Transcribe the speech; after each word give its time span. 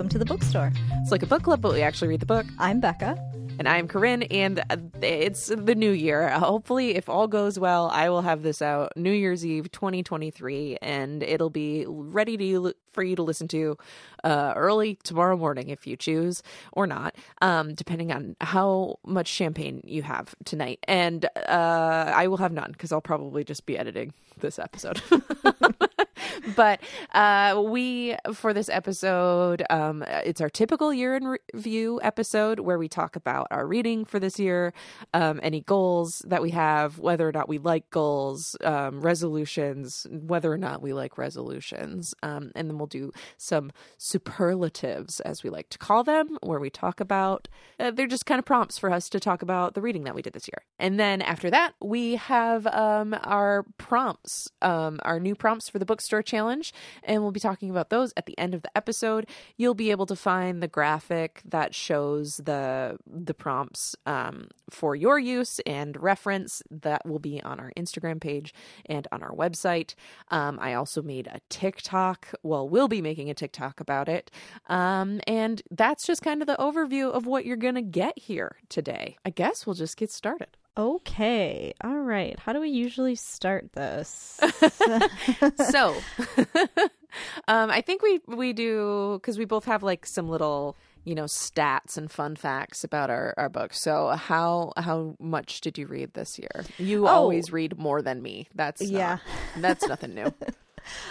welcome 0.00 0.08
to 0.08 0.18
the 0.18 0.24
bookstore. 0.24 0.72
It's 1.02 1.10
like 1.10 1.22
a 1.22 1.26
book 1.26 1.42
club, 1.42 1.60
but 1.60 1.74
we 1.74 1.82
actually 1.82 2.08
read 2.08 2.20
the 2.20 2.26
book. 2.26 2.46
I'm 2.58 2.80
Becca. 2.80 3.22
And 3.58 3.68
I'm 3.68 3.86
Corinne, 3.86 4.22
and 4.22 4.60
uh, 4.70 4.78
it's 5.02 5.48
the 5.48 5.74
new 5.74 5.90
year. 5.90 6.30
Hopefully, 6.30 6.94
if 6.96 7.10
all 7.10 7.28
goes 7.28 7.58
well, 7.58 7.90
I 7.92 8.08
will 8.08 8.22
have 8.22 8.42
this 8.42 8.62
out 8.62 8.96
New 8.96 9.12
Year's 9.12 9.44
Eve 9.44 9.70
2023, 9.70 10.78
and 10.80 11.22
it'll 11.22 11.50
be 11.50 11.84
ready 11.86 12.38
to 12.38 12.72
for 12.92 13.02
you 13.02 13.16
to 13.16 13.22
listen 13.22 13.48
to 13.48 13.76
uh, 14.24 14.52
early 14.56 14.96
tomorrow 15.02 15.36
morning 15.36 15.68
if 15.68 15.86
you 15.86 15.96
choose, 15.96 16.42
or 16.72 16.86
not, 16.86 17.16
um, 17.42 17.74
depending 17.74 18.12
on 18.12 18.36
how 18.40 18.98
much 19.06 19.28
champagne 19.28 19.82
you 19.84 20.02
have 20.02 20.34
tonight. 20.44 20.80
And 20.84 21.24
uh, 21.36 22.12
I 22.14 22.28
will 22.28 22.38
have 22.38 22.52
none 22.52 22.72
because 22.72 22.92
I'll 22.92 23.00
probably 23.00 23.44
just 23.44 23.66
be 23.66 23.78
editing 23.78 24.12
this 24.40 24.58
episode. 24.58 25.00
but 26.56 26.80
uh, 27.14 27.62
we 27.64 28.16
for 28.32 28.52
this 28.52 28.68
episode 28.68 29.62
um, 29.70 30.02
it's 30.24 30.40
our 30.40 30.48
typical 30.48 30.92
year 30.92 31.16
in 31.16 31.36
review 31.54 32.00
episode 32.02 32.60
where 32.60 32.78
we 32.78 32.88
talk 32.88 33.16
about 33.16 33.46
our 33.50 33.66
reading 33.66 34.04
for 34.04 34.18
this 34.18 34.38
year 34.38 34.72
um, 35.14 35.40
any 35.42 35.60
goals 35.62 36.22
that 36.26 36.42
we 36.42 36.50
have 36.50 36.98
whether 36.98 37.28
or 37.28 37.32
not 37.32 37.48
we 37.48 37.58
like 37.58 37.88
goals 37.90 38.56
um, 38.64 39.00
resolutions 39.00 40.06
whether 40.10 40.52
or 40.52 40.58
not 40.58 40.82
we 40.82 40.92
like 40.92 41.18
resolutions 41.18 42.14
um, 42.22 42.50
and 42.54 42.79
we'll 42.80 42.86
do 42.86 43.12
some 43.36 43.70
superlatives 43.98 45.20
as 45.20 45.42
we 45.42 45.50
like 45.50 45.68
to 45.68 45.78
call 45.78 46.02
them 46.02 46.38
where 46.42 46.60
we 46.60 46.70
talk 46.70 47.00
about 47.00 47.48
uh, 47.78 47.90
they're 47.90 48.06
just 48.06 48.26
kind 48.26 48.38
of 48.38 48.44
prompts 48.44 48.78
for 48.78 48.90
us 48.90 49.08
to 49.08 49.20
talk 49.20 49.42
about 49.42 49.74
the 49.74 49.82
reading 49.82 50.04
that 50.04 50.14
we 50.14 50.22
did 50.22 50.32
this 50.32 50.48
year 50.48 50.62
and 50.78 50.98
then 50.98 51.22
after 51.22 51.50
that 51.50 51.74
we 51.80 52.16
have 52.16 52.66
um, 52.66 53.14
our 53.22 53.64
prompts 53.78 54.48
um, 54.62 54.98
our 55.02 55.20
new 55.20 55.34
prompts 55.34 55.68
for 55.68 55.78
the 55.78 55.84
bookstore 55.84 56.22
challenge, 56.22 56.72
and 57.02 57.22
we'll 57.22 57.32
be 57.32 57.40
talking 57.40 57.70
about 57.70 57.90
those 57.90 58.12
at 58.16 58.26
the 58.26 58.38
end 58.38 58.54
of 58.54 58.62
the 58.62 58.76
episode. 58.76 59.26
You'll 59.56 59.74
be 59.74 59.90
able 59.90 60.06
to 60.06 60.16
find 60.16 60.62
the 60.62 60.68
graphic 60.68 61.42
that 61.44 61.74
shows 61.74 62.38
the 62.38 62.98
the 63.06 63.34
prompts 63.34 63.96
um, 64.06 64.48
for 64.70 64.94
your 64.94 65.18
use 65.18 65.60
and 65.60 66.00
reference. 66.00 66.62
That 66.70 67.06
will 67.06 67.18
be 67.18 67.42
on 67.42 67.60
our 67.60 67.72
Instagram 67.76 68.20
page 68.20 68.54
and 68.86 69.06
on 69.12 69.22
our 69.22 69.34
website. 69.34 69.94
Um, 70.28 70.58
I 70.60 70.74
also 70.74 71.02
made 71.02 71.26
a 71.26 71.40
TikTok. 71.48 72.28
Well, 72.42 72.68
we'll 72.70 72.88
be 72.88 73.02
making 73.02 73.30
a 73.30 73.34
TikTok 73.34 73.80
about 73.80 74.08
it, 74.08 74.30
um, 74.68 75.20
and 75.26 75.62
that's 75.70 76.06
just 76.06 76.22
kind 76.22 76.40
of 76.42 76.46
the 76.46 76.56
overview 76.56 77.10
of 77.10 77.26
what 77.26 77.44
you're 77.44 77.56
gonna 77.56 77.82
get 77.82 78.18
here 78.18 78.56
today. 78.68 79.16
I 79.24 79.30
guess 79.30 79.66
we'll 79.66 79.74
just 79.74 79.96
get 79.96 80.10
started. 80.10 80.56
Okay. 80.76 81.74
All 81.82 81.98
right. 81.98 82.38
How 82.38 82.52
do 82.52 82.60
we 82.60 82.70
usually 82.70 83.16
start 83.16 83.72
this? 83.72 84.40
so, 85.70 85.96
um, 87.48 87.70
I 87.70 87.80
think 87.80 88.02
we 88.02 88.20
we 88.26 88.52
do 88.52 89.18
because 89.20 89.38
we 89.38 89.44
both 89.44 89.64
have 89.64 89.82
like 89.82 90.06
some 90.06 90.28
little 90.28 90.76
you 91.04 91.14
know 91.14 91.24
stats 91.24 91.96
and 91.96 92.10
fun 92.10 92.36
facts 92.36 92.84
about 92.84 93.10
our 93.10 93.34
our 93.36 93.48
books. 93.48 93.80
So 93.80 94.08
how 94.08 94.72
how 94.76 95.16
much 95.18 95.60
did 95.60 95.76
you 95.76 95.86
read 95.86 96.14
this 96.14 96.38
year? 96.38 96.64
You 96.78 97.06
oh. 97.06 97.10
always 97.10 97.52
read 97.52 97.78
more 97.78 98.00
than 98.00 98.22
me. 98.22 98.48
That's 98.54 98.82
yeah. 98.82 99.18
Not, 99.56 99.62
that's 99.62 99.88
nothing 99.88 100.14
new. 100.14 100.32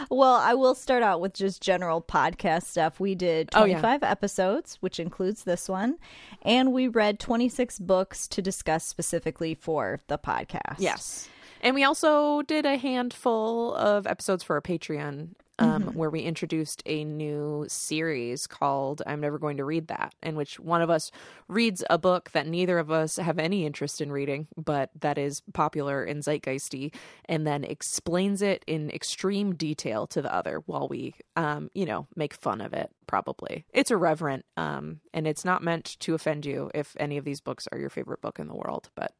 Well, 0.10 0.36
I 0.36 0.54
will 0.54 0.76
start 0.76 1.04
out 1.04 1.22
with 1.22 1.34
just 1.34 1.62
general 1.62 2.02
podcast 2.02 2.64
stuff. 2.64 3.00
We 3.00 3.16
did 3.16 3.52
25 3.52 3.84
oh, 3.84 4.06
yeah. 4.06 4.12
episodes, 4.12 4.78
which 4.82 5.00
includes 5.00 5.44
this 5.44 5.70
one, 5.70 5.98
and 6.42 6.74
we 6.74 6.88
read 6.88 7.20
26 7.20 7.80
books 7.80 8.28
to 8.30 8.42
discuss 8.42 8.86
specifically 8.86 9.56
for 9.56 10.00
the 10.08 10.18
podcast. 10.18 10.78
Yes. 10.80 11.30
And 11.62 11.76
we 11.76 11.84
also 11.84 12.42
did 12.44 12.66
a 12.66 12.78
handful 12.78 13.74
of 13.76 14.08
episodes 14.08 14.44
for 14.44 14.56
our 14.56 14.62
Patreon 14.62 15.30
um, 15.60 15.84
mm-hmm. 15.84 15.98
where 15.98 16.10
we 16.10 16.22
introduced 16.22 16.82
a 16.86 17.04
new 17.04 17.66
series 17.68 18.48
called 18.48 19.02
I'm 19.06 19.20
Never 19.20 19.38
Going 19.38 19.58
to 19.58 19.66
Read 19.66 19.88
That, 19.88 20.16
in 20.24 20.36
which 20.36 20.60
one 20.60 20.82
of 20.82 20.90
us 20.90 21.12
reads 21.48 21.84
a 21.90 21.98
book 21.98 22.32
that 22.32 22.48
neither 22.48 22.80
of 22.80 22.92
us 22.92 23.18
have 23.18 23.38
any 23.38 23.66
interest 23.66 24.02
in 24.02 24.12
reading, 24.12 24.48
but 24.58 24.90
that 25.00 25.18
is 25.18 25.42
popular 25.54 26.04
and 26.04 26.24
zeitgeisty, 26.24 26.94
and 27.26 27.46
then 27.46 27.64
explains 27.64 28.42
it 28.42 28.64
in 28.66 28.90
extreme 28.90 29.54
detail 29.54 30.08
to 30.08 30.22
the 30.22 30.34
other 30.34 30.64
while 30.66 30.88
we, 30.88 31.16
um, 31.36 31.70
you 31.74 31.86
know, 31.86 32.08
make 32.16 32.34
fun 32.34 32.62
of 32.62 32.74
it, 32.74 32.90
probably. 33.08 33.66
It's 33.74 33.92
irreverent, 33.92 34.46
um, 34.58 35.02
and 35.14 35.28
it's 35.28 35.46
not 35.46 35.64
meant 35.64 35.98
to 36.00 36.14
offend 36.14 36.46
you 36.46 36.72
if 36.74 36.96
any 37.00 37.18
of 37.18 37.26
these 37.26 37.42
books 37.42 37.68
are 37.72 37.80
your 37.80 37.90
favorite 37.90 38.22
book 38.22 38.40
in 38.40 38.48
the 38.48 38.56
world, 38.56 38.90
but 38.96 39.14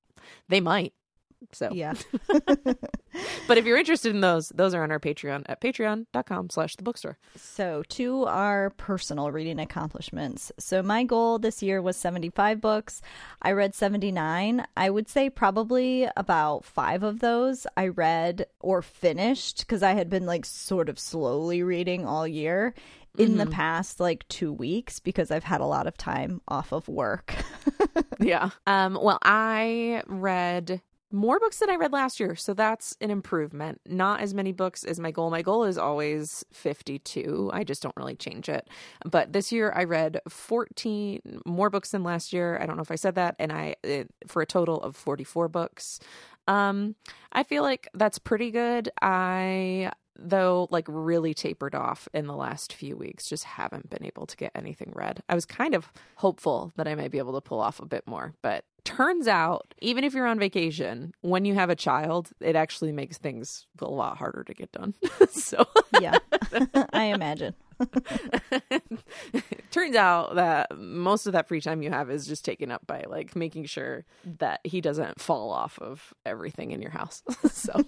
they 0.48 0.62
might. 0.62 0.94
So 1.52 1.70
yeah. 1.72 1.94
but 3.48 3.58
if 3.58 3.66
you're 3.66 3.78
interested 3.78 4.14
in 4.14 4.22
those, 4.22 4.50
those 4.50 4.74
are 4.74 4.84
on 4.84 4.92
our 4.92 5.00
Patreon 5.00 5.44
at 5.48 5.62
patreon.com 5.62 6.50
slash 6.50 6.76
the 6.76 6.84
bookstore. 6.84 7.18
So 7.36 7.84
to 7.90 8.26
our 8.26 8.72
personal 8.72 9.32
reading 9.32 9.60
accomplishments. 9.60 10.52
So 10.60 10.84
my 10.84 11.04
goal 11.04 11.40
this 11.40 11.64
year 11.64 11.82
was 11.82 11.98
75 11.98 12.62
books. 12.62 13.02
I 13.42 13.52
read 13.52 13.74
79. 13.74 14.66
I 14.76 14.90
would 14.90 15.08
say 15.08 15.30
probably 15.30 16.08
about 16.16 16.66
five 16.66 17.04
of 17.04 17.20
those 17.20 17.66
I 17.78 17.88
read 17.88 18.46
or 18.60 18.82
finished 18.82 19.60
because 19.60 19.84
I 19.84 19.94
had 19.94 20.10
been 20.10 20.26
like 20.26 20.46
sort 20.46 20.90
of 20.90 21.00
slowly 21.00 21.64
reading 21.64 22.06
all 22.06 22.28
year 22.28 22.74
in 23.18 23.30
mm-hmm. 23.30 23.38
the 23.40 23.46
past 23.48 24.00
like 24.00 24.28
two 24.28 24.54
weeks 24.54 25.00
because 25.00 25.32
I've 25.32 25.44
had 25.44 25.62
a 25.62 25.66
lot 25.66 25.88
of 25.88 25.98
time 25.98 26.42
off 26.48 26.72
of 26.72 26.88
work. 26.88 27.36
yeah. 28.20 28.52
Um, 28.68 28.98
well, 29.02 29.20
I 29.24 30.04
read 30.08 30.82
more 31.12 31.40
books 31.40 31.60
than 31.60 31.70
I 31.70 31.76
read 31.76 31.92
last 31.92 32.20
year, 32.20 32.36
so 32.36 32.54
that's 32.54 32.96
an 33.02 33.10
improvement. 33.10 33.82
Not 33.88 34.22
as 34.22 34.34
many 34.34 34.52
books 34.52 34.84
as 34.84 35.00
my 35.00 35.12
goal. 35.12 35.30
My 35.32 35.42
goal 35.42 35.64
is 35.64 35.78
always 35.78 36.46
52. 36.54 37.50
I 37.54 37.64
just 37.64 37.82
don't 37.82 37.96
really 37.98 38.16
change 38.16 38.48
it. 38.48 38.70
But 39.06 39.34
this 39.34 39.52
year 39.52 39.74
I 39.76 39.86
read 39.86 40.22
14 40.28 41.42
more 41.46 41.70
books 41.70 41.92
than 41.92 42.04
last 42.04 42.32
year. 42.32 42.60
I 42.62 42.66
don't 42.66 42.76
know 42.76 42.84
if 42.84 42.92
I 42.92 42.96
said 42.96 43.16
that 43.16 43.36
and 43.40 43.52
I 43.52 43.76
it, 43.84 44.10
for 44.28 44.42
a 44.42 44.46
total 44.46 44.82
of 44.82 44.96
44 44.96 45.48
books. 45.48 46.00
Um 46.48 46.96
I 47.32 47.44
feel 47.44 47.64
like 47.64 47.88
that's 47.94 48.20
pretty 48.20 48.52
good. 48.52 48.90
I 49.02 49.92
though 50.22 50.68
like 50.70 50.86
really 50.88 51.34
tapered 51.34 51.74
off 51.74 52.08
in 52.14 52.28
the 52.28 52.36
last 52.36 52.74
few 52.74 52.98
weeks 52.98 53.28
just 53.28 53.46
haven't 53.46 53.90
been 53.90 54.06
able 54.06 54.26
to 54.26 54.36
get 54.36 54.52
anything 54.54 54.92
read 54.94 55.24
i 55.30 55.36
was 55.36 55.46
kind 55.46 55.74
of 55.74 55.94
hopeful 56.16 56.74
that 56.76 56.90
i 56.90 56.96
might 56.96 57.12
be 57.12 57.20
able 57.20 57.34
to 57.34 57.40
pull 57.40 57.62
off 57.62 57.80
a 57.80 57.86
bit 57.86 58.06
more 58.06 58.34
but 58.42 58.66
turns 58.84 59.28
out 59.28 59.74
even 59.80 60.04
if 60.04 60.14
you're 60.14 60.28
on 60.28 60.40
vacation 60.40 61.14
when 61.22 61.46
you 61.46 61.54
have 61.54 61.70
a 61.70 61.76
child 61.76 62.30
it 62.40 62.56
actually 62.56 62.92
makes 62.92 63.18
things 63.18 63.66
a 63.80 63.90
lot 63.90 64.18
harder 64.18 64.44
to 64.44 64.54
get 64.54 64.72
done. 64.72 64.94
So 65.30 65.66
yeah. 66.02 66.18
I 66.94 67.06
imagine. 67.06 67.54
turns 69.72 69.96
out 69.96 70.36
that 70.36 70.68
most 70.78 71.28
of 71.28 71.34
that 71.34 71.48
free 71.48 71.62
time 71.62 71.82
you 71.82 71.90
have 71.90 72.10
is 72.10 72.28
just 72.28 72.44
taken 72.44 72.72
up 72.72 72.86
by 72.88 73.04
like 73.08 73.36
making 73.36 73.66
sure 73.66 74.06
that 74.40 74.60
he 74.64 74.82
doesn't 74.82 75.22
fall 75.22 75.52
off 75.52 75.80
of 75.80 76.14
everything 76.26 76.72
in 76.72 76.82
your 76.82 76.92
house. 76.92 77.24
So 77.52 77.82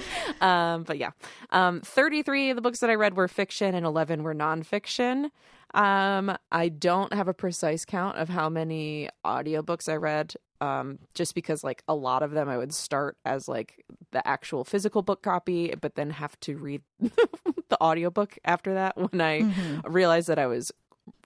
um, 0.40 0.84
but 0.84 0.98
yeah, 0.98 1.10
um, 1.50 1.80
33 1.80 2.50
of 2.50 2.56
the 2.56 2.62
books 2.62 2.80
that 2.80 2.90
I 2.90 2.94
read 2.94 3.14
were 3.14 3.28
fiction 3.28 3.74
and 3.74 3.86
11 3.86 4.22
were 4.22 4.34
nonfiction. 4.34 5.30
Um, 5.74 6.36
I 6.50 6.68
don't 6.68 7.12
have 7.12 7.28
a 7.28 7.34
precise 7.34 7.84
count 7.84 8.18
of 8.18 8.28
how 8.28 8.48
many 8.48 9.08
audiobooks 9.24 9.88
I 9.88 9.96
read. 9.96 10.34
Um, 10.60 11.00
just 11.14 11.34
because 11.34 11.64
like 11.64 11.82
a 11.88 11.94
lot 11.94 12.22
of 12.22 12.30
them 12.30 12.48
I 12.48 12.56
would 12.56 12.72
start 12.72 13.16
as 13.24 13.48
like 13.48 13.84
the 14.12 14.26
actual 14.26 14.62
physical 14.64 15.02
book 15.02 15.20
copy, 15.20 15.74
but 15.80 15.96
then 15.96 16.10
have 16.10 16.38
to 16.40 16.56
read 16.56 16.82
the 17.00 17.80
audiobook 17.80 18.38
after 18.44 18.74
that 18.74 18.96
when 18.96 19.20
I 19.20 19.40
mm-hmm. 19.40 19.92
realized 19.92 20.28
that 20.28 20.38
I 20.38 20.46
was 20.46 20.70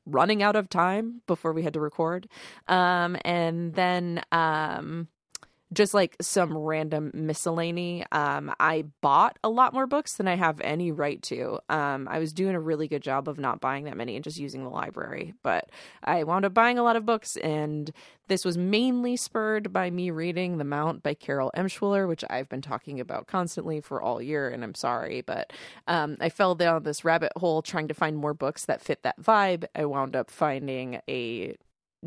running 0.07 0.43
out 0.43 0.57
of 0.57 0.71
time 0.71 1.21
before 1.27 1.53
we 1.53 1.65
had 1.65 1.75
to 1.75 1.81
record. 1.81 2.29
Um, 2.69 3.19
and 3.25 3.75
then 3.75 4.23
um, 4.33 5.09
just 5.73 5.95
like 5.95 6.17
some 6.21 6.57
random 6.57 7.11
miscellany. 7.13 8.05
Um, 8.13 8.55
I 8.61 8.85
bought 9.01 9.39
a 9.43 9.49
lot 9.49 9.75
more 9.75 9.87
books 9.87 10.15
than 10.15 10.29
I 10.29 10.37
have 10.37 10.61
any 10.61 10.93
right 10.93 11.21
to. 11.23 11.59
Um, 11.69 12.07
I 12.09 12.19
was 12.19 12.33
doing 12.33 12.55
a 12.55 12.61
really 12.61 12.87
good 12.87 13.03
job 13.03 13.29
of 13.29 13.39
not 13.39 13.61
buying 13.61 13.85
that 13.85 13.97
many 13.97 14.15
and 14.15 14.23
just 14.23 14.39
using 14.39 14.63
the 14.63 14.71
library, 14.71 15.35
but 15.43 15.71
I 16.05 16.23
wound 16.23 16.45
up 16.45 16.55
buying 16.55 16.79
a 16.79 16.83
lot 16.85 16.97
of 16.97 17.05
books, 17.05 17.37
and 17.37 17.91
this 18.29 18.45
was 18.45 18.57
mainly 18.57 19.17
spurred 19.17 19.73
by 19.73 19.91
me 19.91 20.11
reading 20.11 20.59
The 20.59 20.65
Mount 20.65 21.03
by 21.03 21.15
Carol 21.15 21.51
Emshwiller, 21.57 22.07
which 22.07 22.25
I've 22.31 22.49
been 22.49 22.63
talking 22.63 23.01
about 23.01 23.27
constantly 23.27 23.81
for 23.81 24.01
all 24.01 24.23
year, 24.23 24.49
and 24.49 24.63
I'm 24.63 24.75
sorry, 24.75 25.21
but 25.21 25.53
um, 25.89 26.17
I 26.21 26.29
fell 26.29 26.55
down 26.55 26.85
this 26.85 27.05
rabbit 27.05 27.33
hole 27.37 27.63
trying 27.63 27.89
to 27.89 27.95
find 27.95 28.17
more 28.17 28.35
books 28.35 28.65
that 28.67 28.83
fit 28.83 29.03
that 29.03 29.21
vibe. 29.21 29.65
I 29.75 29.85
wound 29.85 30.15
up 30.15 30.31
finding 30.31 31.01
a 31.09 31.57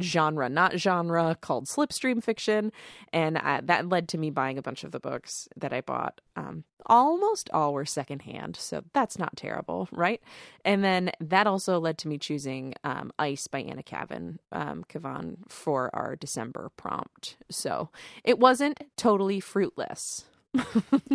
genre 0.01 0.50
not 0.50 0.77
genre 0.80 1.38
called 1.39 1.65
slipstream 1.65 2.24
fiction. 2.24 2.71
And 3.12 3.38
uh, 3.38 3.62
that 3.63 3.89
led 3.89 4.07
to 4.09 4.18
me 4.18 4.30
buying 4.30 4.57
a 4.57 4.62
bunch 4.62 4.83
of 4.83 4.91
the 4.91 5.00
books 5.00 5.47
that 5.56 5.74
i 5.74 5.81
bought. 5.81 6.21
Um, 6.36 6.63
almost 6.86 7.50
all 7.51 7.74
were 7.74 7.86
secondhand 7.86 8.56
so 8.56 8.81
that's 8.94 9.19
not 9.19 9.36
terrible 9.36 9.88
right? 9.91 10.21
And 10.63 10.83
then 10.83 11.12
that 11.19 11.45
also 11.47 11.80
led 11.80 11.97
to 12.00 12.07
me 12.07 12.18
choosing 12.18 12.74
um, 12.83 13.12
ice 13.19 13.47
by 13.47 13.59
anna 13.62 13.83
kavan 13.83 14.38
um, 14.51 14.86
kavan 14.89 15.38
for 15.50 15.89
our 15.94 16.15
december 16.15 16.71
prompt. 16.77 17.38
So 17.50 17.89
it 18.24 18.39
wasn't 18.39 18.80
totally 18.95 19.39
fruitless. 19.39 20.25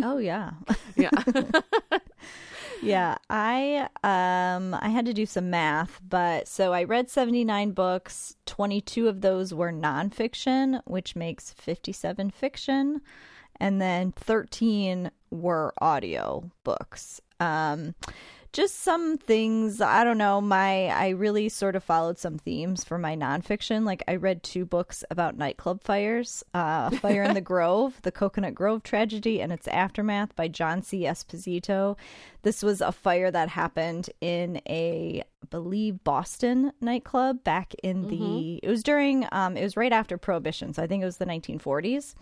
Oh 0.01 0.17
yeah. 0.17 0.51
Yeah. 0.95 1.09
yeah, 2.85 3.15
I 3.29 3.89
um 4.03 4.73
I 4.73 4.89
had 4.89 5.05
to 5.05 5.13
do 5.13 5.25
some 5.25 5.49
math, 5.49 5.99
but 6.07 6.47
so 6.47 6.73
I 6.73 6.83
read 6.83 7.09
79 7.09 7.71
books, 7.71 8.35
22 8.45 9.07
of 9.07 9.21
those 9.21 9.53
were 9.53 9.71
nonfiction, 9.71 10.81
which 10.85 11.15
makes 11.15 11.51
57 11.51 12.31
fiction, 12.31 13.01
and 13.59 13.81
then 13.81 14.11
13 14.11 15.11
were 15.31 15.73
audio 15.81 16.49
books. 16.63 17.21
Um 17.39 17.95
just 18.55 18.83
some 18.83 19.17
things 19.17 19.81
i 19.81 20.01
don't 20.05 20.17
know 20.17 20.39
my 20.39 20.87
i 20.87 21.09
really 21.09 21.49
sort 21.49 21.75
of 21.75 21.83
followed 21.83 22.17
some 22.17 22.37
themes 22.37 22.85
for 22.85 22.97
my 22.97 23.13
nonfiction. 23.13 23.83
Like 23.85 24.01
i 24.07 24.15
read 24.15 24.43
two 24.43 24.65
books 24.65 25.03
about 25.11 25.37
nightclub 25.37 25.83
fires 25.83 26.41
uh, 26.53 26.89
fire 27.01 27.23
in 27.23 27.33
the 27.33 27.41
grove 27.41 27.99
the 28.03 28.13
coconut 28.13 28.55
grove 28.55 28.81
tragedy 28.81 29.41
and 29.41 29.51
its 29.51 29.67
aftermath 29.67 30.33
by 30.37 30.47
john 30.47 30.81
c. 30.81 31.01
Esposito. 31.01 31.97
This 32.43 32.63
was 32.63 32.79
a 32.79 32.93
fire 32.93 33.29
that 33.29 33.49
happened 33.49 34.09
in 34.21 34.61
a 34.69 35.21
I 35.43 35.47
believe 35.47 36.01
boston 36.05 36.71
nightclub 36.79 37.43
back 37.43 37.73
in 37.83 38.07
the 38.07 38.15
mm-hmm. 38.15 38.65
it 38.65 38.69
was 38.69 38.83
during 38.83 39.27
um 39.33 39.57
it 39.57 39.63
was 39.63 39.75
right 39.75 39.91
after 39.91 40.17
prohibition 40.17 40.73
so 40.73 40.81
i 40.81 40.87
think 40.87 41.03
it 41.03 41.05
was 41.05 41.17
the 41.17 41.25
1940s 41.25 42.15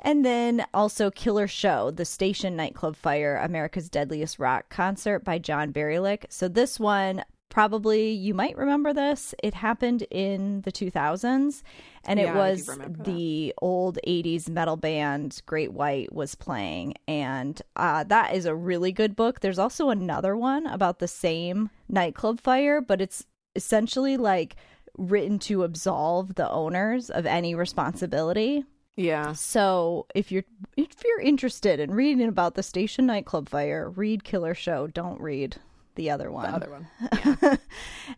and 0.00 0.24
then 0.24 0.64
also 0.72 1.10
Killer 1.10 1.48
Show, 1.48 1.90
the 1.90 2.04
station 2.04 2.56
nightclub 2.56 2.96
fire, 2.96 3.36
America's 3.36 3.88
Deadliest 3.88 4.38
Rock 4.38 4.68
concert 4.68 5.24
by 5.24 5.38
John 5.38 5.72
Barylick. 5.72 6.24
So 6.28 6.48
this 6.48 6.78
one 6.78 7.24
probably 7.48 8.10
you 8.10 8.34
might 8.34 8.56
remember 8.56 8.92
this. 8.92 9.34
It 9.42 9.54
happened 9.54 10.02
in 10.10 10.60
the 10.62 10.72
2000s 10.72 11.62
and 12.04 12.20
yeah, 12.20 12.30
it 12.30 12.34
was 12.34 12.70
the 12.88 13.54
old 13.60 13.98
80s 14.06 14.48
metal 14.48 14.76
band 14.76 15.40
Great 15.46 15.72
White 15.72 16.12
was 16.12 16.34
playing 16.34 16.94
and 17.06 17.60
uh, 17.76 18.04
that 18.04 18.34
is 18.34 18.44
a 18.44 18.54
really 18.54 18.92
good 18.92 19.16
book. 19.16 19.40
There's 19.40 19.58
also 19.58 19.90
another 19.90 20.36
one 20.36 20.66
about 20.66 20.98
the 20.98 21.08
same 21.08 21.70
nightclub 21.88 22.40
fire, 22.40 22.80
but 22.80 23.00
it's 23.00 23.26
essentially 23.56 24.16
like 24.16 24.56
written 24.96 25.38
to 25.38 25.62
absolve 25.62 26.34
the 26.34 26.50
owners 26.50 27.08
of 27.10 27.24
any 27.24 27.54
responsibility. 27.54 28.64
Yeah. 28.98 29.32
So 29.32 30.06
if 30.14 30.32
you're 30.32 30.44
if 30.76 30.88
you're 31.04 31.20
interested 31.20 31.78
in 31.78 31.92
reading 31.92 32.26
about 32.26 32.56
the 32.56 32.62
station 32.64 33.06
nightclub 33.06 33.48
fire, 33.48 33.90
read 33.90 34.24
Killer 34.24 34.54
Show. 34.54 34.88
Don't 34.88 35.20
read 35.20 35.56
the 35.94 36.10
other 36.10 36.30
one. 36.30 36.50
The 36.50 36.56
other 36.56 36.70
one. 36.70 36.88
Yeah. 37.42 37.56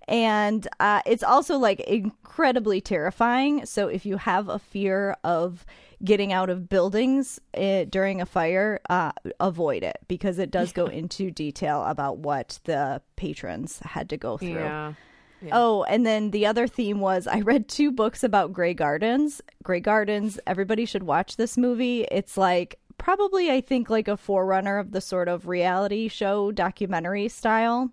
and 0.09 0.67
uh, 0.81 1.03
it's 1.05 1.23
also 1.23 1.59
like 1.59 1.81
incredibly 1.81 2.81
terrifying. 2.81 3.67
So 3.67 3.89
if 3.89 4.07
you 4.07 4.17
have 4.17 4.49
a 4.49 4.59
fear 4.59 5.17
of 5.23 5.67
getting 6.03 6.33
out 6.33 6.49
of 6.49 6.69
buildings 6.71 7.39
uh, 7.55 7.85
during 7.85 8.23
a 8.23 8.27
fire, 8.27 8.81
uh, 8.89 9.13
avoid 9.39 9.83
it 9.83 9.99
because 10.09 10.39
it 10.39 10.51
does 10.51 10.73
go 10.73 10.87
into 10.87 11.31
detail 11.31 11.85
about 11.85 12.19
what 12.19 12.59
the 12.65 13.03
patrons 13.17 13.81
had 13.83 14.09
to 14.11 14.17
go 14.17 14.39
through. 14.39 14.55
Yeah. 14.55 14.95
Yeah. 15.43 15.53
Oh, 15.55 15.85
and 15.85 16.05
then 16.05 16.31
the 16.31 16.47
other 16.47 16.67
theme 16.67 17.01
was 17.01 17.27
I 17.27 17.41
read 17.41 17.69
two 17.69 17.91
books 17.91 18.23
about 18.23 18.53
Grey 18.53 18.75
Gardens. 18.75 19.41
Grey 19.63 19.81
Gardens, 19.81 20.39
everybody 20.47 20.85
should 20.85 21.03
watch 21.03 21.37
this 21.37 21.57
movie. 21.57 22.07
It's 22.11 22.37
like 22.37 22.79
probably, 22.99 23.51
I 23.51 23.61
think, 23.61 23.89
like 23.89 24.09
a 24.09 24.17
forerunner 24.17 24.79
of 24.79 24.93
the 24.93 25.01
sort 25.01 25.29
of 25.29 25.49
reality 25.49 26.09
show 26.09 26.53
documentary 26.53 27.29
style 27.29 27.91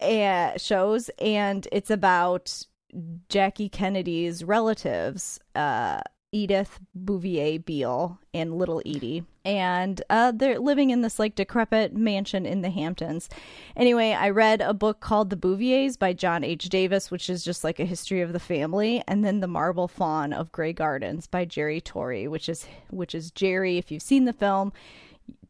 uh, 0.00 0.56
shows. 0.56 1.10
And 1.18 1.68
it's 1.70 1.90
about 1.90 2.64
Jackie 3.28 3.68
Kennedy's 3.68 4.42
relatives. 4.42 5.38
Uh, 5.54 6.00
Edith 6.30 6.78
Bouvier 6.94 7.58
Beale 7.58 8.18
and 8.34 8.58
little 8.58 8.82
Edie. 8.84 9.24
And 9.44 10.02
uh, 10.10 10.32
they're 10.32 10.58
living 10.58 10.90
in 10.90 11.00
this 11.00 11.18
like 11.18 11.34
decrepit 11.34 11.96
mansion 11.96 12.44
in 12.44 12.60
the 12.60 12.70
Hamptons. 12.70 13.30
Anyway, 13.76 14.12
I 14.12 14.28
read 14.28 14.60
a 14.60 14.74
book 14.74 15.00
called 15.00 15.30
The 15.30 15.36
Bouviers 15.36 15.96
by 15.96 16.12
John 16.12 16.44
H. 16.44 16.68
Davis, 16.68 17.10
which 17.10 17.30
is 17.30 17.44
just 17.44 17.64
like 17.64 17.80
a 17.80 17.86
history 17.86 18.20
of 18.20 18.34
the 18.34 18.40
family, 18.40 19.02
and 19.08 19.24
then 19.24 19.40
The 19.40 19.46
Marble 19.46 19.88
Faun 19.88 20.32
of 20.34 20.52
Grey 20.52 20.74
Gardens 20.74 21.26
by 21.26 21.46
Jerry 21.46 21.80
Torre, 21.80 22.28
which 22.28 22.48
is 22.48 22.66
which 22.90 23.14
is 23.14 23.30
Jerry. 23.30 23.78
If 23.78 23.90
you've 23.90 24.02
seen 24.02 24.26
the 24.26 24.34
film, 24.34 24.72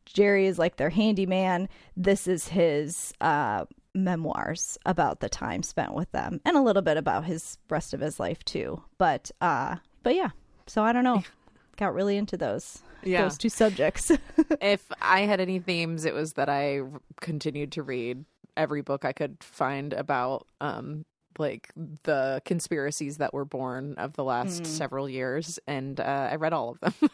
Jerry 0.07 0.47
is 0.47 0.59
like 0.59 0.77
their 0.77 0.91
handyman. 0.91 1.69
This 1.97 2.29
is 2.29 2.49
his 2.49 3.13
uh, 3.21 3.65
memoirs 3.95 4.79
about 4.87 5.19
the 5.19 5.29
time 5.29 5.65
spent 5.65 5.95
with 5.95 6.13
them, 6.13 6.41
and 6.45 6.57
a 6.57 6.63
little 6.63 6.83
bit 6.83 6.97
about 6.97 7.25
his 7.25 7.59
rest 7.69 7.95
of 7.95 8.01
his 8.01 8.21
life 8.21 8.45
too. 8.45 8.81
But 8.97 9.33
uh, 9.41 9.77
but 10.05 10.15
yeah, 10.15 10.31
so 10.69 10.83
I 10.83 10.93
don't 10.93 11.05
know. 11.05 11.23
Got 11.77 11.95
really 11.95 12.17
into 12.17 12.37
those. 12.37 12.83
Yeah. 13.03 13.23
Those 13.23 13.39
two 13.39 13.49
subjects. 13.49 14.11
if 14.61 14.85
I 15.01 15.21
had 15.21 15.41
any 15.41 15.59
themes, 15.59 16.05
it 16.05 16.15
was 16.15 16.35
that 16.35 16.49
I 16.49 16.81
continued 17.21 17.73
to 17.73 17.83
read 17.83 18.25
every 18.57 18.83
book 18.83 19.05
I 19.05 19.13
could 19.13 19.37
find 19.41 19.93
about 19.93 20.47
um 20.61 21.05
like 21.39 21.71
the 22.03 22.43
conspiracies 22.45 23.19
that 23.19 23.33
were 23.33 23.45
born 23.45 23.95
of 23.97 24.15
the 24.15 24.25
last 24.25 24.65
mm. 24.65 24.67
several 24.67 25.09
years 25.09 25.61
and 25.69 26.01
uh, 26.01 26.29
I 26.33 26.35
read 26.35 26.53
all 26.53 26.71
of 26.71 26.81
them. 26.81 27.11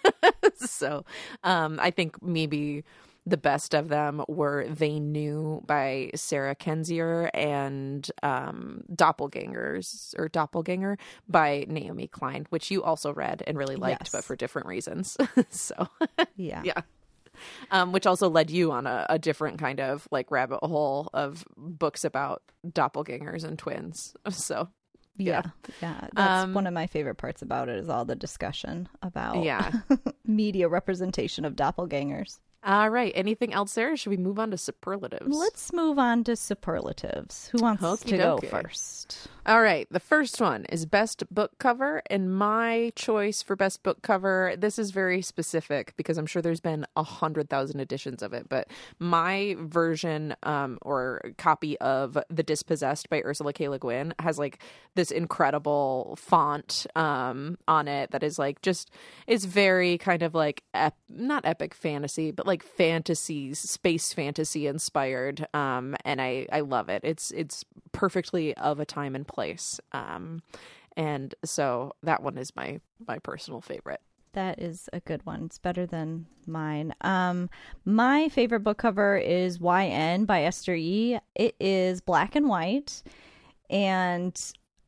so 0.56 1.04
um 1.42 1.78
I 1.82 1.90
think 1.90 2.22
maybe 2.22 2.84
the 3.26 3.36
best 3.36 3.74
of 3.74 3.88
them 3.88 4.22
were 4.28 4.66
They 4.68 5.00
Knew 5.00 5.62
by 5.66 6.10
Sarah 6.14 6.54
Kendzior 6.54 7.30
and 7.32 8.08
um, 8.22 8.84
Doppelgangers 8.94 10.14
or 10.18 10.28
Doppelganger 10.28 10.98
by 11.28 11.64
Naomi 11.68 12.06
Klein, 12.06 12.46
which 12.50 12.70
you 12.70 12.82
also 12.82 13.12
read 13.12 13.42
and 13.46 13.56
really 13.56 13.76
liked, 13.76 14.02
yes. 14.04 14.12
but 14.12 14.24
for 14.24 14.36
different 14.36 14.68
reasons. 14.68 15.16
so, 15.48 15.88
yeah. 16.36 16.62
Yeah. 16.64 16.82
Um, 17.70 17.92
which 17.92 18.06
also 18.06 18.28
led 18.28 18.50
you 18.50 18.70
on 18.70 18.86
a, 18.86 19.06
a, 19.08 19.18
different 19.18 19.58
kind 19.58 19.80
of 19.80 20.06
like 20.12 20.30
rabbit 20.30 20.60
hole 20.62 21.10
of 21.12 21.44
books 21.56 22.04
about 22.04 22.42
doppelgangers 22.64 23.42
and 23.42 23.58
twins. 23.58 24.14
So 24.30 24.68
yeah, 25.16 25.42
yeah, 25.80 26.08
that's 26.12 26.44
um, 26.44 26.54
one 26.54 26.66
of 26.66 26.74
my 26.74 26.86
favorite 26.86 27.16
parts 27.16 27.42
about 27.42 27.68
it 27.68 27.78
is 27.78 27.88
all 27.88 28.04
the 28.04 28.16
discussion 28.16 28.88
about 29.02 29.44
yeah 29.44 29.70
media 30.26 30.68
representation 30.68 31.44
of 31.44 31.54
doppelgangers. 31.54 32.38
All 32.64 32.88
right. 32.88 33.12
Anything 33.14 33.52
else 33.52 33.74
there? 33.74 33.94
should 33.96 34.10
we 34.10 34.16
move 34.16 34.38
on 34.38 34.50
to 34.50 34.56
superlatives? 34.58 35.36
Let's 35.36 35.72
move 35.72 35.98
on 35.98 36.24
to 36.24 36.34
superlatives. 36.36 37.48
Who 37.52 37.58
wants 37.58 37.82
Okey 37.82 38.12
to 38.12 38.16
go 38.16 38.38
first? 38.38 39.28
All 39.46 39.60
right. 39.60 39.86
The 39.90 40.00
first 40.00 40.40
one 40.40 40.64
is 40.70 40.86
best 40.86 41.22
book 41.30 41.52
cover. 41.58 42.02
And 42.08 42.34
my 42.34 42.92
choice 42.96 43.42
for 43.42 43.54
best 43.54 43.82
book 43.82 44.00
cover, 44.00 44.54
this 44.56 44.78
is 44.78 44.92
very 44.92 45.20
specific 45.20 45.92
because 45.96 46.16
I'm 46.16 46.24
sure 46.24 46.40
there's 46.40 46.60
been 46.60 46.86
a 46.96 47.02
hundred 47.02 47.50
thousand 47.50 47.80
editions 47.80 48.22
of 48.22 48.32
it. 48.32 48.48
But 48.48 48.68
my 48.98 49.56
version 49.58 50.34
um, 50.42 50.78
or 50.80 51.20
copy 51.36 51.78
of 51.80 52.16
The 52.30 52.42
Dispossessed 52.42 53.10
by 53.10 53.20
Ursula 53.22 53.52
K. 53.52 53.68
Le 53.68 53.78
Guin 53.78 54.14
has 54.20 54.38
like 54.38 54.58
this 54.94 55.10
incredible 55.10 56.16
font 56.18 56.86
um, 56.96 57.58
on 57.68 57.88
it 57.88 58.12
that 58.12 58.22
is 58.22 58.38
like 58.38 58.62
just, 58.62 58.90
it's 59.26 59.44
very 59.44 59.98
kind 59.98 60.22
of 60.22 60.34
like, 60.34 60.62
ep- 60.72 60.96
not 61.10 61.44
epic 61.44 61.74
fantasy, 61.74 62.30
but 62.30 62.46
like 62.46 62.53
like 62.54 62.62
fantasies, 62.62 63.58
space 63.58 64.12
fantasy 64.12 64.68
inspired. 64.68 65.48
Um, 65.52 65.96
and 66.04 66.22
I, 66.22 66.46
I 66.52 66.60
love 66.60 66.88
it. 66.88 67.02
It's, 67.02 67.32
it's 67.32 67.64
perfectly 67.90 68.56
of 68.56 68.78
a 68.78 68.86
time 68.86 69.16
and 69.16 69.26
place. 69.26 69.80
Um, 69.90 70.40
and 70.96 71.34
so 71.44 71.96
that 72.04 72.22
one 72.22 72.38
is 72.38 72.54
my, 72.54 72.80
my 73.08 73.18
personal 73.18 73.60
favorite. 73.60 74.00
That 74.34 74.62
is 74.62 74.88
a 74.92 75.00
good 75.00 75.26
one. 75.26 75.46
It's 75.46 75.58
better 75.58 75.84
than 75.84 76.26
mine. 76.46 76.94
Um, 77.00 77.50
my 77.84 78.28
favorite 78.28 78.60
book 78.60 78.78
cover 78.78 79.16
is 79.16 79.58
YN 79.60 80.24
by 80.24 80.44
Esther 80.44 80.74
E. 80.74 81.18
It 81.34 81.56
is 81.58 82.00
black 82.00 82.36
and 82.36 82.48
white, 82.48 83.02
and 83.68 84.40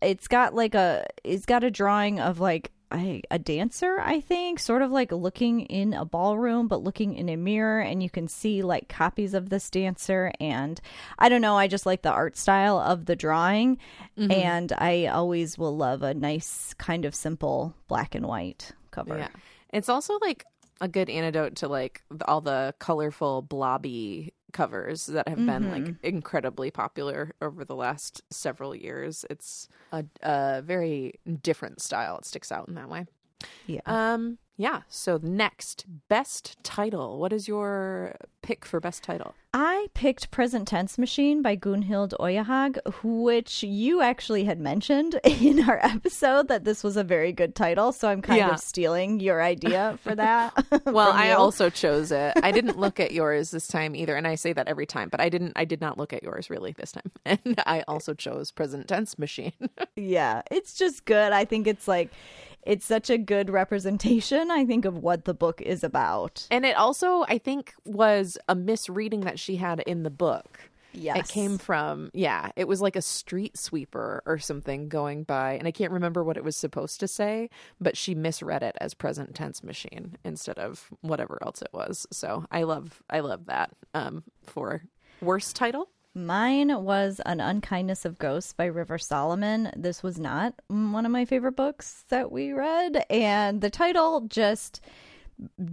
it's 0.03 0.27
got 0.27 0.55
like 0.55 0.75
a 0.75 1.07
it's 1.23 1.47
got 1.47 1.63
a 1.63 1.71
drawing 1.71 2.19
of 2.19 2.41
like 2.41 2.73
a, 2.93 3.23
a 3.31 3.39
dancer, 3.39 3.99
I 4.01 4.21
think, 4.21 4.59
sort 4.59 4.83
of 4.83 4.91
like 4.91 5.13
looking 5.13 5.61
in 5.63 5.93
a 5.93 6.05
ballroom, 6.05 6.69
but 6.69 6.83
looking 6.83 7.15
in 7.15 7.29
a 7.29 7.37
mirror, 7.37 7.81
and 7.81 8.03
you 8.03 8.11
can 8.11 8.29
see 8.29 8.63
like 8.63 8.89
copies 8.89 9.35
of 9.35 9.49
this 9.49 9.69
dancer. 9.71 10.33
And 10.41 10.81
I 11.19 11.29
don't 11.29 11.41
know, 11.41 11.57
I 11.57 11.67
just 11.67 11.87
like 11.87 12.03
the 12.03 12.13
art 12.13 12.37
style 12.37 12.79
of 12.79 13.07
the 13.07 13.17
drawing, 13.17 13.79
mm-hmm. 14.19 14.31
and 14.31 14.73
I 14.77 15.07
always 15.07 15.59
will 15.59 15.77
love 15.77 16.03
a 16.03 16.15
nice, 16.15 16.75
kind 16.75 17.05
of 17.05 17.15
simple 17.15 17.75
black 17.89 18.15
and 18.15 18.27
white 18.27 18.73
cover. 18.91 19.19
Yeah, 19.19 19.29
it's 19.73 19.89
also 19.89 20.19
like 20.21 20.45
a 20.81 20.89
good 20.89 21.09
antidote 21.09 21.57
to 21.57 21.69
like 21.69 22.03
all 22.27 22.41
the 22.41 22.75
colorful 22.79 23.43
blobby 23.43 24.33
covers 24.57 25.05
that 25.07 25.29
have 25.29 25.37
been 25.37 25.65
mm-hmm. 25.65 25.85
like 25.85 25.95
incredibly 26.03 26.71
popular 26.71 27.35
over 27.43 27.63
the 27.63 27.75
last 27.75 28.23
several 28.31 28.75
years. 28.75 29.27
It's 29.29 29.69
a, 29.93 30.05
a 30.23 30.63
very 30.65 31.21
different 31.43 31.83
style. 31.83 32.17
It 32.17 32.25
sticks 32.25 32.51
out 32.51 32.67
in 32.67 32.75
that 32.75 32.89
way. 32.89 33.05
Yeah. 33.67 33.83
Um. 33.85 34.39
Yeah. 34.59 34.83
So 34.89 35.19
next, 35.23 35.85
best 36.09 36.57
title. 36.63 37.19
What 37.19 37.33
is 37.33 37.47
your 37.47 38.17
pick 38.43 38.65
for 38.65 38.81
best 38.81 39.03
title? 39.03 39.35
I 39.53 39.89
picked 39.95 40.31
Present 40.31 40.69
Tense 40.69 40.99
Machine 40.99 41.41
by 41.43 41.57
Gunhild 41.57 42.13
Øyehaug, 42.21 42.79
which 43.03 43.63
you 43.63 44.01
actually 44.03 44.45
had 44.45 44.59
mentioned 44.61 45.19
in 45.25 45.69
our 45.69 45.79
episode 45.85 46.49
that 46.49 46.65
this 46.65 46.83
was 46.85 46.97
a 46.97 47.05
very 47.05 47.33
good 47.33 47.55
title. 47.55 47.93
So 47.93 48.09
I'm 48.09 48.23
kind 48.23 48.39
Yeah. 48.39 48.53
of 48.53 48.61
stealing 48.61 49.21
your 49.21 49.43
idea 49.43 49.99
for 50.03 50.15
that. 50.25 50.53
Well, 50.87 51.13
I 51.13 51.33
also 51.33 51.69
chose 51.69 52.11
it. 52.13 52.33
I 52.43 52.51
didn't 52.53 52.79
look 52.79 52.99
at 53.01 53.13
yours 53.13 53.51
this 53.51 53.67
time 53.67 53.95
either, 53.95 54.15
and 54.17 54.27
I 54.27 54.37
say 54.37 54.53
that 54.55 54.69
every 54.69 54.87
time, 54.87 55.09
but 55.11 55.21
I 55.21 55.29
didn't. 55.29 55.53
I 55.57 55.65
did 55.67 55.81
not 55.81 55.99
look 55.99 56.13
at 56.13 56.23
yours 56.23 56.49
really 56.49 56.73
this 56.73 56.93
time, 56.93 57.11
and 57.27 57.61
I 57.67 57.83
also 57.89 58.15
chose 58.15 58.51
present 58.53 58.89
tense 58.89 59.19
machine. 59.19 59.53
Yeah, 59.97 60.43
it's 60.51 60.75
just 60.75 61.05
good. 61.05 61.33
I 61.33 61.45
think 61.45 61.67
it's 61.67 61.89
like 61.89 62.11
it's 62.67 62.85
such 62.85 63.09
a 63.11 63.17
good 63.17 63.49
representation, 63.49 64.51
I 64.51 64.67
think, 64.67 64.85
of 64.85 64.99
what 64.99 65.25
the 65.25 65.35
book 65.35 65.61
is 65.61 65.85
about. 65.85 66.47
and 66.51 66.67
it 66.67 66.77
also, 66.77 67.25
I 67.29 67.39
think, 67.39 67.75
was 67.85 68.37
a 68.49 68.55
misreading 68.55 69.21
that 69.21 69.39
she 69.39 69.57
had 69.57 69.81
in 69.81 70.03
the 70.03 70.11
book. 70.11 70.61
Yes. 70.93 71.19
It 71.19 71.29
came 71.29 71.59
from, 71.59 72.11
yeah, 72.15 72.51
it 72.57 72.67
was 72.67 72.81
like 72.81 72.97
a 72.97 73.03
street 73.03 73.59
sweeper 73.59 74.23
or 74.25 74.39
something 74.39 74.89
going 74.89 75.25
by, 75.25 75.53
and 75.53 75.69
I 75.69 75.71
can't 75.71 75.93
remember 75.93 76.25
what 76.25 76.39
it 76.39 76.45
was 76.45 76.57
supposed 76.57 77.01
to 77.01 77.09
say, 77.09 77.51
but 77.79 77.97
she 77.97 78.15
misread 78.15 78.63
it 78.63 78.77
as 78.81 78.95
present 78.95 79.35
tense 79.35 79.63
machine 79.63 80.17
instead 80.25 80.59
of 80.59 80.89
whatever 81.03 81.39
else 81.43 81.61
it 81.61 81.69
was. 81.73 82.07
So 82.11 82.47
I 82.51 82.63
love, 82.63 83.03
I 83.11 83.21
love 83.21 83.47
that 83.47 83.71
um, 83.93 84.25
for 84.45 84.85
worst 85.21 85.55
title. 85.55 85.91
Mine 86.17 86.83
was 86.83 87.21
An 87.27 87.41
Unkindness 87.41 88.07
of 88.07 88.19
Ghosts 88.19 88.55
by 88.55 88.65
Rivers 88.65 89.05
Solomon. 89.05 89.71
This 89.77 90.03
was 90.03 90.19
not 90.19 90.55
one 90.69 91.05
of 91.05 91.13
my 91.13 91.27
favorite 91.27 91.57
books 91.57 92.07
that 92.09 92.33
we 92.33 92.53
read, 92.53 93.05
and 93.11 93.61
the 93.61 93.69
title 93.69 94.23
just 94.23 94.81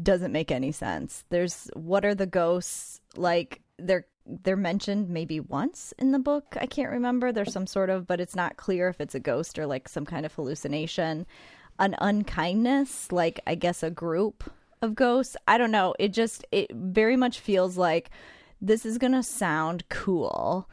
doesn't 0.02 0.34
make 0.34 0.52
any 0.52 0.74
sense. 0.74 1.24
There's 1.30 1.70
what 1.78 2.04
are 2.04 2.14
the 2.14 2.26
ghosts 2.26 3.00
like 3.16 3.62
they're 3.80 4.06
they're 4.26 4.58
mentioned 4.58 5.08
maybe 5.08 5.40
once 5.40 5.94
in 5.98 6.12
the 6.12 6.20
book. 6.20 6.58
I 6.60 6.66
can't 6.66 6.92
remember. 6.92 7.32
There's 7.32 7.54
some 7.54 7.66
sort 7.66 7.90
of 7.90 8.06
but 8.06 8.20
it's 8.20 8.36
not 8.36 8.58
clear 8.58 8.90
if 8.90 9.00
it's 9.00 9.16
a 9.16 9.22
ghost 9.22 9.58
or 9.58 9.66
like 9.66 9.88
some 9.88 10.06
kind 10.06 10.26
of 10.26 10.34
hallucination. 10.34 11.26
An 11.80 11.96
unkindness, 12.00 13.14
like 13.14 13.40
I 13.48 13.56
guess 13.56 13.82
a 13.82 13.90
group 13.90 14.52
of 14.82 14.94
ghosts. 14.94 15.38
I 15.48 15.58
don't 15.58 15.72
know. 15.72 15.96
It 16.00 16.10
just 16.10 16.46
it 16.52 16.70
very 16.76 17.16
much 17.16 17.40
feels 17.40 17.78
like 17.78 18.10
this 18.64 18.86
is 18.86 18.98
going 18.98 19.12
to 19.12 19.22
sound 19.22 19.88
cool, 19.90 20.70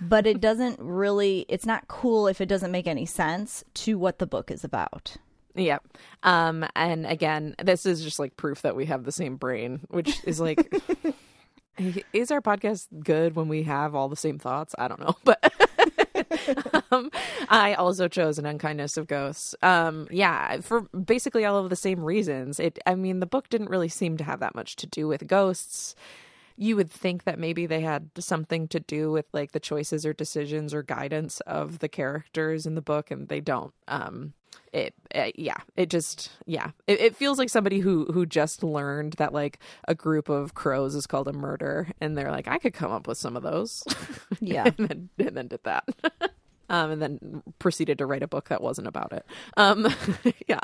but 0.00 0.26
it 0.26 0.40
doesn't 0.40 0.80
really 0.80 1.44
it's 1.48 1.66
not 1.66 1.86
cool 1.86 2.26
if 2.26 2.40
it 2.40 2.46
doesn't 2.46 2.72
make 2.72 2.86
any 2.86 3.06
sense 3.06 3.62
to 3.74 3.98
what 3.98 4.18
the 4.18 4.26
book 4.26 4.50
is 4.50 4.64
about. 4.64 5.16
Yep. 5.54 5.86
Um, 6.22 6.66
and 6.74 7.06
again, 7.06 7.54
this 7.62 7.84
is 7.84 8.02
just 8.02 8.18
like 8.18 8.36
proof 8.36 8.62
that 8.62 8.76
we 8.76 8.86
have 8.86 9.04
the 9.04 9.12
same 9.12 9.36
brain, 9.36 9.80
which 9.88 10.20
is 10.24 10.40
like, 10.40 10.72
is 12.12 12.30
our 12.30 12.40
podcast 12.40 12.86
good 13.04 13.34
when 13.36 13.48
we 13.48 13.64
have 13.64 13.94
all 13.94 14.08
the 14.08 14.16
same 14.16 14.38
thoughts? 14.38 14.74
I 14.78 14.88
don't 14.88 15.00
know, 15.00 15.16
but. 15.24 15.52
um, 16.92 17.10
I 17.48 17.74
also 17.74 18.08
chose 18.08 18.38
an 18.38 18.46
unkindness 18.46 18.96
of 18.96 19.06
ghosts. 19.06 19.54
Um, 19.62 20.06
yeah, 20.10 20.60
for 20.60 20.82
basically 20.82 21.44
all 21.44 21.58
of 21.58 21.70
the 21.70 21.76
same 21.76 22.02
reasons. 22.02 22.60
It, 22.60 22.78
I 22.86 22.94
mean, 22.94 23.20
the 23.20 23.26
book 23.26 23.48
didn't 23.48 23.70
really 23.70 23.88
seem 23.88 24.16
to 24.18 24.24
have 24.24 24.40
that 24.40 24.54
much 24.54 24.76
to 24.76 24.86
do 24.86 25.08
with 25.08 25.26
ghosts. 25.26 25.94
You 26.60 26.74
would 26.76 26.90
think 26.90 27.24
that 27.24 27.38
maybe 27.38 27.66
they 27.66 27.80
had 27.80 28.10
something 28.18 28.66
to 28.68 28.80
do 28.80 29.12
with 29.12 29.26
like 29.32 29.52
the 29.52 29.60
choices 29.60 30.04
or 30.04 30.12
decisions 30.12 30.74
or 30.74 30.82
guidance 30.82 31.40
of 31.40 31.78
the 31.78 31.88
characters 31.88 32.66
in 32.66 32.74
the 32.74 32.82
book, 32.82 33.10
and 33.10 33.28
they 33.28 33.40
don't. 33.40 33.72
Um, 33.86 34.34
it, 34.72 34.94
uh, 35.14 35.30
yeah, 35.34 35.58
it 35.76 35.88
just 35.88 36.30
yeah, 36.46 36.70
it, 36.86 37.00
it 37.00 37.16
feels 37.16 37.38
like 37.38 37.48
somebody 37.48 37.78
who 37.80 38.06
who 38.06 38.26
just 38.26 38.62
learned 38.62 39.14
that 39.14 39.32
like 39.32 39.60
a 39.86 39.94
group 39.94 40.28
of 40.28 40.54
crows 40.54 40.94
is 40.94 41.06
called 41.06 41.28
a 41.28 41.32
murder, 41.32 41.88
and 42.00 42.16
they're 42.18 42.30
like, 42.30 42.48
I 42.48 42.58
could 42.58 42.74
come 42.74 42.92
up 42.92 43.06
with 43.06 43.18
some 43.18 43.36
of 43.36 43.42
those. 43.42 43.82
Yeah. 44.40 44.64
and 44.78 44.88
then 44.88 45.08
and 45.18 45.36
then 45.36 45.48
did 45.48 45.64
that. 45.64 45.84
Um, 46.70 46.90
and 46.90 47.00
then 47.00 47.42
proceeded 47.58 47.96
to 47.96 48.04
write 48.04 48.22
a 48.22 48.28
book 48.28 48.50
that 48.50 48.60
wasn't 48.60 48.88
about 48.88 49.14
it. 49.14 49.24
Um, 49.56 49.88
yeah. 50.46 50.60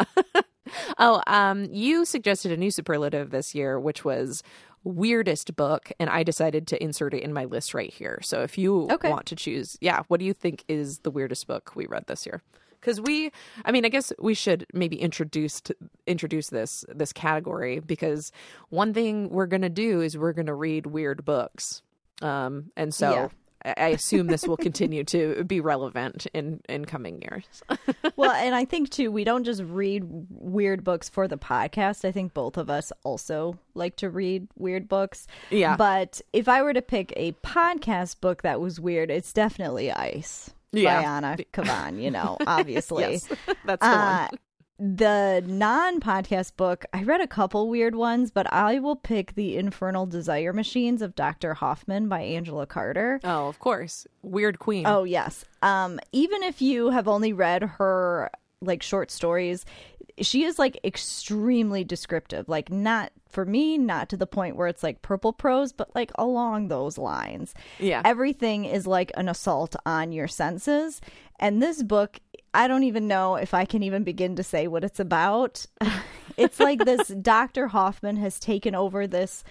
Oh, 0.99 1.23
um, 1.27 1.65
you 1.73 2.05
suggested 2.05 2.53
a 2.53 2.57
new 2.57 2.71
superlative 2.71 3.31
this 3.31 3.55
year, 3.55 3.79
which 3.79 4.05
was 4.05 4.43
weirdest 4.85 5.57
book, 5.57 5.91
and 5.99 6.11
I 6.11 6.23
decided 6.23 6.67
to 6.69 6.83
insert 6.83 7.15
it 7.15 7.23
in 7.23 7.33
my 7.33 7.45
list 7.45 7.73
right 7.75 7.93
here. 7.93 8.21
So 8.23 8.43
if 8.43 8.59
you 8.59 8.87
Okay. 8.91 9.09
want 9.11 9.27
to 9.27 9.37
choose, 9.37 9.79
yeah, 9.81 10.03
what 10.09 10.21
do 10.21 10.27
you 10.27 10.35
think 10.35 10.65
is 10.69 10.99
the 10.99 11.11
weirdest 11.11 11.47
book 11.47 11.73
we 11.75 11.87
read 11.87 12.07
this 12.07 12.27
year? 12.27 12.43
Because 12.81 13.01
we, 13.01 13.31
I 13.65 13.73
mean, 13.73 13.87
I 13.87 13.89
guess 13.89 14.13
we 14.19 14.35
should 14.35 14.67
maybe 14.75 14.97
introduce 15.01 15.63
introduce 16.07 16.51
this 16.51 16.85
this 16.95 17.15
category 17.15 17.81
because 17.81 18.31
one 18.69 18.93
thing 18.93 19.31
we're 19.31 19.47
gonna 19.47 19.71
do 19.71 20.03
is 20.03 20.19
we're 20.19 20.35
gonna 20.35 20.55
read 20.55 20.85
weird 20.85 21.25
books, 21.25 21.81
um, 22.21 22.71
and 22.77 22.93
so. 22.95 23.11
Yeah. 23.11 23.29
I 23.65 23.89
assume 23.89 24.27
this 24.27 24.47
will 24.47 24.57
continue 24.57 25.05
to 25.05 25.43
be 25.45 25.61
relevant 25.61 26.27
in 26.35 26.61
in 26.69 26.85
coming 26.85 27.23
years. 27.23 27.47
well, 28.17 28.31
and 28.33 28.55
I 28.55 28.65
think 28.65 28.91
too, 28.91 29.11
we 29.11 29.25
don't 29.25 29.45
just 29.45 29.63
read 29.63 30.05
weird 30.29 30.85
books 30.85 31.09
for 31.09 31.27
the 31.29 31.39
podcast. 31.39 32.05
I 32.05 32.13
think 32.13 32.35
both 32.35 32.57
of 32.57 32.69
us 32.69 32.93
also 33.05 33.59
like 33.75 33.97
to 33.97 34.11
read 34.11 34.49
weird 34.57 34.89
books. 34.89 35.27
Yeah. 35.51 35.77
But 35.77 36.21
if 36.33 36.49
I 36.49 36.63
were 36.63 36.75
to 36.75 36.83
pick 36.83 37.13
a 37.17 37.33
podcast 37.45 38.21
book 38.21 38.43
that 38.43 38.61
was 38.61 38.79
weird, 38.81 39.11
it's 39.11 39.33
definitely 39.33 39.91
Ice 39.91 40.51
Yeah. 40.73 41.01
by 41.01 41.09
Anna 41.09 41.37
Kavan, 41.53 42.03
you 42.03 42.11
know, 42.11 42.37
obviously. 42.47 43.03
yes, 43.05 43.29
that's 43.65 43.81
the 43.81 43.87
Uh, 43.87 44.29
one. 44.31 44.39
The 44.79 45.43
non 45.47 46.01
podcast 46.01 46.57
book, 46.57 46.85
I 46.93 47.05
read 47.05 47.21
a 47.21 47.27
couple 47.27 47.69
weird 47.69 47.95
ones, 47.95 48.31
but 48.31 48.53
I 48.53 48.79
will 48.81 48.97
pick 48.97 49.35
The 49.35 49.57
Infernal 49.57 50.07
Desire 50.07 50.53
Machines 50.53 51.01
of 51.03 51.15
Dr. 51.15 51.55
Hoffman 51.55 52.09
by 52.09 52.21
Angela 52.23 52.67
Carter. 52.67 53.21
Oh, 53.23 53.49
of 53.49 53.59
course, 53.59 54.07
Weird 54.23 54.59
Queen. 54.59 54.87
Oh 54.87 55.05
yes. 55.05 55.45
Um 55.63 56.01
even 56.13 56.43
if 56.43 56.61
you 56.61 56.91
have 56.91 57.07
only 57.09 57.33
read 57.33 57.63
her 57.63 58.31
like 58.61 58.83
short 58.83 59.11
stories, 59.11 59.65
she 60.21 60.45
is 60.45 60.59
like 60.59 60.79
extremely 60.85 61.85
descriptive. 61.85 62.49
Like 62.49 62.71
not 62.71 63.13
for 63.29 63.45
me, 63.45 63.79
not 63.79 64.09
to 64.11 64.17
the 64.17 64.27
point 64.27 64.57
where 64.57 64.69
it's 64.69 64.83
like 64.83 65.03
purple 65.03 65.33
prose, 65.33 65.73
but 65.73 65.95
like 65.95 66.13
along 66.17 66.69
those 66.69 66.99
lines. 66.99 67.53
yeah, 67.79 68.01
Everything 68.05 68.65
is 68.65 68.87
like 68.87 69.11
an 69.17 69.29
assault 69.29 69.75
on 69.85 70.13
your 70.13 70.29
senses. 70.29 71.01
And 71.41 71.61
this 71.61 71.83
book, 71.83 72.21
I 72.55 72.69
don't 72.69 72.85
even 72.85 73.09
know 73.09 73.35
if 73.37 73.53
I 73.53 73.65
can 73.65 73.83
even 73.83 74.05
begin 74.05 74.37
to 74.37 74.43
say 74.43 74.69
what 74.69 74.85
it's 74.85 75.01
about. 75.01 75.67
it's 76.37 76.61
like 76.61 76.85
this 76.85 77.09
Dr. 77.23 77.67
Hoffman 77.69 78.17
has 78.17 78.39
taken 78.39 78.75
over 78.75 79.07
this 79.07 79.45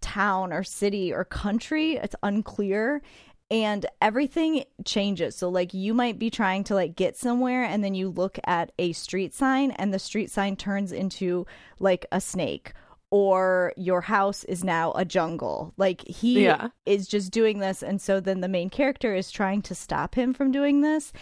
town 0.00 0.52
or 0.52 0.62
city 0.62 1.12
or 1.12 1.24
country. 1.24 1.96
It's 1.96 2.14
unclear. 2.22 3.02
And 3.50 3.84
everything 4.00 4.64
changes. 4.84 5.36
So, 5.36 5.50
like, 5.50 5.74
you 5.74 5.92
might 5.92 6.18
be 6.18 6.30
trying 6.30 6.64
to 6.64 6.74
like 6.74 6.96
get 6.96 7.18
somewhere, 7.18 7.64
and 7.64 7.84
then 7.84 7.92
you 7.94 8.08
look 8.08 8.38
at 8.44 8.72
a 8.78 8.92
street 8.92 9.34
sign, 9.34 9.72
and 9.72 9.92
the 9.92 9.98
street 9.98 10.30
sign 10.30 10.56
turns 10.56 10.90
into 10.90 11.46
like 11.78 12.06
a 12.12 12.18
snake, 12.18 12.72
or 13.10 13.74
your 13.76 14.00
house 14.00 14.42
is 14.44 14.64
now 14.64 14.92
a 14.92 15.04
jungle. 15.04 15.74
Like, 15.76 16.00
he 16.08 16.44
Yeah. 16.44 16.68
is 16.86 17.06
just 17.06 17.30
doing 17.30 17.58
this. 17.58 17.82
And 17.82 18.00
so 18.00 18.20
then 18.20 18.40
the 18.40 18.48
main 18.48 18.70
character 18.70 19.14
is 19.14 19.30
trying 19.30 19.60
to 19.62 19.74
stop 19.74 20.14
him 20.14 20.32
from 20.32 20.50
doing 20.50 20.80
this. 20.80 21.12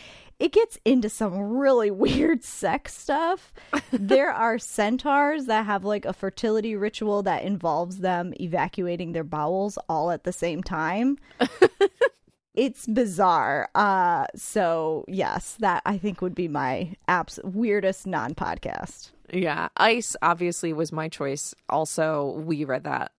It 0.41 0.53
gets 0.53 0.79
into 0.85 1.09
some 1.09 1.39
really 1.39 1.91
weird 2.05 2.43
sex 2.43 2.97
stuff. 2.97 3.53
there 3.93 4.33
are 4.33 4.59
centaurs 4.59 5.47
that 5.47 5.67
have 5.67 5.85
like 5.85 6.05
a 6.07 6.13
fertility 6.13 6.75
ritual 6.75 7.23
that 7.25 7.45
involves 7.45 7.99
them 7.99 8.33
evacuating 8.41 9.13
their 9.13 9.23
bowels 9.23 9.79
all 9.89 10.11
at 10.11 10.25
the 10.25 10.33
same 10.33 10.63
time. 10.63 11.19
it's 12.55 12.87
bizarre. 12.87 13.69
Uh 13.75 14.27
so 14.35 15.05
yes, 15.09 15.57
that 15.61 15.83
I 15.87 15.99
think 15.99 16.21
would 16.21 16.35
be 16.35 16.49
my 16.49 16.95
abs- 17.07 17.39
weirdest 17.45 18.07
non-podcast. 18.07 19.11
yeah. 19.33 19.69
Ice 19.77 20.17
obviously 20.23 20.73
was 20.73 20.91
my 20.91 21.09
choice. 21.09 21.55
Also, 21.69 22.43
we 22.45 22.65
read 22.65 22.85
that 22.85 23.13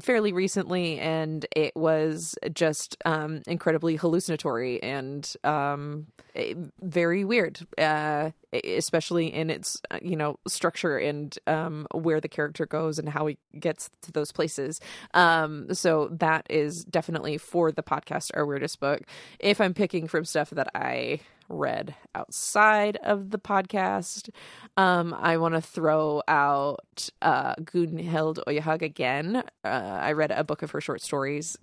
fairly 0.00 0.32
recently, 0.32 0.98
and 0.98 1.46
it 1.54 1.74
was 1.76 2.36
just 2.52 2.96
um, 3.04 3.42
incredibly 3.46 3.96
hallucinatory 3.96 4.82
and 4.82 5.34
um, 5.44 6.06
eh, 6.34 6.54
very 6.82 7.24
weird, 7.24 7.60
uh, 7.78 8.30
especially 8.52 9.32
in 9.32 9.50
its 9.50 9.80
uh, 9.90 9.98
you 10.02 10.16
know 10.16 10.38
structure 10.46 10.98
and 10.98 11.38
um, 11.46 11.86
where 11.92 12.20
the 12.20 12.28
character 12.28 12.66
goes 12.66 12.98
and 12.98 13.08
how 13.08 13.26
he 13.26 13.38
gets 13.58 13.90
to 14.02 14.12
those 14.12 14.32
places. 14.32 14.80
Um, 15.14 15.72
so 15.74 16.08
that 16.12 16.46
is 16.50 16.84
definitely 16.84 17.38
for 17.38 17.72
the 17.72 17.82
podcast 17.82 18.30
our 18.34 18.46
weirdest 18.46 18.80
book. 18.80 19.02
If 19.38 19.60
I'm 19.60 19.74
picking 19.74 20.08
from 20.08 20.24
stuff 20.24 20.50
that 20.50 20.68
I 20.74 21.20
read 21.50 21.94
outside 22.14 22.96
of 23.02 23.30
the 23.30 23.38
podcast. 23.38 24.30
Um, 24.76 25.14
I 25.18 25.36
want 25.36 25.54
to 25.54 25.60
throw 25.60 26.22
out 26.28 27.10
uh, 27.20 27.54
Gunhild 27.56 28.38
Øyehaug 28.46 28.82
again. 28.82 29.42
Uh, 29.64 29.68
I 29.68 30.12
read 30.12 30.30
a 30.30 30.44
book 30.44 30.62
of 30.62 30.70
her 30.70 30.80
short 30.80 31.02
stories. 31.02 31.56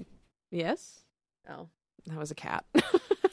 Yes? 0.51 1.01
Oh, 1.50 1.70
that 2.06 2.17
was 2.20 2.32
a 2.32 2.36
cat. 2.36 2.65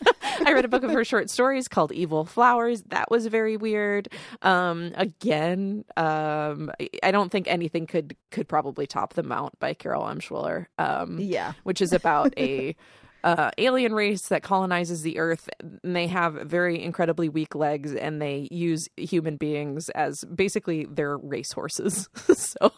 I 0.46 0.52
read 0.52 0.64
a 0.64 0.68
book 0.68 0.82
of 0.82 0.90
her 0.90 1.04
short 1.04 1.30
stories 1.30 1.68
called 1.68 1.92
Evil 1.92 2.24
Flowers. 2.24 2.82
That 2.88 3.10
was 3.10 3.26
very 3.28 3.56
weird. 3.56 4.08
Um, 4.42 4.92
again, 4.96 5.84
um, 5.96 6.70
I 7.02 7.10
don't 7.12 7.30
think 7.30 7.46
anything 7.48 7.86
could 7.86 8.16
could 8.30 8.48
probably 8.48 8.86
top 8.86 9.14
The 9.14 9.22
Mount 9.22 9.58
by 9.60 9.74
Carol 9.74 10.02
Emshwiller. 10.04 10.66
Um, 10.76 11.18
Yeah. 11.20 11.52
which 11.62 11.80
is 11.80 11.92
about 11.92 12.34
a 12.36 12.74
uh, 13.24 13.50
alien 13.58 13.92
race 13.94 14.28
that 14.28 14.42
colonizes 14.44 15.02
the 15.02 15.18
Earth. 15.18 15.48
And 15.82 15.96
they 15.96 16.06
have 16.06 16.34
very 16.34 16.80
incredibly 16.80 17.28
weak 17.28 17.56
legs, 17.56 17.92
and 17.94 18.22
they 18.22 18.46
use 18.52 18.86
human 18.96 19.36
beings 19.36 19.88
as 19.90 20.22
basically 20.24 20.84
their 20.84 21.16
racehorses. 21.18 22.08
so 22.34 22.70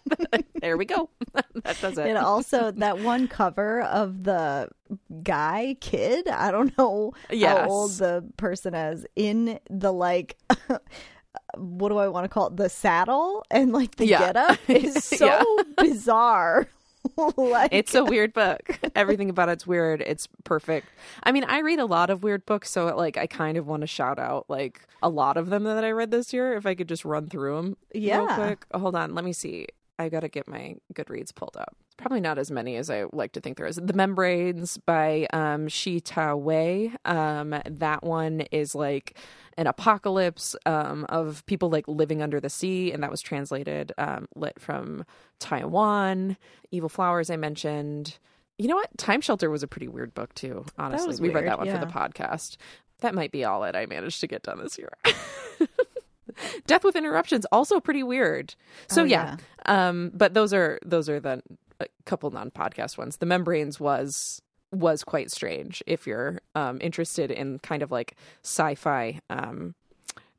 there 0.62 0.76
we 0.78 0.84
go. 0.84 1.10
that 1.64 1.76
does 1.80 1.98
it. 1.98 2.06
And 2.06 2.16
also 2.18 2.70
that 2.70 3.00
one 3.00 3.28
cover 3.28 3.82
of 3.82 4.22
the 4.24 4.68
guy 5.22 5.76
kid, 5.80 6.28
I 6.28 6.50
don't 6.50 6.76
know 6.78 7.12
Yes. 7.30 7.58
how 7.58 7.68
old 7.68 7.90
the 7.98 8.24
person 8.36 8.74
is 8.74 9.04
in 9.16 9.58
the 9.68 9.92
like 9.92 10.36
what 11.56 11.90
do 11.90 11.96
I 11.98 12.08
want 12.08 12.24
to 12.24 12.28
call 12.28 12.48
it? 12.48 12.56
The 12.56 12.68
saddle 12.68 13.44
and 13.50 13.72
like 13.72 13.96
the 13.96 14.06
Yeah. 14.06 14.18
getup 14.18 14.58
is 14.68 15.04
so 15.04 15.26
Yeah. 15.26 15.42
bizarre. 15.76 16.68
like 17.36 17.70
It's 17.72 17.94
a 17.94 18.04
weird 18.04 18.32
book. 18.32 18.78
Everything 18.94 19.30
about 19.30 19.48
it's 19.48 19.66
weird. 19.66 20.00
It's 20.02 20.28
perfect. 20.44 20.86
I 21.22 21.32
mean, 21.32 21.44
I 21.44 21.60
read 21.60 21.78
a 21.78 21.86
lot 21.86 22.10
of 22.10 22.22
weird 22.22 22.44
books, 22.46 22.70
so 22.70 22.86
like 22.96 23.16
I 23.16 23.26
kind 23.26 23.56
of 23.56 23.66
want 23.66 23.82
to 23.82 23.86
shout 23.86 24.18
out 24.18 24.46
like 24.48 24.80
a 25.02 25.08
lot 25.08 25.36
of 25.36 25.50
them 25.50 25.64
that 25.64 25.84
I 25.84 25.90
read 25.90 26.10
this 26.10 26.32
year. 26.32 26.54
If 26.54 26.66
I 26.66 26.74
could 26.74 26.88
just 26.88 27.04
run 27.04 27.28
through 27.28 27.56
them, 27.56 27.76
real 27.94 28.02
Yeah. 28.02 28.34
quick. 28.36 28.66
Hold 28.74 28.94
on, 28.96 29.14
let 29.14 29.24
me 29.24 29.32
see. 29.32 29.66
I 29.98 30.08
got 30.08 30.20
to 30.20 30.28
get 30.28 30.48
my 30.48 30.76
Goodreads 30.94 31.34
pulled 31.34 31.56
up. 31.58 31.76
Probably 32.00 32.20
not 32.20 32.38
as 32.38 32.50
many 32.50 32.76
as 32.76 32.88
I 32.88 33.04
like 33.12 33.32
to 33.32 33.40
think 33.40 33.58
there 33.58 33.66
is. 33.66 33.76
The 33.76 33.92
Membranes 33.92 34.78
by 34.78 35.26
um, 35.34 35.68
Chi 35.68 35.98
Ta-wei. 36.02 36.92
Um, 37.04 37.54
that 37.68 38.02
one 38.02 38.40
is 38.50 38.74
like 38.74 39.18
an 39.58 39.66
apocalypse 39.66 40.56
um, 40.64 41.04
of 41.10 41.44
people 41.44 41.68
like 41.68 41.86
living 41.86 42.22
under 42.22 42.40
the 42.40 42.48
sea, 42.48 42.90
and 42.90 43.02
that 43.02 43.10
was 43.10 43.20
translated 43.20 43.92
um, 43.98 44.28
lit 44.34 44.58
from 44.58 45.04
Taiwan. 45.40 46.38
Evil 46.70 46.88
Flowers, 46.88 47.28
I 47.28 47.36
mentioned. 47.36 48.18
You 48.56 48.68
know 48.68 48.76
what? 48.76 48.96
Time 48.96 49.20
Shelter 49.20 49.50
was 49.50 49.62
a 49.62 49.66
pretty 49.68 49.88
weird 49.88 50.14
book 50.14 50.34
too. 50.34 50.64
Honestly, 50.78 51.16
we 51.20 51.28
read 51.34 51.46
that 51.46 51.58
one 51.58 51.66
for 51.68 51.78
the 51.84 51.92
podcast. 51.92 52.56
That 53.00 53.14
might 53.14 53.30
be 53.32 53.44
all 53.44 53.60
that 53.62 53.76
I 53.76 53.84
managed 53.86 54.20
to 54.20 54.26
get 54.26 54.42
done 54.42 54.58
this 54.62 54.78
year. 54.78 54.90
Death 56.66 56.84
with 56.84 56.96
Interruptions 56.96 57.44
also 57.52 57.80
pretty 57.80 58.02
weird. 58.02 58.54
So 58.88 59.02
Oh, 59.02 59.04
yeah. 59.04 59.36
Um 59.66 60.10
but 60.14 60.32
those 60.34 60.54
are 60.54 60.78
those 60.84 61.08
are 61.08 61.20
the 61.20 61.42
a 61.80 61.86
couple 62.04 62.30
non-podcast 62.30 62.96
ones. 62.98 63.16
The 63.16 63.26
Membranes 63.26 63.80
was 63.80 64.40
was 64.72 65.02
quite 65.02 65.30
strange 65.32 65.82
if 65.86 66.06
you're 66.06 66.40
um 66.54 66.78
interested 66.80 67.30
in 67.30 67.58
kind 67.58 67.82
of 67.82 67.90
like 67.90 68.14
sci-fi 68.44 69.20
um 69.28 69.74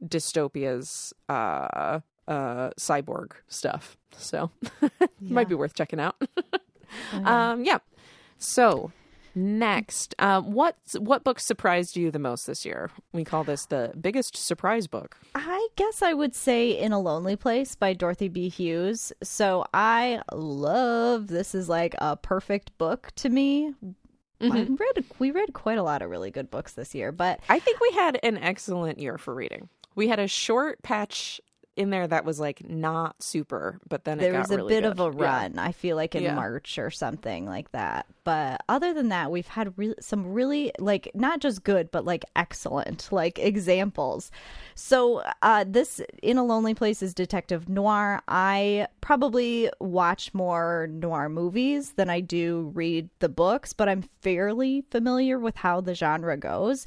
dystopias 0.03 1.11
uh 1.27 1.99
uh 2.27 2.69
cyborg 2.79 3.31
stuff. 3.47 3.97
So 4.17 4.51
might 5.21 5.49
be 5.49 5.55
worth 5.55 5.73
checking 5.73 5.99
out. 5.99 6.15
Um 7.13 7.63
yeah. 7.63 7.77
So 8.37 8.91
next, 9.35 10.15
um 10.19 10.51
what 10.51 10.75
what 10.97 11.23
book 11.23 11.39
surprised 11.39 11.95
you 11.95 12.11
the 12.11 12.19
most 12.19 12.47
this 12.47 12.65
year? 12.65 12.89
We 13.13 13.23
call 13.23 13.43
this 13.43 13.65
the 13.65 13.93
biggest 13.99 14.35
surprise 14.35 14.87
book. 14.87 15.17
I 15.35 15.67
guess 15.75 16.01
I 16.01 16.13
would 16.13 16.35
say 16.35 16.71
In 16.71 16.91
a 16.91 16.99
Lonely 16.99 17.35
Place 17.35 17.75
by 17.75 17.93
Dorothy 17.93 18.27
B. 18.27 18.49
Hughes. 18.49 19.13
So 19.23 19.65
I 19.73 20.21
love 20.33 21.27
this 21.27 21.55
is 21.55 21.69
like 21.69 21.95
a 21.99 22.17
perfect 22.17 22.77
book 22.77 23.11
to 23.17 23.29
me. 23.29 23.73
I 24.41 24.47
read 24.49 25.05
we 25.19 25.31
read 25.31 25.53
quite 25.53 25.77
a 25.77 25.83
lot 25.83 26.01
of 26.01 26.09
really 26.09 26.31
good 26.31 26.49
books 26.49 26.73
this 26.73 26.95
year, 26.95 27.11
but 27.11 27.39
I 27.47 27.59
think 27.59 27.79
we 27.79 27.91
had 27.91 28.19
an 28.23 28.37
excellent 28.37 28.99
year 28.99 29.17
for 29.17 29.35
reading. 29.35 29.69
We 29.93 30.07
had 30.07 30.19
a 30.19 30.27
short 30.27 30.81
patch 30.81 31.39
in 31.77 31.89
there 31.89 32.05
that 32.07 32.25
was 32.25 32.39
like 32.39 32.67
not 32.69 33.21
super, 33.23 33.79
but 33.87 34.03
then 34.03 34.19
it 34.19 34.23
there 34.23 34.39
was 34.39 34.51
a 34.51 34.57
really 34.57 34.69
bit 34.75 34.83
good. 34.83 34.91
of 34.91 34.99
a 34.99 35.17
Yeah. 35.17 35.25
run 35.25 35.57
i 35.59 35.71
feel 35.71 35.95
like 35.95 36.15
in 36.15 36.23
Yeah. 36.23 36.35
march 36.35 36.77
or 36.77 36.89
something 36.91 37.45
like 37.45 37.71
that 37.71 38.05
but 38.23 38.61
other 38.69 38.93
than 38.93 39.09
that 39.09 39.31
we've 39.31 39.47
had 39.47 39.77
re- 39.77 39.95
some 39.99 40.33
really 40.33 40.71
like 40.79 41.09
not 41.15 41.39
just 41.39 41.63
good 41.63 41.89
but 41.91 42.03
like 42.05 42.23
excellent 42.35 43.07
like 43.11 43.39
examples 43.39 44.31
so 44.75 45.23
uh 45.41 45.63
this 45.67 46.01
in 46.21 46.37
a 46.37 46.43
lonely 46.43 46.73
place 46.73 47.01
is 47.01 47.13
detective 47.13 47.69
noir 47.69 48.21
i 48.27 48.87
probably 48.99 49.69
watch 49.79 50.33
more 50.33 50.87
noir 50.91 51.29
movies 51.29 51.93
than 51.93 52.09
i 52.09 52.19
do 52.19 52.71
read 52.75 53.09
the 53.19 53.29
books 53.29 53.73
but 53.73 53.87
i'm 53.89 54.03
fairly 54.21 54.81
familiar 54.91 55.39
with 55.39 55.55
how 55.55 55.79
the 55.81 55.95
genre 55.95 56.35
goes 56.37 56.85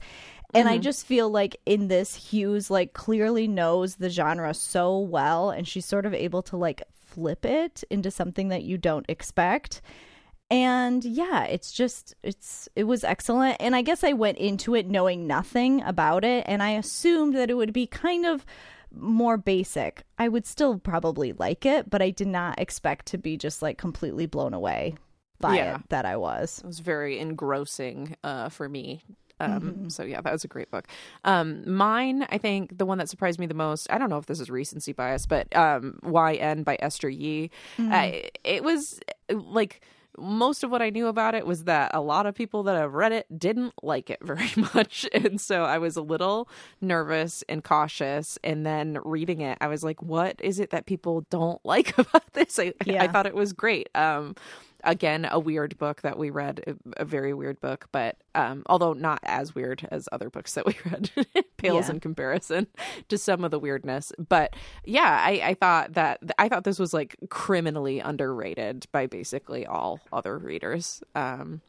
and 0.54 0.68
I 0.68 0.78
just 0.78 1.06
feel 1.06 1.28
like 1.30 1.56
in 1.66 1.88
this, 1.88 2.14
Hughes 2.14 2.70
like 2.70 2.92
clearly 2.92 3.46
knows 3.48 3.96
the 3.96 4.08
genre 4.10 4.54
so 4.54 4.98
well, 4.98 5.50
and 5.50 5.66
she's 5.66 5.86
sort 5.86 6.06
of 6.06 6.14
able 6.14 6.42
to 6.42 6.56
like 6.56 6.82
flip 6.94 7.44
it 7.44 7.84
into 7.90 8.10
something 8.10 8.48
that 8.48 8.62
you 8.62 8.78
don't 8.78 9.06
expect. 9.08 9.80
And 10.50 11.04
yeah, 11.04 11.44
it's 11.44 11.72
just 11.72 12.14
it's 12.22 12.68
it 12.76 12.84
was 12.84 13.02
excellent. 13.02 13.56
And 13.60 13.74
I 13.74 13.82
guess 13.82 14.04
I 14.04 14.12
went 14.12 14.38
into 14.38 14.74
it 14.74 14.86
knowing 14.88 15.26
nothing 15.26 15.82
about 15.82 16.24
it, 16.24 16.44
and 16.46 16.62
I 16.62 16.70
assumed 16.72 17.34
that 17.36 17.50
it 17.50 17.54
would 17.54 17.72
be 17.72 17.86
kind 17.86 18.26
of 18.26 18.44
more 18.96 19.36
basic. 19.36 20.04
I 20.18 20.28
would 20.28 20.46
still 20.46 20.78
probably 20.78 21.32
like 21.32 21.66
it, 21.66 21.90
but 21.90 22.00
I 22.02 22.10
did 22.10 22.28
not 22.28 22.60
expect 22.60 23.06
to 23.06 23.18
be 23.18 23.36
just 23.36 23.62
like 23.62 23.78
completely 23.78 24.26
blown 24.26 24.54
away 24.54 24.94
by 25.40 25.56
Yeah. 25.56 25.76
it 25.76 25.88
that 25.88 26.04
I 26.04 26.16
was. 26.16 26.58
It 26.60 26.66
was 26.66 26.78
very 26.78 27.18
engrossing 27.18 28.14
uh, 28.22 28.50
for 28.50 28.68
me. 28.68 29.02
Um, 29.40 29.60
Mm-hmm. 29.60 29.88
So 29.88 30.02
yeah, 30.04 30.20
that 30.20 30.32
was 30.32 30.44
a 30.44 30.48
great 30.48 30.70
book. 30.70 30.86
Um, 31.24 31.68
mine, 31.70 32.26
I 32.30 32.38
think 32.38 32.78
the 32.78 32.86
one 32.86 32.98
that 32.98 33.08
surprised 33.08 33.38
me 33.38 33.46
the 33.46 33.54
most. 33.54 33.86
I 33.90 33.98
don't 33.98 34.10
know 34.10 34.18
if 34.18 34.26
this 34.26 34.40
is 34.40 34.50
recency 34.50 34.92
bias, 34.92 35.26
but 35.26 35.54
um, 35.56 35.98
YN 36.04 36.62
by 36.62 36.76
Esther 36.80 37.08
Yi. 37.10 37.50
Mm-hmm. 37.78 37.92
I, 37.92 38.30
it 38.44 38.62
was 38.64 39.00
like 39.32 39.80
most 40.16 40.62
of 40.62 40.70
what 40.70 40.80
I 40.80 40.90
knew 40.90 41.08
about 41.08 41.34
it 41.34 41.44
was 41.44 41.64
that 41.64 41.90
a 41.92 42.00
lot 42.00 42.26
of 42.26 42.36
people 42.36 42.62
that 42.64 42.76
have 42.76 42.94
read 42.94 43.10
it 43.10 43.26
didn't 43.36 43.74
like 43.82 44.10
it 44.10 44.20
very 44.22 44.52
much, 44.72 45.06
and 45.12 45.40
so 45.40 45.64
I 45.64 45.78
was 45.78 45.96
a 45.96 46.02
little 46.02 46.48
nervous 46.80 47.42
and 47.48 47.64
cautious. 47.64 48.38
And 48.44 48.64
then 48.64 48.98
reading 49.04 49.40
it, 49.40 49.58
I 49.60 49.66
was 49.66 49.82
like, 49.82 50.00
"What 50.02 50.36
is 50.40 50.60
it 50.60 50.70
that 50.70 50.86
people 50.86 51.26
don't 51.30 51.60
like 51.66 51.98
about 51.98 52.32
this?" 52.34 52.58
I, 52.60 52.66
I 52.66 52.72
Yeah. 52.86 53.10
thought 53.12 53.26
it 53.26 53.34
was 53.34 53.52
great. 53.52 53.88
Um, 53.96 54.36
again 54.84 55.26
a 55.30 55.38
weird 55.38 55.76
book 55.78 56.02
that 56.02 56.18
we 56.18 56.30
read 56.30 56.76
a, 56.96 57.04
very 57.04 57.34
weird 57.34 57.60
book 57.60 57.86
but 57.92 58.16
um 58.34 58.62
although 58.66 58.92
not 58.92 59.18
as 59.24 59.54
weird 59.54 59.86
as 59.90 60.08
other 60.12 60.30
books 60.30 60.54
that 60.54 60.64
we 60.66 60.76
read 60.84 61.10
pales 61.56 61.86
Yeah. 61.88 61.94
in 61.94 62.00
comparison 62.00 62.66
to 63.08 63.18
some 63.18 63.44
of 63.44 63.50
the 63.50 63.58
weirdness 63.58 64.12
but 64.28 64.54
yeah 64.84 65.20
i 65.24 65.32
i 65.44 65.54
thought 65.54 65.94
that 65.94 66.20
i 66.38 66.48
thought 66.48 66.64
this 66.64 66.78
was 66.78 66.92
like 66.94 67.16
criminally 67.30 68.00
underrated 68.00 68.86
by 68.92 69.06
basically 69.06 69.66
all 69.66 70.00
other 70.12 70.38
readers 70.38 71.02
um 71.14 71.60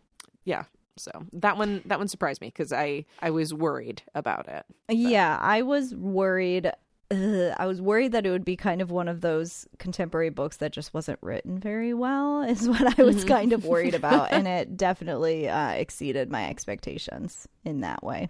yeah 0.44 0.64
so 0.98 1.12
that 1.34 1.58
one 1.58 1.82
that 1.86 1.98
one 2.00 2.08
surprised 2.08 2.40
me 2.40 2.48
because 2.48 2.72
i 2.72 3.04
i 3.22 3.30
was 3.30 3.54
worried 3.54 4.02
about 4.14 4.48
it 4.48 4.66
Yeah, 4.88 5.38
I 5.42 5.62
was 5.64 5.94
worried. 5.96 6.72
I 7.12 7.66
was 7.68 7.82
worried 7.82 8.14
that 8.14 8.26
it 8.26 8.32
would 8.32 8.46
be 8.46 8.56
kind 8.56 8.82
of 8.82 8.90
one 8.92 9.08
of 9.08 9.22
those 9.22 9.68
contemporary 9.78 10.30
books 10.30 10.58
that 10.58 10.72
just 10.72 10.94
wasn't 10.94 11.20
written 11.22 11.60
very 11.60 11.94
well, 11.94 12.42
is 12.50 12.68
what 12.68 13.00
I 13.00 13.04
was 13.04 13.24
kind 13.24 13.54
of 13.54 13.66
worried 13.66 13.94
about. 13.96 14.32
And 14.32 14.48
it 14.48 14.76
definitely 14.78 15.48
uh, 15.48 15.70
exceeded 15.72 16.32
my 16.32 16.50
expectations 16.50 17.48
in 17.64 17.82
that 17.82 18.04
way. 18.04 18.30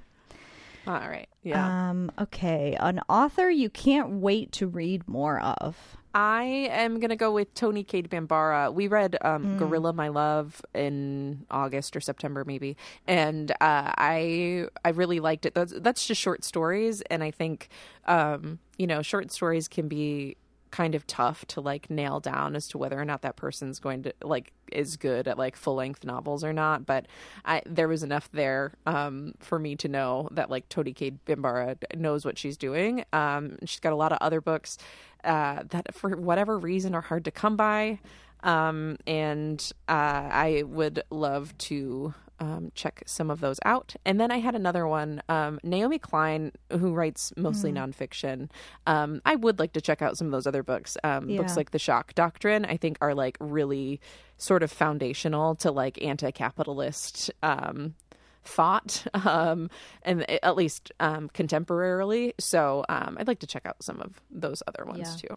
all 0.87 0.93
right 0.93 1.29
yeah 1.41 1.89
Um, 1.89 2.11
okay. 2.19 2.75
An 2.79 2.99
author 3.09 3.49
you 3.49 3.69
can't 3.69 4.09
wait 4.21 4.51
to 4.53 4.67
read 4.67 5.07
more 5.07 5.39
of. 5.39 5.77
I 6.13 6.43
am 6.71 6.99
gonna 7.01 7.17
go 7.17 7.33
with 7.33 7.53
Toni 7.55 7.83
Cade 7.83 8.09
Bambara. 8.09 8.71
We 8.73 8.87
read 8.87 9.17
um, 9.21 9.57
Gorilla 9.57 9.91
My 9.91 10.07
Love 10.07 10.61
in 10.73 11.45
August 11.51 11.93
or 11.95 11.99
September, 11.99 12.45
maybe, 12.45 12.77
and 13.05 13.51
uh, 13.51 13.55
I 13.59 14.67
I 14.85 14.89
really 14.91 15.19
liked 15.19 15.45
it. 15.45 15.53
That's, 15.53 15.73
that's 15.75 16.07
just 16.07 16.21
short 16.21 16.45
stories, 16.45 17.01
and 17.11 17.21
I 17.21 17.31
think 17.31 17.67
um, 18.07 18.59
you 18.77 18.87
know 18.87 19.01
short 19.01 19.31
stories 19.31 19.67
can 19.67 19.87
be 19.87 20.37
kind 20.75 20.93
of 20.93 21.07
tough 21.07 21.45
to 21.45 21.61
like 21.61 21.89
nail 21.89 22.19
down 22.19 22.53
as 22.53 22.67
to 22.67 22.77
whether 22.77 22.99
or 22.99 23.05
not 23.05 23.21
that 23.21 23.37
person's 23.37 23.79
going 23.79 24.03
to 24.03 24.13
like 24.21 24.51
is 24.73 24.97
good 24.97 25.25
at 25.25 25.37
like 25.37 25.55
full 25.55 25.75
length 25.75 26.03
novels 26.03 26.43
or 26.43 26.51
not. 26.51 26.85
But 26.85 27.05
I 27.45 27.61
there 27.65 27.87
was 27.87 28.03
enough 28.03 28.29
there 28.33 28.73
um, 28.85 29.35
for 29.39 29.57
me 29.57 29.77
to 29.77 29.87
know 29.87 30.27
that 30.31 30.49
like 30.49 30.67
Toni 30.67 30.91
Cade 30.91 31.23
Bambara 31.25 31.77
knows 31.95 32.25
what 32.25 32.37
she's 32.37 32.57
doing. 32.57 33.05
Um, 33.13 33.57
she's 33.63 33.79
got 33.79 33.93
a 33.93 33.95
lot 33.95 34.11
of 34.11 34.17
other 34.19 34.41
books 34.41 34.77
uh, 35.23 35.63
that 35.69 35.95
for 35.95 36.09
whatever 36.17 36.57
reason 36.57 36.93
are 36.93 37.01
hard 37.01 37.23
to 37.25 37.31
come 37.31 37.55
by. 37.55 37.99
Um, 38.43 38.97
and 39.07 39.71
uh, 39.87 39.91
I 40.31 40.63
would 40.67 41.03
love 41.09 41.57
to 41.59 42.13
um, 42.39 42.71
check 42.75 43.03
some 43.05 43.29
of 43.31 43.39
those 43.39 43.59
out. 43.65 43.95
And 44.05 44.19
then 44.19 44.31
I 44.31 44.37
had 44.37 44.55
another 44.55 44.87
one, 44.87 45.21
um, 45.29 45.59
Naomi 45.63 45.99
Klein, 45.99 46.51
who 46.71 46.93
writes 46.93 47.31
mostly 47.37 47.71
nonfiction. 47.71 48.49
Um, 48.87 49.21
I 49.25 49.35
would 49.35 49.59
like 49.59 49.73
to 49.73 49.81
check 49.81 50.01
out 50.01 50.17
some 50.17 50.27
of 50.27 50.31
those 50.31 50.47
other 50.47 50.63
books. 50.63 50.97
Um, 51.03 51.35
Books 51.37 51.55
like 51.57 51.71
The 51.71 51.79
Shock 51.79 52.13
Doctrine, 52.15 52.65
I 52.65 52.77
think, 52.77 52.97
are 53.01 53.13
like 53.13 53.37
really 53.39 53.99
sort 54.37 54.63
of 54.63 54.71
foundational 54.71 55.55
to 55.55 55.71
like 55.71 56.01
anti-capitalist 56.03 57.31
um, 57.41 57.95
thought, 58.43 59.05
um, 59.25 59.69
and 60.03 60.29
at 60.43 60.55
least 60.55 60.91
um, 60.99 61.29
contemporarily. 61.33 62.33
So 62.39 62.83
um, 62.89 63.17
I'd 63.19 63.27
like 63.27 63.39
to 63.39 63.47
check 63.47 63.65
out 63.65 63.81
some 63.83 64.01
of 64.01 64.21
those 64.29 64.61
other 64.67 64.85
ones 64.85 64.99
Yeah. 65.23 65.29
too. 65.29 65.35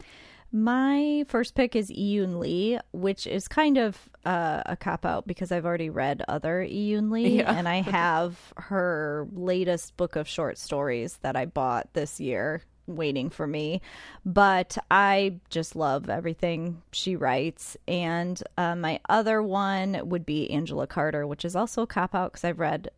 My 0.50 1.24
first 1.28 1.54
pick 1.54 1.76
is 1.76 1.90
Yiyun 1.90 2.38
Li, 2.38 2.78
which 2.92 3.26
is 3.26 3.48
kind 3.48 3.76
of 3.76 4.08
uh, 4.24 4.62
a 4.64 4.76
cop 4.76 5.04
out 5.04 5.26
because 5.26 5.52
I've 5.52 5.66
already 5.66 5.90
read 5.90 6.22
other 6.26 6.60
Yiyun 6.66 7.10
Li, 7.10 7.38
Yeah. 7.38 7.52
and 7.52 7.68
I 7.68 7.82
have 7.82 8.38
her 8.56 9.28
latest 9.32 9.96
book 9.98 10.16
of 10.16 10.26
short 10.26 10.56
stories 10.56 11.18
that 11.22 11.36
I 11.36 11.44
bought 11.44 11.92
this 11.92 12.18
year 12.18 12.62
waiting 12.86 13.28
for 13.28 13.46
me. 13.46 13.82
But 14.24 14.78
I 14.90 15.34
just 15.50 15.76
love 15.76 16.08
everything 16.08 16.80
she 16.92 17.14
writes. 17.16 17.76
And 17.86 18.42
uh, 18.56 18.74
my 18.74 19.00
other 19.10 19.42
one 19.42 20.00
would 20.08 20.24
be 20.24 20.50
Angela 20.50 20.86
Carter, 20.86 21.26
which 21.26 21.44
is 21.44 21.54
also 21.54 21.82
a 21.82 21.86
cop 21.86 22.14
out 22.14 22.32
because 22.32 22.44
I've 22.44 22.58
read 22.58 22.88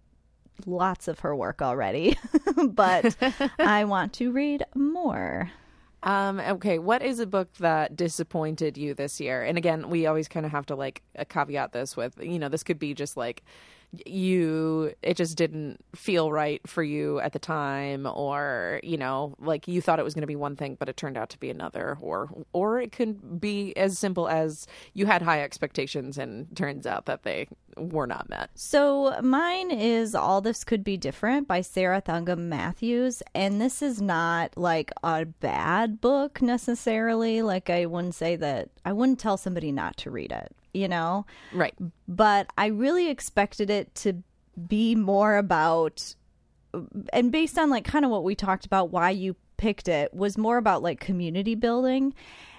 lots 0.67 1.09
of 1.09 1.19
her 1.21 1.35
work 1.35 1.63
already, 1.63 2.17
but 2.69 3.17
I 3.59 3.85
want 3.87 4.13
to 4.15 4.31
read 4.31 4.65
more. 4.77 5.51
Um, 6.03 6.41
okay, 6.41 6.79
what 6.79 7.03
is 7.03 7.19
a 7.19 7.27
book 7.27 7.53
that 7.59 7.95
disappointed 7.95 8.79
you 8.79 8.95
this 8.95 9.21
year? 9.21 9.43
And 9.43 9.59
again, 9.59 9.91
we 9.91 10.07
always 10.07 10.29
kind 10.29 10.47
of 10.47 10.53
have 10.53 10.67
to 10.67 10.75
like 10.75 11.03
uh, 11.19 11.25
caveat 11.25 11.73
this 11.73 11.97
with, 11.97 12.19
you 12.23 12.39
know, 12.39 12.49
this 12.49 12.63
could 12.63 12.79
be 12.79 12.95
just 12.95 13.17
like 13.17 13.43
you 14.07 14.92
it 15.03 15.16
just 15.16 15.37
didn't 15.37 15.85
feel 15.94 16.31
right 16.31 16.61
for 16.66 16.83
you 16.83 17.18
at 17.20 17.33
the 17.33 17.38
time 17.38 18.07
or 18.07 18.81
you 18.83 18.96
know 18.96 19.35
like 19.40 19.66
you 19.66 19.81
thought 19.81 19.98
it 19.98 20.05
was 20.05 20.14
going 20.14 20.22
to 20.22 20.29
be 20.29 20.37
one 20.37 20.55
thing 20.55 20.76
but 20.79 20.88
it 20.88 20.96
turned 20.96 21.16
out 21.16 21.29
to 21.29 21.38
be 21.38 21.50
another 21.50 21.98
or 22.00 22.31
or 22.53 22.81
it 22.81 22.92
could 22.92 23.40
be 23.40 23.76
as 23.76 23.98
simple 23.98 24.29
as 24.29 24.66
you 24.94 25.07
had 25.07 25.22
high 25.22 25.42
expectations 25.42 26.18
and 26.18 26.46
turns 26.57 26.87
out 26.87 27.07
that 27.07 27.24
they 27.24 27.48
were 27.76 28.07
not 28.07 28.29
met 28.29 28.50
So 28.55 29.20
mine 29.22 29.70
is 29.70 30.14
All 30.14 30.40
This 30.40 30.64
Could 30.64 30.85
Be 30.85 30.96
Different 30.96 31.48
by 31.48 31.61
Sarah 31.61 32.03
Thankam 32.03 32.48
Mathews. 32.48 33.22
And 33.35 33.61
this 33.61 33.81
is 33.83 34.00
not 34.03 34.57
like 34.57 34.90
a 35.03 35.24
bad 35.24 36.00
book 36.00 36.42
necessarily. 36.42 37.42
Like 37.42 37.70
I 37.70 37.87
wouldn't 37.87 38.14
say 38.14 38.37
that 38.37 38.68
I 38.85 38.92
wouldn't 38.92 39.18
tell 39.18 39.37
somebody 39.37 39.72
not 39.72 39.96
to 39.98 40.11
read 40.11 40.33
it, 40.33 40.55
you 40.72 40.88
know? 40.88 41.26
right. 41.52 41.74
But 42.09 42.48
I 42.56 42.66
really 42.66 43.09
expected 43.09 43.70
it 43.70 43.94
to 43.96 44.22
be 44.68 44.94
more 44.94 45.37
about 45.37 46.14
and 47.12 47.33
based 47.33 47.59
on 47.59 47.70
like 47.70 47.85
kind 47.85 48.04
of 48.04 48.11
what 48.11 48.24
we 48.24 48.35
talked 48.35 48.64
about 48.66 48.90
why 48.90 49.11
you 49.11 49.35
picked 49.56 49.88
it 49.88 50.14
was 50.14 50.38
more 50.38 50.56
about 50.56 50.83
like 50.83 51.00
community 51.00 51.54
building. 51.54 52.14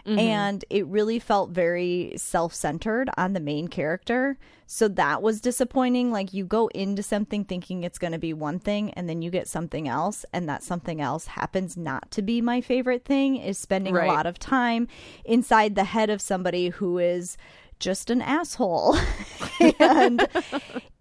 Mm-hmm. 0.05 0.19
And 0.19 0.65
it 0.71 0.87
really 0.87 1.19
felt 1.19 1.51
very 1.51 2.13
self-centered 2.15 3.09
on 3.17 3.33
the 3.33 3.39
main 3.39 3.67
character. 3.67 4.37
So 4.65 4.87
that 4.87 5.21
was 5.21 5.41
disappointing. 5.41 6.11
Like 6.11 6.33
you 6.33 6.43
go 6.43 6.67
into 6.69 7.03
something 7.03 7.45
thinking 7.45 7.83
it's 7.83 7.99
going 7.99 8.13
to 8.13 8.19
be 8.19 8.33
one 8.33 8.57
thing 8.57 8.91
and 8.93 9.07
then 9.07 9.21
you 9.21 9.29
get 9.29 9.47
something 9.47 9.87
else 9.87 10.25
and 10.33 10.49
that 10.49 10.63
something 10.63 11.01
else 11.01 11.27
happens 11.27 11.77
not 11.77 12.09
to 12.11 12.23
be 12.23 12.41
my 12.41 12.61
favorite 12.61 13.05
thing 13.05 13.35
is 13.35 13.59
spending 13.59 13.93
Right. 13.93 14.09
a 14.09 14.11
lot 14.11 14.25
of 14.25 14.39
time 14.39 14.87
inside 15.23 15.75
the 15.75 15.83
head 15.83 16.09
of 16.09 16.19
somebody 16.19 16.69
who 16.69 16.97
is 16.97 17.37
just 17.81 18.09
an 18.09 18.21
asshole 18.21 18.95
and 19.79 20.27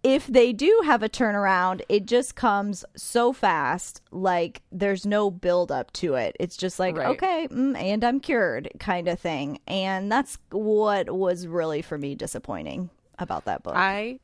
if 0.02 0.26
they 0.26 0.52
do 0.52 0.82
have 0.84 1.02
a 1.02 1.08
turnaround, 1.08 1.82
it 1.88 2.06
just 2.06 2.34
comes 2.34 2.84
so 2.96 3.32
fast. 3.32 4.00
Like 4.10 4.62
there's 4.72 5.04
no 5.06 5.30
build 5.30 5.70
up 5.70 5.92
to 5.94 6.14
it. 6.14 6.36
It's 6.40 6.56
just 6.56 6.78
like, 6.78 6.96
Right. 6.96 7.08
okay, 7.08 7.48
mm, 7.50 7.76
and 7.78 8.02
I'm 8.02 8.18
cured 8.18 8.70
kind 8.80 9.08
of 9.08 9.20
thing. 9.20 9.60
And 9.68 10.10
that's 10.10 10.38
what 10.50 11.10
was 11.10 11.46
really 11.46 11.82
for 11.82 11.98
me 11.98 12.14
disappointing 12.14 12.90
about 13.18 13.44
that 13.44 13.62
book. 13.62 13.74
I 13.76 14.18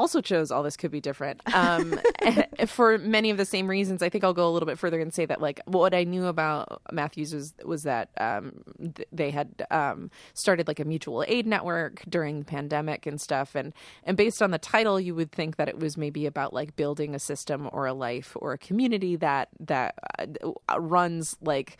also 0.00 0.20
chose 0.20 0.50
all 0.50 0.62
this 0.62 0.76
could 0.76 0.90
be 0.90 1.00
different 1.00 1.40
um 1.54 2.00
for 2.66 2.98
many 2.98 3.30
of 3.30 3.36
the 3.36 3.44
same 3.44 3.68
reasons. 3.68 4.02
I 4.02 4.08
think 4.08 4.24
i'll 4.24 4.34
go 4.34 4.48
a 4.48 4.52
little 4.52 4.66
bit 4.66 4.78
further 4.78 5.00
and 5.00 5.12
say 5.12 5.26
that 5.26 5.40
like 5.40 5.60
what 5.66 5.94
i 5.94 6.04
knew 6.04 6.26
about 6.26 6.82
matthews 6.90 7.34
was 7.34 7.54
was 7.64 7.82
that 7.84 8.10
um 8.18 8.62
th- 8.94 9.08
they 9.12 9.30
had 9.30 9.66
um 9.70 10.10
started 10.34 10.66
like 10.66 10.80
a 10.80 10.84
mutual 10.84 11.24
aid 11.28 11.46
network 11.46 12.02
during 12.08 12.40
the 12.40 12.44
pandemic 12.44 13.06
and 13.06 13.20
stuff. 13.20 13.54
And 13.54 13.72
and 14.04 14.16
based 14.16 14.42
on 14.42 14.50
the 14.50 14.58
title 14.58 15.00
you 15.00 15.14
would 15.14 15.32
think 15.32 15.56
that 15.56 15.68
it 15.68 15.78
was 15.78 15.96
maybe 15.96 16.26
about 16.26 16.52
like 16.52 16.76
building 16.76 17.14
a 17.14 17.18
system 17.18 17.68
or 17.72 17.86
a 17.86 17.92
life 17.92 18.36
or 18.40 18.52
a 18.52 18.58
community 18.58 19.16
that 19.16 19.48
that 19.60 19.98
uh, 20.18 20.80
runs 20.80 21.36
like 21.42 21.76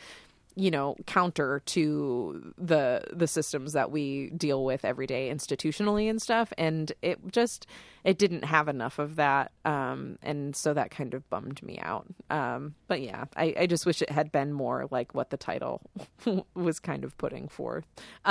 you 0.56 0.70
know 0.70 0.96
counter 1.06 1.62
to 1.66 2.52
the 2.58 3.02
the 3.12 3.26
systems 3.26 3.72
that 3.72 3.90
we 3.90 4.30
deal 4.30 4.64
with 4.64 4.84
every 4.84 5.06
day 5.06 5.30
institutionally 5.32 6.08
and 6.08 6.20
stuff 6.20 6.52
and 6.58 6.92
it 7.02 7.18
just 7.32 7.66
it 8.02 8.18
didn't 8.18 8.44
have 8.44 8.68
enough 8.68 8.98
of 8.98 9.16
that 9.16 9.52
um 9.64 10.18
and 10.22 10.56
so 10.56 10.74
that 10.74 10.90
kind 10.90 11.14
of 11.14 11.28
bummed 11.30 11.62
me 11.62 11.78
out 11.82 12.06
um 12.30 12.74
but 12.88 13.00
yeah 13.00 13.24
i 13.36 13.54
i 13.60 13.66
just 13.66 13.86
wish 13.86 14.02
it 14.02 14.10
had 14.10 14.32
been 14.32 14.52
more 14.52 14.86
like 14.90 15.14
what 15.14 15.30
the 15.30 15.36
title 15.36 15.80
was 16.54 16.80
kind 16.80 17.04
of 17.04 17.16
putting 17.18 17.48
forth 17.48 17.84
uh 18.26 18.30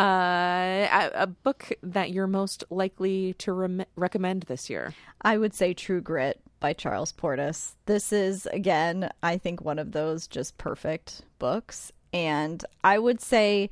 a, 0.91 1.11
a 1.13 1.27
book 1.27 1.71
that 1.81 2.11
you're 2.11 2.27
most 2.27 2.63
likely 2.69 3.33
to 3.33 3.85
recommend 3.95 4.43
this 4.43 4.69
year 4.69 4.93
I 5.21 5.37
would 5.37 5.53
say 5.53 5.73
True 5.73 6.01
Grit 6.01 6.39
by 6.59 6.73
Charles 6.73 7.11
Portis. 7.11 7.73
This 7.85 8.11
is, 8.13 8.45
again, 8.47 9.09
I 9.21 9.37
think 9.37 9.61
one 9.61 9.79
of 9.79 9.91
those 9.91 10.27
just 10.27 10.57
perfect 10.57 11.21
books. 11.39 11.91
And 12.13 12.63
I 12.83 12.99
would 12.99 13.21
say 13.21 13.69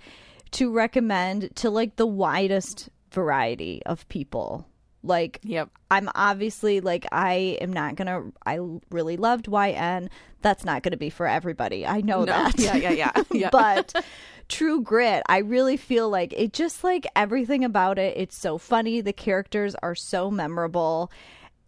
to 0.52 0.72
recommend 0.72 1.56
to 1.58 1.70
like 1.70 1.96
the 1.96 2.08
widest 2.08 2.90
variety 3.12 3.82
of 3.86 4.08
people. 4.10 4.68
Like, 5.04 5.40
yep 5.44 5.70
I'm 5.90 6.10
obviously 6.16 6.82
like 6.82 7.06
I 7.12 7.58
am 7.62 7.72
not 7.72 7.96
gonna. 7.96 8.24
I 8.46 8.60
really 8.92 9.18
loved 9.18 9.48
YN. 9.48 10.10
That's 10.42 10.66
not 10.66 10.84
gonna 10.84 10.98
be 10.98 11.10
for 11.10 11.28
everybody. 11.28 11.86
I 11.86 12.02
know 12.02 12.26
that. 12.26 12.60
yeah 12.60 12.76
yeah 12.76 12.92
yeah 12.92 13.12
yeah 13.32 13.50
but 13.52 13.94
True 14.50 14.82
Grit, 14.82 15.24
I 15.28 15.40
really 15.40 15.76
feel 15.76 16.10
like 16.10 16.34
it 16.36 16.54
just 16.54 16.84
like 16.84 17.06
everything 17.16 17.66
about 17.66 18.00
it. 18.00 18.16
It's 18.18 18.38
so 18.38 18.58
funny. 18.58 19.02
The 19.02 19.14
characters 19.14 19.76
are 19.84 19.96
so 19.96 20.32
memorable. 20.32 21.12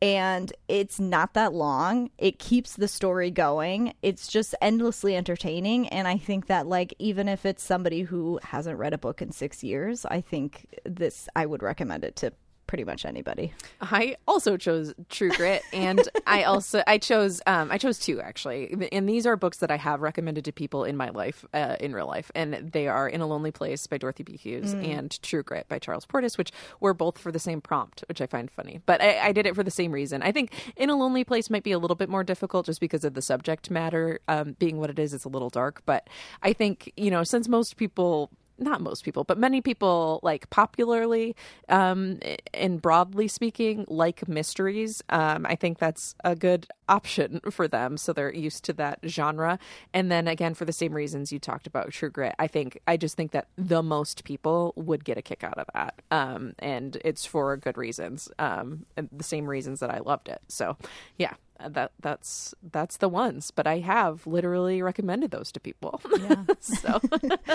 And 0.01 0.53
it's 0.69 0.99
not 0.99 1.33
that 1.33 1.53
long. 1.53 2.09
It 2.17 2.39
keeps 2.39 2.75
the 2.75 2.87
story 2.87 3.31
going. 3.31 3.93
It's 4.01 4.27
just 4.27 4.55
endlessly 4.61 5.15
entertaining. 5.15 5.89
And 5.89 6.07
I 6.07 6.17
think 6.17 6.47
that, 6.47 6.67
like, 6.67 6.93
even 6.99 7.27
if 7.27 7.45
it's 7.45 7.63
somebody 7.63 8.03
who 8.03 8.39
hasn't 8.43 8.79
read 8.79 8.93
a 8.93 8.97
book 8.97 9.21
in 9.21 9.31
six 9.33 9.61
years, 9.61 10.05
I 10.05 10.21
think 10.21 10.67
this, 10.85 11.27
I 11.35 11.45
would 11.45 11.61
recommend 11.61 12.05
it 12.05 12.15
to 12.17 12.31
pretty 12.69 12.83
much 12.83 13.03
anybody. 13.03 13.51
I 13.81 14.15
also 14.27 14.55
chose 14.55 14.93
True 15.09 15.31
Grit, 15.31 15.63
and 15.73 16.07
I 16.27 16.43
also 16.43 16.83
I 16.85 16.99
chose 16.99 17.41
um, 17.47 17.71
I 17.71 17.79
chose 17.79 17.97
two 17.97 18.21
actually, 18.21 18.89
and 18.91 19.09
these 19.09 19.25
are 19.25 19.35
books 19.35 19.57
that 19.57 19.71
I 19.71 19.77
have 19.77 20.01
recommended 20.01 20.45
to 20.45 20.51
people 20.51 20.83
in 20.83 20.95
my 20.95 21.09
life, 21.09 21.43
uh, 21.51 21.77
in 21.79 21.95
real 21.95 22.05
life, 22.05 22.29
and 22.35 22.69
they 22.71 22.87
are 22.87 23.09
In 23.09 23.21
a 23.21 23.25
Lonely 23.25 23.51
Place 23.51 23.87
by 23.87 23.97
Dorothy 23.97 24.21
B. 24.21 24.37
Hughes 24.37 24.73
and 24.73 25.19
True 25.23 25.41
Grit 25.41 25.67
by 25.67 25.79
Charles 25.79 26.05
Portis, 26.05 26.37
which 26.37 26.51
were 26.79 26.93
both 26.93 27.17
for 27.17 27.31
the 27.31 27.39
same 27.39 27.59
prompt, 27.59 28.03
which 28.07 28.21
I 28.21 28.27
find 28.27 28.51
funny. 28.51 28.81
But 28.85 29.01
I, 29.01 29.29
I 29.29 29.31
did 29.31 29.47
it 29.47 29.55
for 29.55 29.63
the 29.63 29.71
same 29.71 29.91
reason. 29.91 30.21
I 30.21 30.31
think 30.31 30.53
In 30.75 30.91
a 30.91 30.95
Lonely 30.95 31.23
Place 31.23 31.49
might 31.49 31.63
be 31.63 31.71
a 31.71 31.79
little 31.79 31.95
bit 31.95 32.07
more 32.07 32.23
difficult 32.23 32.67
just 32.67 32.79
because 32.79 33.03
of 33.03 33.15
the 33.15 33.21
subject 33.23 33.71
matter 33.71 34.19
um, 34.27 34.55
being 34.59 34.77
what 34.77 34.91
it 34.91 34.99
is. 34.99 35.15
It's 35.15 35.25
a 35.25 35.29
little 35.29 35.49
dark, 35.49 35.81
but 35.87 36.07
I 36.43 36.53
think 36.53 36.93
you 36.95 37.09
know 37.09 37.23
since 37.23 37.47
most 37.47 37.77
people 37.77 38.29
not 38.59 38.81
most 38.81 39.03
people, 39.03 39.23
but 39.23 39.37
many 39.37 39.61
people 39.61 40.19
like 40.23 40.49
popularly 40.49 41.35
um, 41.67 42.19
and 42.53 42.81
broadly 42.81 43.27
speaking 43.27 43.85
like 43.87 44.27
mysteries. 44.27 45.03
Um, 45.09 45.45
I 45.45 45.55
think 45.55 45.79
that's 45.79 46.15
a 46.23 46.35
good 46.35 46.67
option 46.87 47.39
for 47.51 47.67
them, 47.67 47.97
so 47.97 48.13
they're 48.13 48.33
used 48.33 48.63
to 48.65 48.73
that 48.73 48.99
genre. 49.05 49.59
And 49.93 50.11
then 50.11 50.27
again, 50.27 50.53
for 50.53 50.65
the 50.65 50.73
same 50.73 50.93
reasons 50.93 51.31
you 51.31 51.39
talked 51.39 51.67
about 51.67 51.91
True 51.91 52.09
Grit, 52.09 52.35
I 52.39 52.47
think 52.47 52.79
I 52.87 52.97
just 52.97 53.15
think 53.15 53.31
that 53.31 53.47
the 53.57 53.83
most 53.83 54.23
people 54.23 54.73
would 54.75 55.05
get 55.05 55.17
a 55.17 55.21
kick 55.21 55.43
out 55.43 55.57
of 55.57 55.67
that, 55.73 56.01
um, 56.11 56.53
and 56.59 56.97
it's 57.05 57.25
for 57.25 57.55
good 57.57 57.77
reasons, 57.77 58.29
um, 58.39 58.85
the 58.95 59.23
same 59.23 59.47
reasons 59.47 59.79
that 59.79 59.91
I 59.91 59.99
loved 59.99 60.29
it. 60.29 60.41
So, 60.47 60.77
yeah. 61.17 61.33
That 61.67 61.91
that's 61.99 62.53
that's 62.71 62.97
the 62.97 63.09
ones, 63.09 63.51
but 63.51 63.67
I 63.67 63.79
have 63.79 64.25
literally 64.25 64.81
recommended 64.81 65.31
those 65.31 65.51
to 65.53 65.59
people. 65.59 66.01
Yeah. 66.19 66.43
so 66.59 67.01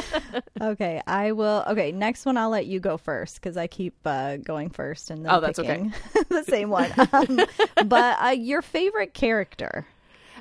okay, 0.61 1.01
I 1.07 1.33
will. 1.33 1.65
Okay, 1.69 1.91
next 1.93 2.27
one 2.27 2.37
I'll 2.37 2.51
let 2.51 2.67
you 2.67 2.81
go 2.81 2.97
first 2.97 3.37
because 3.37 3.57
I 3.57 3.67
keep 3.67 3.95
uh, 4.05 4.37
going 4.37 4.71
first 4.71 5.11
and 5.11 5.25
then 5.25 5.33
Oh, 5.33 5.41
that's 5.41 5.59
okay. 5.59 5.91
the 6.29 6.45
same 6.45 6.71
one. 6.71 6.93
Um, 7.13 7.41
but 7.87 8.19
uh, 8.23 8.29
your 8.31 8.63
favorite 8.63 9.15
character? 9.15 9.87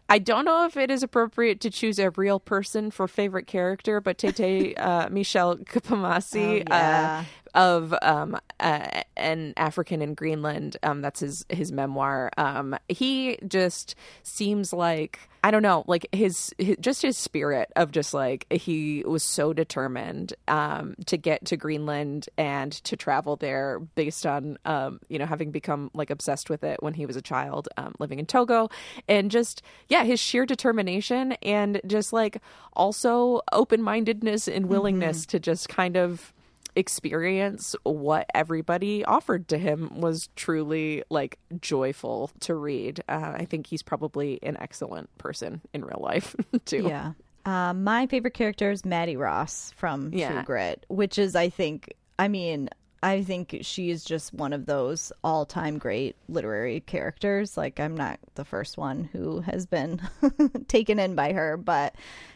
I 0.10 0.19
don't 0.19 0.43
know 0.43 0.65
if 0.65 0.76
it 0.76 0.91
is 0.91 1.02
appropriate 1.02 1.62
to 1.62 1.69
choose 1.69 1.97
a 1.97 2.10
real 2.12 2.39
person 2.39 2.91
for 2.91 3.08
favorite 3.08 3.47
character, 3.47 4.02
but 4.02 4.17
Tété 4.17 4.78
uh, 4.78 5.08
Michel 5.10 5.58
Kpomassie. 5.58 6.63
Oh, 6.69 6.76
yeah. 6.76 7.23
Of 7.54 7.94
um, 8.02 8.38
uh, 8.60 9.02
an 9.16 9.54
African 9.58 10.02
in 10.02 10.13
Greenland. 10.13 10.78
Um, 10.84 11.02
that's 11.02 11.20
his 11.20 11.46
his 11.50 11.72
memoir. 11.72 12.32
Um, 12.38 12.76
he 12.89 13.38
just 13.48 13.96
seems 14.24 14.74
like 14.74 15.20
I 15.46 15.52
don't 15.52 15.62
know, 15.62 15.84
like 15.88 16.08
his, 16.13 16.54
his, 16.58 16.78
just 16.80 17.02
his 17.02 17.18
spirit 17.18 17.70
of 17.76 17.92
just 17.92 18.13
like 18.13 18.46
he 18.50 19.04
was 19.06 19.24
so 19.24 19.52
determined 19.52 20.34
um, 20.48 20.96
to 21.08 21.18
get 21.18 21.44
to 21.46 21.58
Greenland 21.58 22.30
and 22.38 22.72
to 22.72 22.96
travel 22.96 23.36
there 23.36 23.80
based 23.80 24.26
on 24.26 24.58
um, 24.63 25.02
you 25.10 25.20
know 25.20 25.26
having 25.26 25.52
become 25.52 25.92
like 25.94 26.10
obsessed 26.10 26.50
with 26.50 26.63
it 26.63 26.82
when 26.82 26.94
he 26.94 27.06
was 27.06 27.18
a 27.18 27.22
child 27.22 27.68
um, 27.78 27.94
living 28.00 28.20
in 28.20 28.26
Togo, 28.26 28.70
and 29.08 29.30
just 29.30 29.62
yeah, 29.89 30.06
his 30.06 30.20
sheer 30.20 30.46
determination 30.46 31.34
and 31.44 31.82
just 31.86 32.13
like 32.13 32.42
also 32.74 33.42
open 33.52 33.82
mindedness 33.82 34.48
and 34.48 34.68
willingness 34.68 35.22
mm-hmm. 35.22 35.32
to 35.32 35.39
just 35.39 35.68
kind 35.68 35.98
of 35.98 36.34
experience 36.76 37.76
what 37.84 38.26
everybody 38.34 39.06
offered 39.06 39.48
to 39.50 39.58
him 39.58 40.00
was 40.00 40.30
truly 40.36 41.04
like 41.10 41.38
joyful 41.62 42.32
to 42.42 42.56
read. 42.56 43.04
Uh, 43.08 43.34
I 43.36 43.46
think 43.46 43.68
he's 43.68 43.84
probably 43.84 44.40
an 44.44 44.58
excellent 44.60 45.16
person 45.18 45.62
in 45.74 45.86
real 45.86 46.00
life 46.02 46.36
too. 46.66 46.84
Yeah. 46.84 47.14
Uh, 47.46 47.74
my 47.74 48.08
favorite 48.08 48.34
character 48.34 48.72
is 48.72 48.86
Mattie 48.86 49.18
Ross 49.18 49.74
from 49.76 50.12
yeah. 50.14 50.32
True 50.32 50.44
Grit, 50.44 50.86
which 50.88 51.18
is, 51.18 51.36
I 51.36 51.50
think, 51.50 51.94
I 52.18 52.30
mean, 52.30 52.70
I 53.02 53.22
think 53.22 53.58
she 53.64 53.90
is 53.90 54.06
just 54.06 54.34
one 54.34 54.54
of 54.54 54.66
those 54.66 55.12
all 55.26 55.46
time 55.46 55.78
great 55.78 56.16
literary 56.30 56.80
characters. 56.80 57.58
Like, 57.58 57.82
I'm 57.82 57.98
not 57.98 58.18
the 58.36 58.46
first 58.46 58.78
one 58.78 59.04
who 59.12 59.42
has 59.42 59.66
been 59.66 60.02
taken 60.70 61.00
in 61.00 61.16
by 61.16 61.34
her, 61.34 61.58
but 61.58 61.96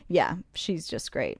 yeah, 0.10 0.36
she's 0.54 0.86
just 0.88 1.12
great. 1.14 1.38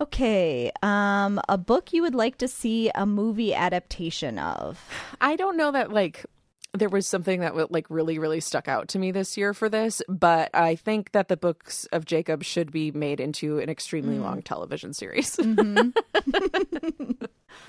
Okay, 0.00 0.70
um, 0.82 1.40
a 1.48 1.58
book 1.58 1.92
you 1.92 2.02
would 2.02 2.14
like 2.14 2.38
to 2.38 2.46
see 2.46 2.90
a 2.94 3.04
movie 3.04 3.52
adaptation 3.52 4.38
of? 4.38 4.80
I 5.20 5.34
don't 5.34 5.56
know 5.56 5.72
that 5.72 5.92
like 5.92 6.24
there 6.72 6.88
was 6.88 7.06
something 7.06 7.40
that 7.40 7.54
would 7.54 7.70
like 7.70 7.86
really 7.88 8.18
really 8.18 8.40
stuck 8.40 8.68
out 8.68 8.88
to 8.88 8.98
me 8.98 9.10
this 9.10 9.36
year 9.36 9.54
for 9.54 9.68
this, 9.68 10.00
but 10.08 10.50
I 10.54 10.76
think 10.76 11.12
that 11.12 11.28
the 11.28 11.36
books 11.36 11.86
of 11.86 12.04
Jacob 12.04 12.44
should 12.44 12.70
be 12.70 12.92
made 12.92 13.18
into 13.20 13.58
an 13.58 13.68
extremely 13.68 14.18
mm. 14.18 14.22
long 14.22 14.42
television 14.42 14.92
series. 14.92 15.36
mm-hmm. 15.36 15.90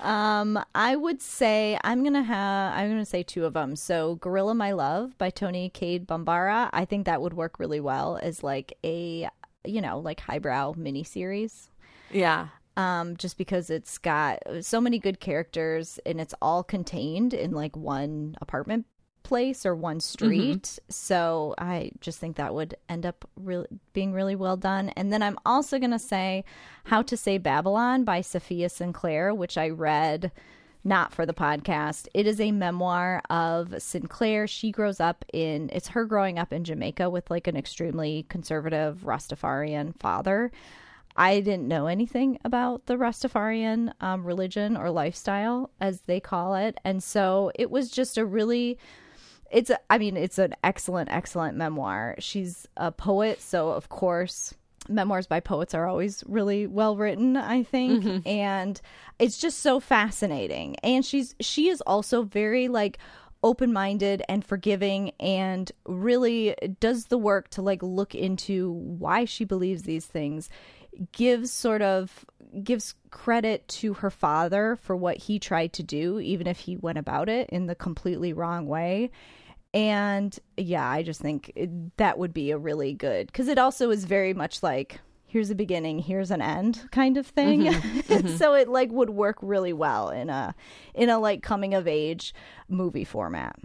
um, 0.06 0.64
I 0.74 0.94
would 0.94 1.20
say 1.20 1.78
I'm 1.82 2.04
gonna 2.04 2.22
have 2.22 2.74
I'm 2.74 2.90
gonna 2.90 3.04
say 3.06 3.24
two 3.24 3.44
of 3.44 3.54
them. 3.54 3.74
So, 3.74 4.16
Gorilla 4.16 4.54
My 4.54 4.72
Love 4.72 5.18
by 5.18 5.30
Toni 5.30 5.70
Cade 5.70 6.06
Bambara. 6.06 6.70
I 6.72 6.84
think 6.84 7.06
that 7.06 7.20
would 7.20 7.34
work 7.34 7.58
really 7.58 7.80
well 7.80 8.20
as 8.22 8.44
like 8.44 8.74
a 8.84 9.28
you 9.64 9.80
know 9.80 9.98
like 9.98 10.20
highbrow 10.20 10.74
miniseries. 10.74 11.69
Yeah. 12.10 12.48
Um, 12.76 13.16
just 13.16 13.36
because 13.36 13.68
it's 13.68 13.98
got 13.98 14.38
so 14.60 14.80
many 14.80 14.98
good 14.98 15.20
characters 15.20 15.98
and 16.06 16.20
it's 16.20 16.34
all 16.40 16.62
contained 16.62 17.34
in 17.34 17.50
like 17.50 17.76
one 17.76 18.36
apartment 18.40 18.86
place 19.22 19.66
or 19.66 19.74
one 19.74 20.00
street. 20.00 20.62
Mm-hmm. 20.62 20.90
So 20.90 21.54
I 21.58 21.90
just 22.00 22.18
think 22.18 22.36
that 22.36 22.54
would 22.54 22.74
end 22.88 23.06
up 23.06 23.28
really 23.36 23.66
being 23.92 24.12
really 24.12 24.34
well 24.34 24.56
done. 24.56 24.90
And 24.90 25.12
then 25.12 25.22
I'm 25.22 25.38
also 25.44 25.78
going 25.78 25.90
to 25.90 25.98
say 25.98 26.44
How 26.84 27.02
to 27.02 27.16
Say 27.16 27.38
Babylon 27.38 28.04
by 28.04 28.20
Safiya 28.20 28.70
Sinclair, 28.70 29.34
which 29.34 29.58
I 29.58 29.68
read 29.68 30.32
not 30.82 31.12
for 31.12 31.26
the 31.26 31.34
podcast. 31.34 32.08
It 32.14 32.26
is 32.26 32.40
a 32.40 32.52
memoir 32.52 33.22
of 33.28 33.82
Sinclair. 33.82 34.46
She 34.46 34.70
grows 34.72 34.98
up 34.98 35.24
in 35.32 35.70
it's 35.72 35.88
her 35.88 36.04
growing 36.06 36.38
up 36.38 36.52
in 36.52 36.64
Jamaica 36.64 37.10
with 37.10 37.30
like 37.30 37.46
an 37.46 37.56
extremely 37.56 38.24
conservative 38.28 39.02
Rastafarian 39.04 39.98
father. 40.00 40.50
I 41.20 41.40
didn't 41.40 41.68
know 41.68 41.86
anything 41.86 42.38
about 42.46 42.86
the 42.86 42.94
Rastafarian 42.96 43.92
um, 44.00 44.24
religion 44.24 44.74
or 44.74 44.90
lifestyle, 44.90 45.68
as 45.78 46.00
they 46.00 46.18
call 46.18 46.54
it. 46.54 46.78
And 46.82 47.02
so 47.02 47.52
it 47.54 47.70
was 47.70 47.90
just 47.90 48.16
a 48.16 48.24
really, 48.24 48.78
it's, 49.50 49.68
a, 49.68 49.78
I 49.90 49.98
mean, 49.98 50.16
it's 50.16 50.38
an 50.38 50.54
excellent, 50.64 51.10
excellent 51.10 51.58
memoir. 51.58 52.14
She's 52.20 52.66
a 52.78 52.90
poet. 52.90 53.42
So, 53.42 53.68
of 53.68 53.90
course, 53.90 54.54
memoirs 54.88 55.26
by 55.26 55.40
poets 55.40 55.74
are 55.74 55.86
always 55.86 56.24
really 56.26 56.66
well 56.66 56.96
written, 56.96 57.36
I 57.36 57.64
think. 57.64 58.02
Mm-hmm. 58.02 58.26
And 58.26 58.80
it's 59.18 59.36
just 59.36 59.58
so 59.58 59.78
fascinating. 59.78 60.76
And 60.76 61.04
she's, 61.04 61.34
she 61.38 61.68
is 61.68 61.82
also 61.82 62.22
very 62.22 62.68
like, 62.68 62.96
open 63.42 63.72
minded 63.72 64.22
and 64.28 64.44
forgiving 64.44 65.12
and 65.18 65.72
really 65.86 66.54
does 66.78 67.06
the 67.06 67.18
work 67.18 67.48
to 67.50 67.62
like 67.62 67.82
look 67.82 68.14
into 68.14 68.72
why 68.72 69.24
she 69.24 69.44
believes 69.44 69.82
these 69.82 70.06
things 70.06 70.48
gives 71.12 71.50
sort 71.50 71.82
of 71.82 72.24
gives 72.62 72.94
credit 73.10 73.66
to 73.68 73.94
her 73.94 74.10
father 74.10 74.76
for 74.82 74.94
what 74.96 75.16
he 75.16 75.38
tried 75.38 75.72
to 75.72 75.82
do 75.82 76.18
even 76.20 76.46
if 76.46 76.58
he 76.58 76.76
went 76.76 76.98
about 76.98 77.28
it 77.28 77.48
in 77.50 77.66
the 77.66 77.74
completely 77.74 78.32
wrong 78.32 78.66
way. 78.66 79.10
And 79.72 80.36
yeah 80.56 80.88
i 80.88 81.02
just 81.02 81.20
think 81.20 81.52
it, 81.54 81.96
that 81.96 82.18
would 82.18 82.34
be 82.34 82.50
a 82.50 82.58
really 82.58 82.92
good 82.92 83.28
because 83.28 83.48
it 83.48 83.58
also 83.58 83.90
is 83.90 84.04
very 84.04 84.34
much 84.34 84.62
like 84.62 85.00
here's 85.30 85.50
a 85.50 85.54
beginning 85.54 86.00
here's 86.00 86.30
an 86.30 86.42
end 86.42 86.88
kind 86.90 87.16
of 87.16 87.26
thing 87.26 87.62
mm-hmm. 87.62 88.00
Mm-hmm. 88.10 88.36
so 88.36 88.54
it 88.54 88.68
like 88.68 88.90
would 88.90 89.10
work 89.10 89.36
really 89.40 89.72
well 89.72 90.10
in 90.10 90.28
a 90.30 90.54
in 90.94 91.08
a 91.08 91.18
like 91.18 91.42
coming 91.42 91.74
of 91.74 91.86
age 91.86 92.34
movie 92.68 93.04
format 93.04 93.56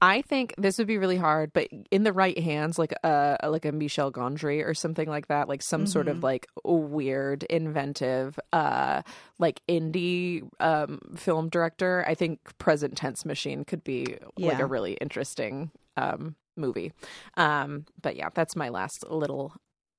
I 0.00 0.22
think 0.22 0.54
this 0.56 0.78
would 0.78 0.86
be 0.86 0.96
really 0.96 1.16
hard, 1.16 1.52
but 1.52 1.66
in 1.90 2.04
the 2.04 2.12
right 2.12 2.38
hands, 2.38 2.78
like 2.78 2.92
a 3.02 3.36
like 3.48 3.64
a 3.64 3.72
Michel 3.72 4.12
Gondry 4.12 4.64
or 4.64 4.72
something 4.72 5.08
like 5.08 5.26
that, 5.26 5.48
like 5.48 5.60
some 5.60 5.82
mm-hmm. 5.82 5.90
sort 5.90 6.06
of 6.06 6.18
mm-hmm. 6.18 6.24
like 6.24 6.46
weird, 6.64 7.42
inventive, 7.44 8.38
uh, 8.52 9.02
like 9.40 9.60
indie 9.68 10.48
um, 10.60 11.00
film 11.16 11.48
director. 11.48 12.04
I 12.06 12.14
think 12.14 12.38
Present 12.58 12.96
Tense 12.96 13.24
Machine 13.24 13.64
could 13.64 13.82
be 13.82 14.16
yeah. 14.36 14.50
like 14.50 14.60
a 14.60 14.66
really 14.66 14.92
interesting 15.00 15.72
um, 15.96 16.36
movie. 16.56 16.92
Um, 17.36 17.84
but 18.00 18.14
yeah, 18.14 18.28
that's 18.32 18.54
my 18.54 18.68
last 18.68 19.04
little 19.10 19.54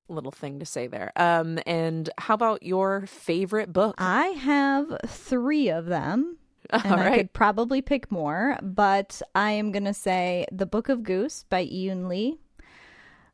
little 0.10 0.32
thing 0.32 0.60
to 0.60 0.66
say 0.66 0.88
there. 0.88 1.12
Um, 1.16 1.60
and 1.66 2.10
how 2.18 2.34
about 2.34 2.64
your 2.64 3.06
favorite 3.08 3.74
book? 3.74 3.96
I 3.98 4.28
have 4.28 4.98
three 5.08 5.70
of 5.70 5.86
them. 5.86 6.38
and 6.72 7.02
I 7.02 7.18
could 7.18 7.34
probably 7.34 7.82
pick 7.82 8.12
more, 8.12 8.60
but 8.62 9.24
I 9.34 9.52
am 9.52 9.72
going 9.72 9.86
to 9.86 9.94
say 9.94 10.46
The 10.52 10.68
Book 10.68 10.88
of 10.88 11.02
Goose 11.02 11.46
by 11.50 11.66
Yiyun 11.66 12.08
Li. 12.08 12.38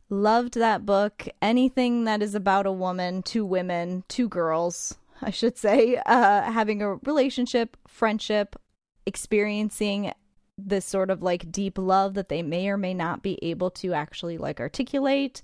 Loved 0.09 0.53
that 0.53 0.85
book. 0.85 1.27
Anything 1.41 2.05
that 2.05 2.21
is 2.21 2.33
about 2.33 2.65
a 2.65 2.71
woman, 2.71 3.23
two 3.23 3.45
women, 3.45 4.03
two 4.07 4.29
girls, 4.29 4.95
I 5.21 5.31
should 5.31 5.57
say, 5.57 5.97
uh, 6.05 6.43
having 6.43 6.81
a 6.81 6.95
relationship, 6.95 7.75
friendship, 7.87 8.55
experiencing 9.05 10.13
this 10.57 10.85
sort 10.85 11.09
of 11.09 11.21
like 11.21 11.51
deep 11.51 11.77
love 11.77 12.13
that 12.13 12.29
they 12.29 12.41
may 12.41 12.69
or 12.69 12.77
may 12.77 12.93
not 12.93 13.21
be 13.21 13.37
able 13.41 13.69
to 13.69 13.93
actually 13.93 14.37
like 14.37 14.59
articulate. 14.59 15.41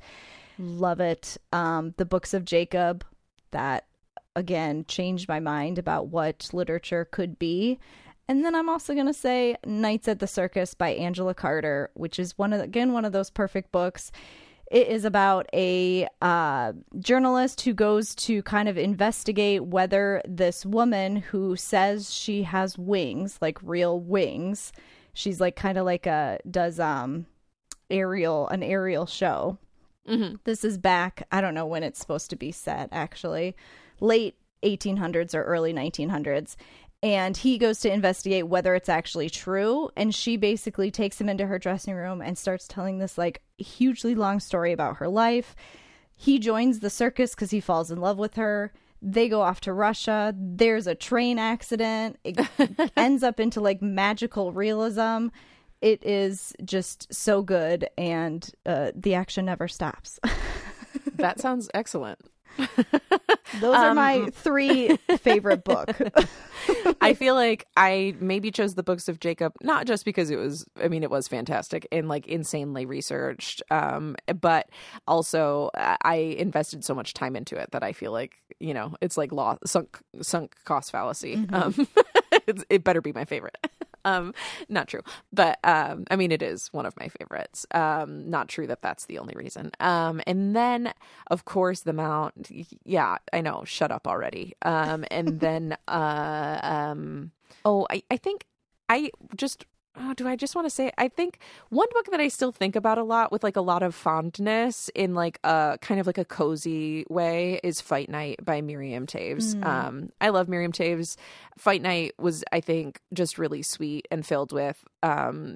Love 0.58 1.00
it. 1.00 1.38
Um, 1.52 1.94
the 1.98 2.06
books 2.06 2.34
of 2.34 2.46
Jacob 2.46 3.06
that 3.52 3.86
again 4.36 4.86
changed 4.88 5.28
my 5.28 5.40
mind 5.40 5.78
about 5.78 6.08
what 6.08 6.50
literature 6.54 7.06
could 7.06 7.38
be. 7.38 7.80
And 8.28 8.46
then 8.46 8.56
I'm 8.56 8.70
also 8.70 8.94
going 8.94 9.08
to 9.08 9.14
say 9.14 9.58
Nights 9.66 10.08
at 10.08 10.20
the 10.20 10.28
Circus 10.28 10.74
by 10.74 10.90
Angela 10.90 11.34
Carter, 11.34 11.90
which 11.96 12.18
is 12.18 12.38
one 12.38 12.54
of 12.54 12.62
again 12.62 12.94
one 12.94 13.06
of 13.06 13.12
those 13.12 13.30
perfect 13.30 13.72
books. 13.72 14.12
It 14.72 14.88
is 14.88 15.04
about 15.04 15.48
a 15.54 16.08
uh, 16.22 16.72
journalist 16.98 17.60
who 17.60 17.74
goes 17.74 18.16
to 18.16 18.42
kind 18.44 18.70
of 18.70 18.78
investigate 18.78 19.66
whether 19.66 20.22
this 20.26 20.66
woman 20.66 21.18
who 21.18 21.58
says 21.58 22.14
she 22.14 22.44
has 22.44 22.78
wings, 22.78 23.38
like 23.42 23.60
real 23.62 24.00
wings, 24.00 24.72
she's 25.14 25.42
like 25.42 25.58
kind 25.58 25.78
of 25.78 25.84
like 25.86 26.06
a 26.06 26.40
does 26.50 26.80
um 26.80 27.26
aerial 27.90 28.48
an 28.48 28.64
aerial 28.64 29.06
show. 29.06 29.58
Mm-hmm. 30.08 30.36
This 30.44 30.64
is 30.64 30.78
back. 30.78 31.28
I 31.32 31.42
don't 31.42 31.54
know 31.54 31.66
when 31.66 31.84
it's 31.84 32.00
supposed 32.00 32.30
to 32.32 32.36
be 32.36 32.52
set 32.52 32.90
actually, 32.92 33.56
late 34.00 34.36
1800s 34.64 35.34
or 35.34 35.44
early 35.44 35.74
1900s 35.74 36.56
and 37.04 37.36
he 37.36 37.58
goes 37.58 37.80
to 37.80 37.92
investigate 37.92 38.48
whether 38.48 38.76
it's 38.76 38.90
actually 38.90 39.30
true. 39.30 39.90
And 39.96 40.14
she 40.14 40.38
basically 40.38 40.92
takes 40.92 41.20
him 41.20 41.30
into 41.30 41.48
her 41.48 41.58
dressing 41.58 41.96
room 41.96 42.22
and 42.22 42.38
starts 42.38 42.68
telling 42.68 43.00
this 43.00 43.18
like 43.18 43.42
hugely 43.58 44.14
long 44.14 44.40
story 44.40 44.72
about 44.72 44.98
her 44.98 45.08
life. 45.08 45.56
He 46.16 46.38
joins 46.38 46.80
the 46.80 46.92
circus 46.92 47.34
because 47.34 47.50
he 47.50 47.60
falls 47.60 47.90
in 47.90 48.00
love 48.00 48.20
with 48.20 48.36
her. 48.36 48.72
They 49.02 49.30
go 49.30 49.42
off 49.42 49.62
to 49.62 49.74
russia. 49.74 50.36
There's 50.38 50.86
a 50.86 50.94
train 50.94 51.40
accident. 51.40 52.20
It 52.24 52.40
ends 52.96 53.24
up 53.24 53.40
into 53.40 53.60
like 53.60 53.82
magical 53.82 54.52
realism 54.52 55.28
it 55.82 56.04
is 56.06 56.54
just 56.64 57.14
so 57.14 57.42
good 57.42 57.90
and 57.98 58.50
uh, 58.66 58.92
the 58.96 59.16
action 59.16 59.46
never 59.46 59.68
stops. 59.68 60.20
That 61.16 61.40
sounds 61.40 61.70
excellent. 61.74 62.20
Those 63.60 63.76
are 63.76 63.90
Um, 63.92 63.96
my 63.96 64.30
three 64.34 64.98
favorite 65.20 65.64
book. 65.64 65.90
I 67.02 67.14
feel 67.14 67.34
like 67.36 67.66
I 67.78 68.16
maybe 68.20 68.52
chose 68.52 68.76
the 68.76 68.84
books 68.84 69.08
of 69.08 69.20
Jacob 69.20 69.54
not 69.62 69.86
just 69.88 70.04
because 70.04 70.30
it 70.30 70.36
was 70.36 70.66
I 70.82 70.88
mean 70.90 71.04
it 71.04 71.10
was 71.10 71.28
fantastic 71.28 71.88
and 71.92 72.08
like 72.08 72.28
insanely 72.28 72.86
researched 72.86 73.64
um 73.72 74.16
but 74.40 74.70
also 75.08 75.70
I 75.76 76.36
invested 76.38 76.84
so 76.84 76.94
much 76.94 77.14
time 77.14 77.36
into 77.36 77.56
it 77.56 77.72
that 77.72 77.84
I 77.84 77.94
feel 77.94 78.12
like 78.12 78.34
you 78.60 78.74
know 78.74 78.96
it's 79.02 79.18
like 79.18 79.32
law 79.32 79.58
sunk 79.66 80.00
sunk 80.22 80.56
cost 80.66 80.92
fallacy. 80.92 81.46
Um 81.52 81.88
it's, 82.48 82.66
it 82.70 82.84
better 82.84 83.02
be 83.02 83.14
my 83.14 83.26
favorite 83.26 83.58
um 84.06 84.34
not 84.70 84.88
true. 84.88 85.02
But 85.32 85.60
um 85.64 86.06
I 86.10 86.16
mean 86.16 86.32
it 86.32 86.42
is 86.42 86.70
one 86.72 86.86
of 86.86 86.98
my 86.98 87.08
favorites. 87.08 87.66
Um 87.72 88.30
not 88.30 88.48
true 88.48 88.68
that 88.68 88.82
that's 88.82 89.06
the 89.06 89.20
only 89.20 89.34
reason. 89.36 89.72
Um 89.80 90.22
and 90.28 90.56
then 90.56 90.94
of 91.28 91.46
course 91.46 91.82
the 91.82 91.94
mount 91.94 92.50
yeah 92.84 93.18
I 93.34 93.42
know. 93.42 93.64
Shut 93.66 93.92
up 93.92 94.08
already. 94.08 94.54
Um 94.62 95.06
and 95.12 95.40
then 95.40 95.78
uh 95.88 96.60
um 96.64 97.32
oh 97.66 97.88
I 97.90 98.04
I 98.12 98.18
think 98.18 98.46
I 98.90 99.12
just 99.36 99.66
oh, 99.98 100.14
do 100.14 100.28
I 100.28 100.36
just 100.36 100.56
want 100.56 100.66
to 100.66 100.70
say 100.70 100.92
I 100.98 101.08
think 101.08 101.40
one 101.70 101.88
book 101.94 102.08
that 102.12 102.20
I 102.20 102.28
still 102.28 102.52
think 102.52 102.76
about 102.76 102.98
a 102.98 103.04
lot 103.04 103.32
with 103.32 103.44
like 103.44 103.56
a 103.56 103.62
lot 103.62 103.84
of 103.84 103.94
fondness 103.96 104.90
in 104.96 105.14
like 105.14 105.40
a 105.44 105.78
kind 105.82 106.00
of 106.00 106.08
like 106.08 106.18
a 106.18 106.26
cozy 106.26 107.06
way 107.10 107.60
is 107.64 107.82
Fight 107.82 108.10
Night 108.10 108.44
by 108.44 108.62
Miriam 108.62 109.06
Toews. 109.06 109.56
Mm. 109.56 109.66
Um 109.66 110.10
I 110.20 110.30
love 110.30 110.48
Miriam 110.48 110.72
Toews. 110.72 111.18
Fight 111.58 111.82
Night 111.82 112.14
was 112.18 112.44
I 112.52 112.62
think 112.62 113.02
just 113.14 113.38
really 113.38 113.62
sweet 113.62 114.08
and 114.12 114.26
filled 114.26 114.52
with 114.52 114.84
um 115.04 115.56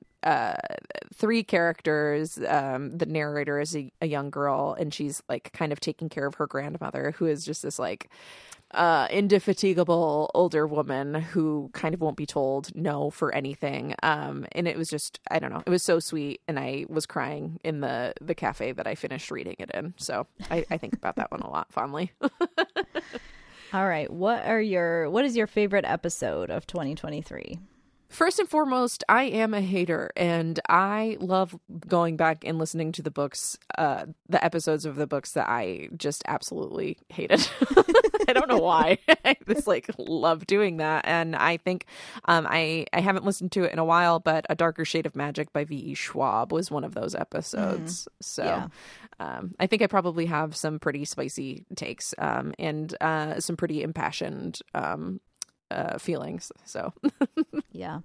three 1.14 1.44
characters. 1.44 2.40
Um 2.48 2.98
the 2.98 3.06
narrator 3.06 3.60
is 3.60 3.76
a, 3.76 3.92
a 4.02 4.08
young 4.08 4.30
girl 4.30 4.76
and 4.78 4.94
she's 4.94 5.22
like 5.30 5.52
kind 5.54 5.72
of 5.72 5.80
taking 5.80 6.10
care 6.10 6.26
of 6.26 6.36
her 6.36 6.48
grandmother 6.48 7.14
who 7.18 7.26
is 7.26 7.46
just 7.46 7.62
this 7.64 7.80
like 7.80 8.10
uh 8.72 9.08
indefatigable 9.12 10.32
older 10.34 10.66
woman 10.66 11.14
who 11.14 11.70
kind 11.74 11.94
of 11.94 12.02
won't 12.02 12.18
be 12.18 12.26
told 12.26 12.76
no 12.76 13.10
for 13.12 13.34
anything. 13.34 13.96
Um 14.02 14.46
and 14.54 14.68
it 14.68 14.78
was 14.78 14.90
just 14.90 15.20
i 15.30 15.40
don't 15.40 15.54
know 15.54 15.64
it 15.66 15.70
was 15.70 15.84
so 15.84 16.00
sweet 16.00 16.42
and 16.48 16.60
i 16.60 16.86
was 16.90 17.06
crying 17.06 17.60
in 17.64 17.82
the 17.82 18.14
the 18.20 18.36
cafe 18.36 18.72
that 18.72 18.88
i 18.88 18.96
finished 18.96 19.32
reading 19.32 19.56
it 19.60 19.72
in. 19.74 19.94
So 19.98 20.28
i, 20.50 20.66
I 20.72 20.78
think 20.78 20.94
about 20.94 21.16
that 21.18 21.32
one 21.32 21.42
a 21.42 21.50
lot 21.50 21.72
fondly. 21.72 22.12
All 23.74 23.88
right, 23.88 24.10
what 24.12 24.46
are 24.46 24.62
your 24.62 25.10
what 25.10 25.26
is 25.26 25.36
your 25.36 25.48
favorite 25.48 25.86
episode 25.86 26.50
of 26.50 26.66
2023? 26.66 27.60
First 28.10 28.40
and 28.40 28.48
foremost, 28.48 29.04
I 29.10 29.24
am 29.24 29.54
a 29.54 29.62
hater 29.62 30.12
and 30.16 30.60
I 30.70 31.18
love 31.20 31.56
going 31.88 32.16
back 32.18 32.44
and 32.46 32.58
listening 32.58 32.92
to 32.94 33.02
the 33.02 33.12
books, 33.12 33.58
uh, 33.78 34.06
the 34.30 34.44
episodes 34.44 34.86
of 34.86 34.96
the 34.96 35.08
books 35.08 35.32
that 35.34 35.50
I 35.50 35.90
just 35.98 36.24
absolutely 36.28 36.98
hated. 37.10 37.46
I 38.28 38.34
don't 38.34 38.48
know 38.48 38.60
why. 38.60 39.00
I 39.26 39.36
just 39.48 39.68
like 39.68 39.90
love 39.98 40.48
doing 40.48 40.78
that. 40.78 41.06
And 41.06 41.36
I 41.36 41.58
think 41.58 41.86
um, 42.26 42.48
I, 42.50 42.86
I 42.94 43.02
haven't 43.02 43.26
listened 43.26 43.52
to 43.54 43.64
it 43.64 43.74
in 43.74 43.80
a 43.80 43.86
while, 43.86 44.20
but 44.20 44.46
A 44.50 44.56
Darker 44.56 44.86
Shade 44.86 45.06
of 45.06 45.16
Magic 45.16 45.52
by 45.52 45.66
V.E. 45.66 45.94
Schwab 45.96 46.54
was 46.54 46.72
one 46.72 46.84
of 46.84 46.94
those 46.94 47.16
episodes. 47.16 48.08
So 48.22 48.44
Yeah. 48.46 48.68
um, 49.20 49.56
I 49.60 49.68
think 49.68 49.82
I 49.82 49.88
probably 49.88 50.28
have 50.28 50.56
some 50.56 50.80
pretty 50.80 51.06
spicy 51.06 51.66
takes 51.76 52.14
um, 52.18 52.54
and 52.58 52.96
uh, 53.02 53.40
some 53.40 53.58
pretty 53.58 53.84
impassioned 53.84 54.60
um, 54.74 55.20
uh, 55.72 55.98
feelings. 55.98 56.52
So 56.66 56.94
Yeah. 57.76 58.00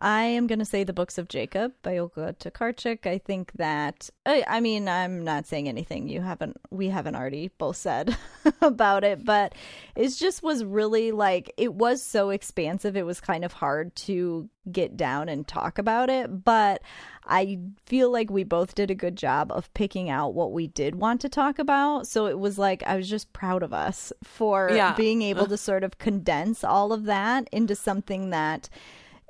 I 0.00 0.24
am 0.24 0.48
going 0.48 0.58
to 0.58 0.64
say 0.64 0.82
The 0.82 0.92
Books 0.92 1.16
of 1.16 1.28
Jacob 1.28 1.74
by 1.82 1.96
Olga 1.98 2.34
Tokarczuk. 2.40 3.06
I 3.06 3.18
think 3.18 3.52
that, 3.52 4.10
I, 4.26 4.44
I 4.48 4.60
mean, 4.60 4.88
I'm 4.88 5.22
not 5.22 5.46
saying 5.46 5.68
anything 5.68 6.08
you 6.08 6.20
haven't, 6.20 6.56
we 6.70 6.88
haven't 6.88 7.14
already 7.14 7.48
both 7.56 7.76
said 7.76 8.16
about 8.60 9.04
it, 9.04 9.24
but 9.24 9.54
it 9.94 10.08
just 10.08 10.42
was 10.42 10.64
really 10.64 11.12
like, 11.12 11.54
it 11.56 11.72
was 11.72 12.02
so 12.02 12.30
expansive. 12.30 12.96
It 12.96 13.06
was 13.06 13.20
kind 13.20 13.44
of 13.44 13.52
hard 13.52 13.94
to 13.96 14.48
get 14.70 14.96
down 14.96 15.28
and 15.28 15.46
talk 15.46 15.78
about 15.78 16.10
it, 16.10 16.44
but 16.44 16.82
I 17.24 17.58
feel 17.86 18.10
like 18.10 18.30
we 18.30 18.44
both 18.44 18.74
did 18.74 18.90
a 18.90 18.94
good 18.94 19.16
job 19.16 19.52
of 19.52 19.72
picking 19.74 20.10
out 20.10 20.34
what 20.34 20.52
we 20.52 20.66
did 20.66 20.96
want 20.96 21.20
to 21.20 21.28
talk 21.28 21.58
about. 21.58 22.06
So 22.08 22.26
it 22.26 22.38
was 22.38 22.58
like, 22.58 22.82
I 22.84 22.96
was 22.96 23.08
just 23.08 23.32
proud 23.32 23.62
of 23.62 23.72
us 23.72 24.12
for 24.24 24.70
Yeah. 24.72 24.94
being 24.94 25.22
able 25.22 25.46
to 25.46 25.56
sort 25.56 25.84
of 25.84 25.98
condense 25.98 26.64
all 26.64 26.92
of 26.92 27.04
that 27.04 27.48
into 27.52 27.74
something 27.76 28.30
that 28.30 28.68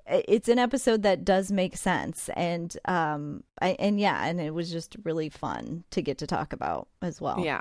it's 0.06 0.48
an 0.48 0.58
episode 0.58 1.02
that 1.02 1.24
does 1.24 1.52
make 1.52 1.76
sense 1.76 2.28
and 2.34 2.76
um 2.86 3.44
I, 3.60 3.76
and 3.78 4.00
yeah 4.00 4.26
and 4.26 4.40
it 4.40 4.52
was 4.52 4.70
just 4.72 4.96
really 5.04 5.28
fun 5.28 5.84
to 5.92 6.02
get 6.02 6.18
to 6.18 6.26
talk 6.26 6.52
about 6.52 6.88
as 7.02 7.20
well 7.20 7.44
Yeah. 7.44 7.60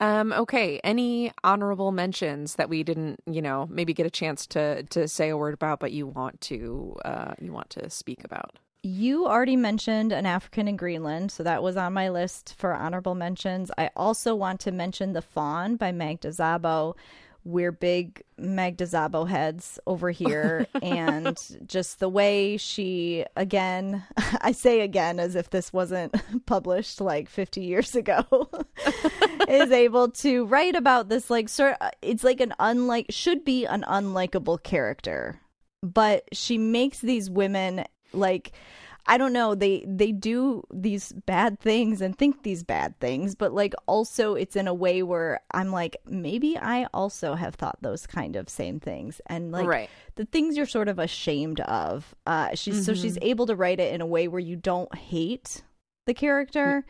Um, 0.00 0.32
okay. 0.32 0.80
Any 0.82 1.30
honorable 1.44 1.92
mentions 1.92 2.56
that 2.56 2.68
we 2.68 2.82
didn't, 2.82 3.20
you 3.24 3.40
know, 3.40 3.68
maybe 3.70 3.94
get 3.94 4.04
a 4.04 4.10
chance 4.10 4.48
to 4.48 4.82
to 4.84 5.06
say 5.06 5.28
a 5.28 5.36
word 5.36 5.54
about, 5.54 5.78
but 5.78 5.92
you 5.92 6.08
want 6.08 6.40
to 6.42 6.96
uh, 7.04 7.34
you 7.40 7.52
want 7.52 7.70
to 7.70 7.88
speak 7.88 8.24
about? 8.24 8.58
You 8.84 9.26
already 9.26 9.54
mentioned 9.54 10.10
an 10.10 10.26
african 10.26 10.66
in 10.66 10.76
greenland 10.76 11.30
so 11.30 11.44
that 11.44 11.62
was 11.62 11.76
on 11.76 11.92
my 11.92 12.08
list 12.08 12.54
for 12.58 12.74
honorable 12.74 13.14
mentions. 13.14 13.70
I 13.78 13.90
also 13.94 14.34
want 14.34 14.60
to 14.60 14.72
mention 14.72 15.12
the 15.12 15.22
fawn 15.22 15.76
by 15.76 15.92
Magda 15.92 16.28
Szabó 16.28 16.94
we're 17.44 17.72
big 17.72 18.22
Magda 18.38 18.84
Szabó 18.84 19.28
heads 19.28 19.78
over 19.86 20.10
here 20.10 20.66
and 20.82 21.36
just 21.66 21.98
the 21.98 22.08
way 22.08 22.56
she 22.56 23.24
again 23.36 24.04
i 24.40 24.52
say 24.52 24.80
again 24.80 25.18
as 25.18 25.34
if 25.34 25.50
this 25.50 25.72
wasn't 25.72 26.14
published 26.46 27.00
like 27.00 27.28
50 27.28 27.62
years 27.62 27.96
ago 27.96 28.48
is 29.48 29.70
able 29.70 30.08
to 30.10 30.46
write 30.46 30.76
about 30.76 31.08
this 31.08 31.30
like 31.30 31.48
sort 31.48 31.76
it's 32.00 32.24
like 32.24 32.40
an 32.40 32.54
unlike 32.58 33.06
should 33.10 33.44
be 33.44 33.64
an 33.66 33.84
unlikable 33.88 34.62
character. 34.62 35.38
But 35.84 36.28
she 36.32 36.58
makes 36.58 37.00
these 37.00 37.28
women 37.28 37.84
like 38.12 38.52
I 39.06 39.18
don't 39.18 39.32
know 39.32 39.54
they 39.56 39.84
they 39.86 40.12
do 40.12 40.62
these 40.72 41.12
bad 41.26 41.58
things 41.58 42.00
and 42.00 42.16
think 42.16 42.44
these 42.44 42.62
bad 42.62 42.98
things 43.00 43.34
but 43.34 43.52
like 43.52 43.74
also 43.86 44.34
it's 44.34 44.54
in 44.54 44.68
a 44.68 44.74
way 44.74 45.02
where 45.02 45.40
I'm 45.50 45.72
like 45.72 45.96
maybe 46.06 46.56
I 46.56 46.86
also 46.94 47.34
have 47.34 47.56
thought 47.56 47.78
those 47.80 48.06
kind 48.06 48.36
of 48.36 48.48
same 48.48 48.78
things 48.78 49.20
and 49.26 49.50
like 49.50 49.66
Right. 49.66 49.90
the 50.14 50.24
things 50.24 50.56
you're 50.56 50.66
sort 50.66 50.88
of 50.88 51.00
ashamed 51.00 51.58
of 51.60 52.14
uh 52.26 52.54
she's 52.54 52.86
so 52.86 52.94
she's 52.94 53.18
able 53.22 53.46
to 53.46 53.56
write 53.56 53.80
it 53.80 53.92
in 53.92 54.00
a 54.00 54.06
way 54.06 54.28
where 54.28 54.40
you 54.40 54.54
don't 54.54 54.94
hate 54.94 55.62
the 56.06 56.14
character 56.14 56.84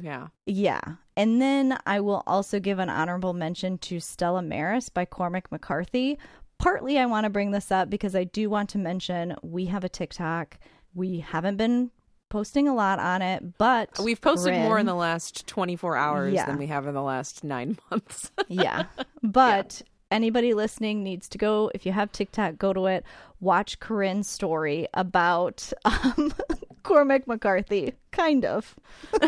Yeah. 0.00 0.28
yeah. 0.46 0.80
And 1.16 1.42
then 1.42 1.76
I 1.84 2.00
will 2.00 2.22
also 2.26 2.58
give 2.60 2.78
an 2.78 2.88
honorable 2.88 3.34
mention 3.34 3.76
to 3.78 4.00
Stella 4.00 4.40
Maris 4.40 4.88
by 4.88 5.04
Cormac 5.04 5.52
McCarthy. 5.52 6.18
Partly 6.62 6.98
I 6.98 7.04
want 7.06 7.24
to 7.24 7.30
bring 7.30 7.50
this 7.50 7.70
up 7.70 7.90
because 7.90 8.14
I 8.16 8.24
do 8.24 8.48
want 8.48 8.70
to 8.70 8.78
mention 8.78 9.34
we 9.42 9.66
have 9.66 9.84
a 9.84 9.88
TikTok. 9.88 10.58
We 10.94 11.18
haven't 11.20 11.56
been 11.56 11.90
posting 12.30 12.68
a 12.68 12.74
lot 12.74 12.98
on 12.98 13.20
it, 13.20 13.58
but 13.58 13.90
We've 14.02 14.20
posted 14.20 14.54
more 14.54 14.78
in 14.78 14.86
the 14.86 14.94
last 14.94 15.46
24 15.46 15.96
hours 15.96 16.32
Yeah. 16.32 16.46
than 16.46 16.56
we 16.56 16.66
have 16.68 16.86
in 16.86 16.94
the 16.94 17.02
last 17.02 17.44
9 17.44 17.76
months. 17.90 18.30
yeah. 18.48 18.84
But 19.22 19.82
anybody 20.10 20.54
listening 20.54 21.02
needs 21.02 21.28
to 21.30 21.36
go 21.38 21.70
if 21.74 21.84
you 21.84 21.92
have 21.92 22.12
TikTok, 22.12 22.58
go 22.58 22.72
to 22.72 22.86
it, 22.86 23.04
watch 23.40 23.80
Corinne's 23.80 24.28
story 24.28 24.86
about 24.94 25.72
um 25.84 26.32
Cormac 26.82 27.26
McCarthy. 27.26 27.94
Kind 28.10 28.44
of. 28.44 28.74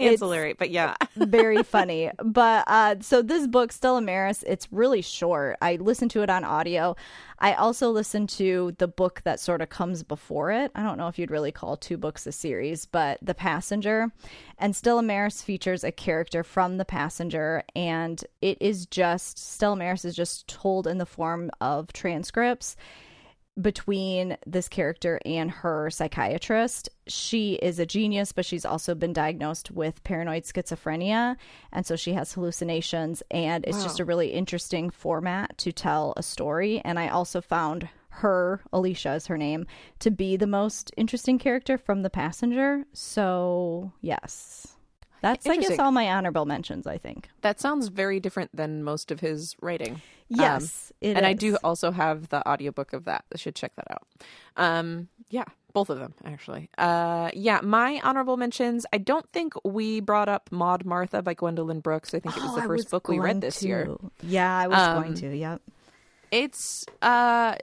Ancillary, 0.00 0.54
but 0.54 0.70
yeah. 0.70 0.94
very 1.16 1.62
funny. 1.62 2.10
But 2.22 2.64
uh 2.66 2.96
so 3.00 3.22
this 3.22 3.46
book, 3.46 3.72
Stella 3.72 4.00
Maris, 4.00 4.42
it's 4.46 4.72
really 4.72 5.02
short. 5.02 5.56
I 5.60 5.76
listened 5.76 6.10
to 6.12 6.22
it 6.22 6.30
on 6.30 6.44
audio. 6.44 6.96
I 7.40 7.54
also 7.54 7.90
listened 7.90 8.30
to 8.30 8.74
the 8.78 8.88
book 8.88 9.20
that 9.24 9.38
sort 9.38 9.62
of 9.62 9.68
comes 9.68 10.02
before 10.02 10.50
it. 10.50 10.72
I 10.74 10.82
don't 10.82 10.98
know 10.98 11.06
if 11.06 11.18
you'd 11.18 11.30
really 11.30 11.52
call 11.52 11.76
two 11.76 11.96
books 11.96 12.26
a 12.26 12.32
series, 12.32 12.84
but 12.84 13.18
The 13.22 13.34
Passenger. 13.34 14.12
And 14.58 14.74
Stella 14.74 15.02
Maris 15.02 15.40
features 15.42 15.84
a 15.84 15.92
character 15.92 16.42
from 16.42 16.78
The 16.78 16.84
Passenger, 16.84 17.62
and 17.76 18.22
it 18.42 18.58
is 18.60 18.86
just 18.86 19.38
Stella 19.38 19.76
Maris 19.76 20.04
is 20.04 20.16
just 20.16 20.48
told 20.48 20.88
in 20.88 20.98
the 20.98 21.06
form 21.06 21.50
of 21.60 21.92
transcripts 21.92 22.76
between 23.60 24.36
this 24.46 24.68
character 24.68 25.20
and 25.24 25.50
her 25.50 25.90
psychiatrist. 25.90 26.88
She 27.06 27.54
is 27.54 27.78
a 27.78 27.86
genius, 27.86 28.32
but 28.32 28.44
she's 28.44 28.64
also 28.64 28.94
been 28.94 29.12
diagnosed 29.12 29.70
with 29.70 30.04
paranoid 30.04 30.44
schizophrenia. 30.44 31.36
And 31.72 31.84
so 31.84 31.96
she 31.96 32.12
has 32.12 32.32
hallucinations. 32.32 33.22
And 33.30 33.64
it's 33.66 33.82
just 33.82 34.00
a 34.00 34.04
really 34.04 34.28
interesting 34.28 34.90
format 34.90 35.58
to 35.58 35.72
tell 35.72 36.14
a 36.16 36.22
story. 36.22 36.80
And 36.84 36.98
I 36.98 37.08
also 37.08 37.40
found 37.40 37.88
her, 38.10 38.62
Alicia 38.72 39.14
is 39.14 39.26
her 39.26 39.38
name, 39.38 39.66
to 40.00 40.10
be 40.10 40.36
the 40.36 40.46
most 40.46 40.92
interesting 40.96 41.38
character 41.38 41.78
from 41.78 42.02
The 42.02 42.10
Passenger. 42.10 42.84
So, 42.92 43.92
yes. 44.00 44.77
That's, 45.20 45.46
I 45.46 45.56
guess, 45.56 45.78
all 45.78 45.90
my 45.92 46.10
honorable 46.10 46.44
mentions, 46.44 46.86
I 46.86 46.98
think. 46.98 47.28
That 47.42 47.60
sounds 47.60 47.88
very 47.88 48.20
different 48.20 48.54
than 48.54 48.84
most 48.84 49.10
of 49.10 49.20
his 49.20 49.56
writing. 49.60 50.00
Yes. 50.28 50.92
Um, 51.02 51.16
and 51.16 51.26
I 51.26 51.32
do 51.32 51.56
also 51.64 51.90
have 51.90 52.28
the 52.28 52.46
audiobook 52.48 52.92
of 52.92 53.04
that. 53.04 53.24
I 53.32 53.38
should 53.38 53.54
check 53.54 53.72
that 53.76 53.90
out. 53.90 54.06
Um, 54.56 55.08
yeah, 55.30 55.44
both 55.72 55.90
of 55.90 55.98
them 55.98 56.14
actually. 56.24 56.68
Uh, 56.78 57.30
yeah, 57.34 57.60
my 57.62 58.00
honorable 58.04 58.36
mentions. 58.36 58.84
I 58.92 58.98
don't 58.98 59.28
think 59.32 59.54
we 59.64 60.00
brought 60.00 60.28
up 60.28 60.50
Maud 60.52 60.84
Martha 60.84 61.22
by 61.22 61.34
Gwendolyn 61.34 61.80
Brooks. 61.80 62.14
I 62.14 62.20
think 62.20 62.36
it 62.36 62.42
was 62.42 62.52
Oh, 62.52 62.56
the 62.56 62.62
first 62.62 62.84
was 62.84 62.90
book 62.90 63.08
we 63.08 63.18
read 63.18 63.40
this 63.40 63.62
year. 63.62 63.88
Yeah, 64.22 64.56
I 64.56 64.66
was 64.68 64.78
Um, 64.78 65.02
going 65.02 65.14
to. 65.14 65.36
Yep. 65.36 65.62
It's 66.30 66.84
uh, 67.00 67.54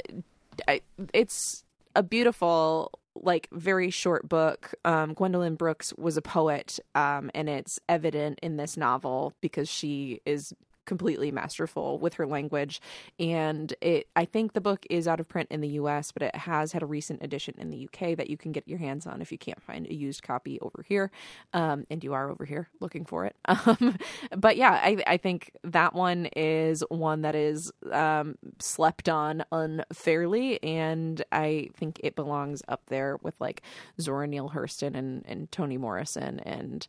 I, 0.68 0.82
it's 1.14 1.64
a 1.96 2.02
beautiful 2.04 2.92
like 3.16 3.48
very 3.52 3.90
short 3.90 4.28
book. 4.28 4.74
Um, 4.84 5.14
Gwendolyn 5.14 5.56
Brooks 5.56 5.94
was 5.98 6.18
a 6.18 6.22
poet, 6.22 6.80
um, 6.94 7.32
and 7.34 7.50
it's 7.50 7.80
evident 7.88 8.40
in 8.42 8.58
this 8.58 8.78
novel 8.78 9.34
because 9.42 9.70
she 9.70 10.22
is 10.26 10.54
completely 10.86 11.32
masterful 11.32 12.00
with 12.00 12.16
her 12.16 12.28
language. 12.28 12.82
And 13.20 13.74
it 13.82 14.08
i 14.16 14.26
think 14.26 14.54
the 14.54 14.62
book 14.62 14.86
is 14.90 15.08
out 15.08 15.20
of 15.20 15.28
print 15.28 15.50
in 15.52 15.62
the 15.62 15.70
us 15.70 16.12
but 16.12 16.24
it 16.24 16.36
has 16.36 16.72
had 16.72 16.84
a 16.84 16.86
recent 16.86 17.24
edition 17.24 17.56
in 17.58 17.70
the 17.70 17.86
uk 17.86 18.18
that 18.18 18.30
you 18.30 18.38
can 18.38 18.52
get 18.52 18.68
your 18.68 18.80
hands 18.80 19.06
on 19.06 19.22
if 19.22 19.32
you 19.32 19.38
can't 19.38 19.62
find 19.62 19.88
a 19.88 19.94
used 19.94 20.24
copy 20.24 20.60
over 20.62 20.84
here. 20.88 21.12
Um, 21.54 21.86
and 21.90 22.04
you 22.04 22.14
are 22.14 22.30
over 22.30 22.46
here 22.46 22.70
looking 22.80 23.06
for 23.06 23.26
it. 23.26 23.36
Um, 23.68 23.98
but 24.36 24.58
yeah 24.58 24.74
I, 24.74 24.98
I 25.08 25.18
think 25.18 25.52
that 25.64 25.94
one 25.96 26.28
is 26.36 26.84
one 26.90 27.22
that 27.22 27.36
is 27.36 27.72
um, 27.92 28.36
slept 28.60 29.10
on 29.10 29.44
unfairly. 29.52 30.62
And 30.64 31.24
i 31.32 31.70
think 31.76 32.00
it 32.04 32.16
belongs 32.16 32.62
up 32.68 32.84
there 32.88 33.18
with 33.24 33.40
like 33.42 33.62
zora 34.00 34.28
neale 34.28 34.52
hurston 34.52 34.96
and, 34.96 35.26
and 35.28 35.52
toni 35.52 35.78
morrison. 35.78 36.40
And 36.40 36.88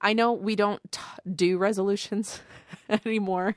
I 0.00 0.12
know 0.12 0.32
we 0.32 0.56
don't 0.56 0.80
t- 0.90 1.00
do 1.34 1.58
resolutions 1.58 2.40
anymore. 2.88 3.56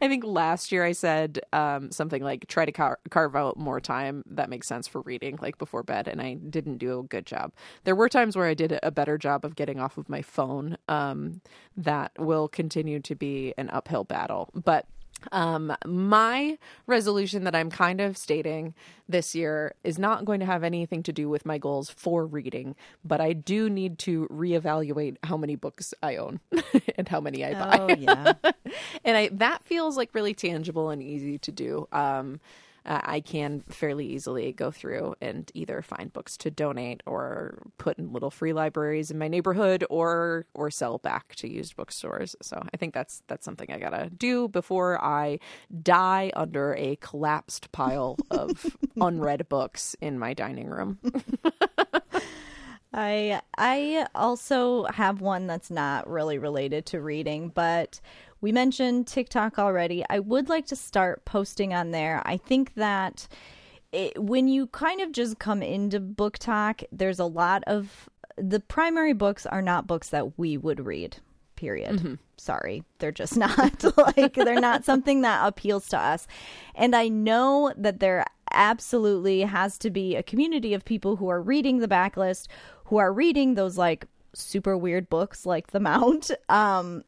I 0.00 0.06
think 0.08 0.24
last 0.24 0.70
year 0.72 0.84
I 0.84 0.92
said 0.92 1.40
um, 1.52 1.90
something 1.90 2.22
like 2.22 2.46
try 2.46 2.64
to 2.64 2.72
car- 2.72 3.00
carve 3.10 3.34
out 3.36 3.56
more 3.56 3.80
time 3.80 4.22
that 4.30 4.48
makes 4.48 4.66
sense 4.66 4.86
for 4.86 5.00
reading, 5.02 5.38
like 5.40 5.58
before 5.58 5.82
bed, 5.82 6.08
and 6.08 6.20
I 6.20 6.34
didn't 6.34 6.78
do 6.78 7.00
a 7.00 7.02
good 7.02 7.26
job. 7.26 7.52
There 7.84 7.96
were 7.96 8.08
times 8.08 8.36
where 8.36 8.46
I 8.46 8.54
did 8.54 8.78
a 8.82 8.90
better 8.90 9.18
job 9.18 9.44
of 9.44 9.56
getting 9.56 9.80
off 9.80 9.98
of 9.98 10.08
my 10.08 10.22
phone. 10.22 10.76
Um, 10.88 11.40
that 11.76 12.12
will 12.18 12.48
continue 12.48 13.00
to 13.00 13.14
be 13.14 13.54
an 13.56 13.70
uphill 13.70 14.04
battle, 14.04 14.50
but 14.54 14.86
um, 15.32 15.74
my 15.84 16.58
resolution 16.86 17.44
that 17.44 17.54
I'm 17.54 17.70
kind 17.70 18.00
of 18.00 18.16
stating 18.16 18.74
this 19.08 19.34
year 19.34 19.74
is 19.84 19.98
not 19.98 20.24
going 20.24 20.40
to 20.40 20.46
have 20.46 20.62
anything 20.62 21.02
to 21.04 21.12
do 21.12 21.28
with 21.28 21.46
my 21.46 21.58
goals 21.58 21.90
for 21.90 22.26
reading, 22.26 22.76
but 23.04 23.20
I 23.20 23.32
do 23.32 23.68
need 23.70 23.98
to 24.00 24.26
reevaluate 24.28 25.16
how 25.24 25.36
many 25.36 25.56
books 25.56 25.94
I 26.02 26.16
own 26.16 26.40
and 26.96 27.08
how 27.08 27.20
many 27.20 27.44
I 27.44 27.54
buy. 27.54 27.78
Oh 27.80 27.94
yeah. 27.96 28.32
and 29.04 29.16
I 29.16 29.28
that 29.32 29.64
feels 29.64 29.96
like 29.96 30.14
really 30.14 30.34
tangible 30.34 30.90
and 30.90 31.02
easy 31.02 31.38
to 31.38 31.52
do. 31.52 31.88
Um, 31.92 32.40
uh, 32.88 33.00
I 33.04 33.20
can 33.20 33.60
fairly 33.68 34.06
easily 34.06 34.52
go 34.52 34.70
through 34.70 35.14
and 35.20 35.50
either 35.54 35.82
find 35.82 36.10
books 36.10 36.38
to 36.38 36.50
donate 36.50 37.02
or 37.06 37.62
put 37.76 37.98
in 37.98 38.12
little 38.12 38.30
free 38.30 38.54
libraries 38.54 39.10
in 39.10 39.18
my 39.18 39.28
neighborhood 39.28 39.84
or 39.90 40.46
or 40.54 40.70
sell 40.70 40.96
back 40.98 41.34
to 41.36 41.48
used 41.48 41.76
bookstores. 41.76 42.34
So 42.40 42.60
I 42.72 42.76
think 42.78 42.94
that's 42.94 43.22
that's 43.28 43.44
something 43.44 43.70
I 43.70 43.78
gotta 43.78 44.08
do 44.10 44.48
before 44.48 45.02
I 45.04 45.38
die 45.82 46.32
under 46.34 46.74
a 46.76 46.96
collapsed 46.96 47.70
pile 47.72 48.16
of 48.30 48.64
unread 49.00 49.48
books 49.50 49.94
in 50.00 50.18
my 50.18 50.32
dining 50.32 50.68
room. 50.68 50.98
I 52.92 53.42
I 53.58 54.06
also 54.14 54.84
have 54.84 55.20
one 55.20 55.46
that's 55.46 55.70
not 55.70 56.08
really 56.08 56.38
related 56.38 56.86
to 56.86 57.02
reading, 57.02 57.50
but 57.50 58.00
we 58.40 58.52
mentioned 58.52 59.06
TikTok 59.06 59.58
already. 59.58 60.04
I 60.08 60.20
would 60.20 60.48
like 60.48 60.66
to 60.66 60.76
start 60.76 61.24
posting 61.24 61.74
on 61.74 61.90
there. 61.90 62.22
I 62.24 62.36
think 62.36 62.74
that 62.74 63.26
it, 63.92 64.22
when 64.22 64.48
you 64.48 64.66
kind 64.68 65.00
of 65.00 65.12
just 65.12 65.38
come 65.38 65.62
into 65.62 66.00
BookTok, 66.00 66.84
there's 66.92 67.18
a 67.18 67.24
lot 67.24 67.64
of 67.66 68.08
the 68.36 68.60
primary 68.60 69.12
books 69.12 69.46
are 69.46 69.62
not 69.62 69.86
books 69.86 70.10
that 70.10 70.38
we 70.38 70.56
would 70.56 70.84
read. 70.86 71.16
Period. 71.56 72.18
Sorry, 72.36 72.84
they're 72.98 73.10
just 73.10 73.36
not 73.36 73.84
like 73.96 74.34
they're 74.34 74.60
not 74.60 74.84
something 74.84 75.22
that 75.22 75.46
appeals 75.46 75.88
to 75.88 75.98
us. 75.98 76.28
And 76.76 76.94
I 76.94 77.08
know 77.08 77.72
that 77.76 77.98
there 77.98 78.24
absolutely 78.52 79.40
has 79.42 79.76
to 79.78 79.90
be 79.90 80.14
a 80.14 80.22
community 80.22 80.72
of 80.72 80.84
people 80.84 81.16
who 81.16 81.28
are 81.28 81.42
reading 81.42 81.78
the 81.78 81.88
backlist, 81.88 82.46
who 82.84 82.98
are 82.98 83.12
reading 83.12 83.54
those 83.54 83.76
like 83.76 84.06
super 84.34 84.76
weird 84.76 85.08
books 85.08 85.44
like 85.44 85.72
The 85.72 85.80
Mount. 85.80 86.30
Um 86.48 87.02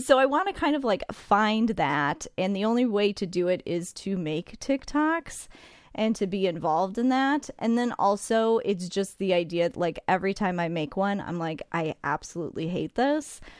so 0.00 0.18
I 0.18 0.26
want 0.26 0.48
to 0.48 0.54
kind 0.54 0.76
of 0.76 0.84
like 0.84 1.02
find 1.12 1.70
that 1.70 2.26
and 2.36 2.54
the 2.54 2.64
only 2.64 2.86
way 2.86 3.12
to 3.14 3.26
do 3.26 3.48
it 3.48 3.62
is 3.66 3.92
to 3.94 4.16
make 4.16 4.58
TikToks 4.60 5.48
and 5.94 6.14
to 6.16 6.26
be 6.26 6.46
involved 6.46 6.96
in 6.98 7.08
that. 7.08 7.50
And 7.58 7.76
then 7.76 7.92
also 7.98 8.58
it's 8.58 8.88
just 8.88 9.18
the 9.18 9.34
idea 9.34 9.70
like 9.74 9.98
every 10.06 10.34
time 10.34 10.60
I 10.60 10.68
make 10.68 10.96
one, 10.96 11.20
I'm 11.20 11.38
like 11.38 11.62
I 11.72 11.94
absolutely 12.04 12.68
hate 12.68 12.94
this. 12.94 13.40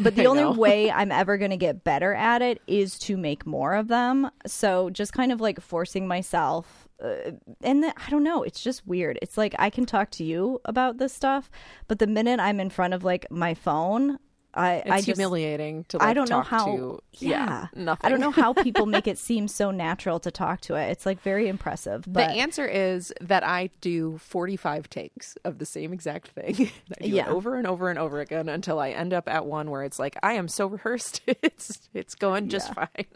But 0.00 0.16
the 0.16 0.26
only 0.26 0.44
way 0.44 0.90
I'm 0.92 1.10
ever 1.10 1.38
going 1.38 1.50
to 1.50 1.56
get 1.56 1.82
better 1.82 2.12
at 2.12 2.42
it 2.42 2.60
is 2.66 2.98
to 3.00 3.16
make 3.16 3.46
more 3.46 3.74
of 3.74 3.88
them. 3.88 4.30
So 4.46 4.90
just 4.90 5.14
kind 5.14 5.32
of 5.32 5.40
like 5.40 5.60
forcing 5.60 6.06
myself 6.06 6.86
uh, 7.02 7.32
and 7.62 7.82
the, 7.82 7.92
I 7.96 8.10
don't 8.10 8.22
know, 8.22 8.42
it's 8.42 8.62
just 8.62 8.86
weird. 8.86 9.18
It's 9.22 9.36
like 9.36 9.54
I 9.58 9.70
can 9.70 9.86
talk 9.86 10.10
to 10.12 10.24
you 10.24 10.60
about 10.64 10.98
this 10.98 11.12
stuff, 11.12 11.50
but 11.88 11.98
the 11.98 12.06
minute 12.06 12.38
I'm 12.38 12.60
in 12.60 12.70
front 12.70 12.94
of 12.94 13.02
like 13.02 13.26
my 13.30 13.54
phone, 13.54 14.18
I 14.54 14.74
It's 14.76 14.90
I 14.90 14.96
just 14.96 15.06
humiliating 15.06 15.84
to 15.88 15.98
like, 15.98 16.08
I 16.08 16.14
don't 16.14 16.28
know 16.28 16.42
how. 16.42 16.66
to 16.66 17.02
yeah, 17.14 17.68
nothing. 17.74 18.06
I 18.06 18.08
don't 18.10 18.20
know 18.20 18.30
how 18.30 18.52
people 18.52 18.84
make 18.86 19.06
it 19.06 19.18
seem 19.26 19.48
so 19.48 19.70
natural 19.70 20.20
to 20.20 20.30
talk 20.30 20.60
to 20.62 20.74
it. 20.74 20.90
It's 20.90 21.06
like 21.06 21.22
very 21.22 21.48
impressive. 21.48 22.04
But... 22.06 22.28
The 22.28 22.34
answer 22.34 22.66
is 22.66 23.12
that 23.20 23.44
I 23.44 23.70
do 23.80 24.18
45 24.18 24.90
takes 24.90 25.36
of 25.44 25.58
the 25.58 25.64
same 25.66 25.92
exact 25.92 26.28
thing. 26.28 26.70
I 27.00 27.04
do 27.04 27.08
Yeah. 27.08 27.26
it 27.26 27.28
over 27.30 27.56
and 27.56 27.66
over 27.66 27.88
and 27.88 27.98
over 27.98 28.20
again 28.20 28.48
until 28.48 28.78
I 28.78 28.90
end 28.90 29.14
up 29.14 29.28
at 29.28 29.46
one 29.46 29.70
where 29.70 29.84
it's 29.84 29.98
like 29.98 30.16
I 30.22 30.34
am 30.34 30.48
so 30.48 30.66
rehearsed. 30.66 31.22
It's 31.42 31.88
it's 31.94 32.14
going 32.14 32.48
just 32.50 32.72
fine. 32.74 33.06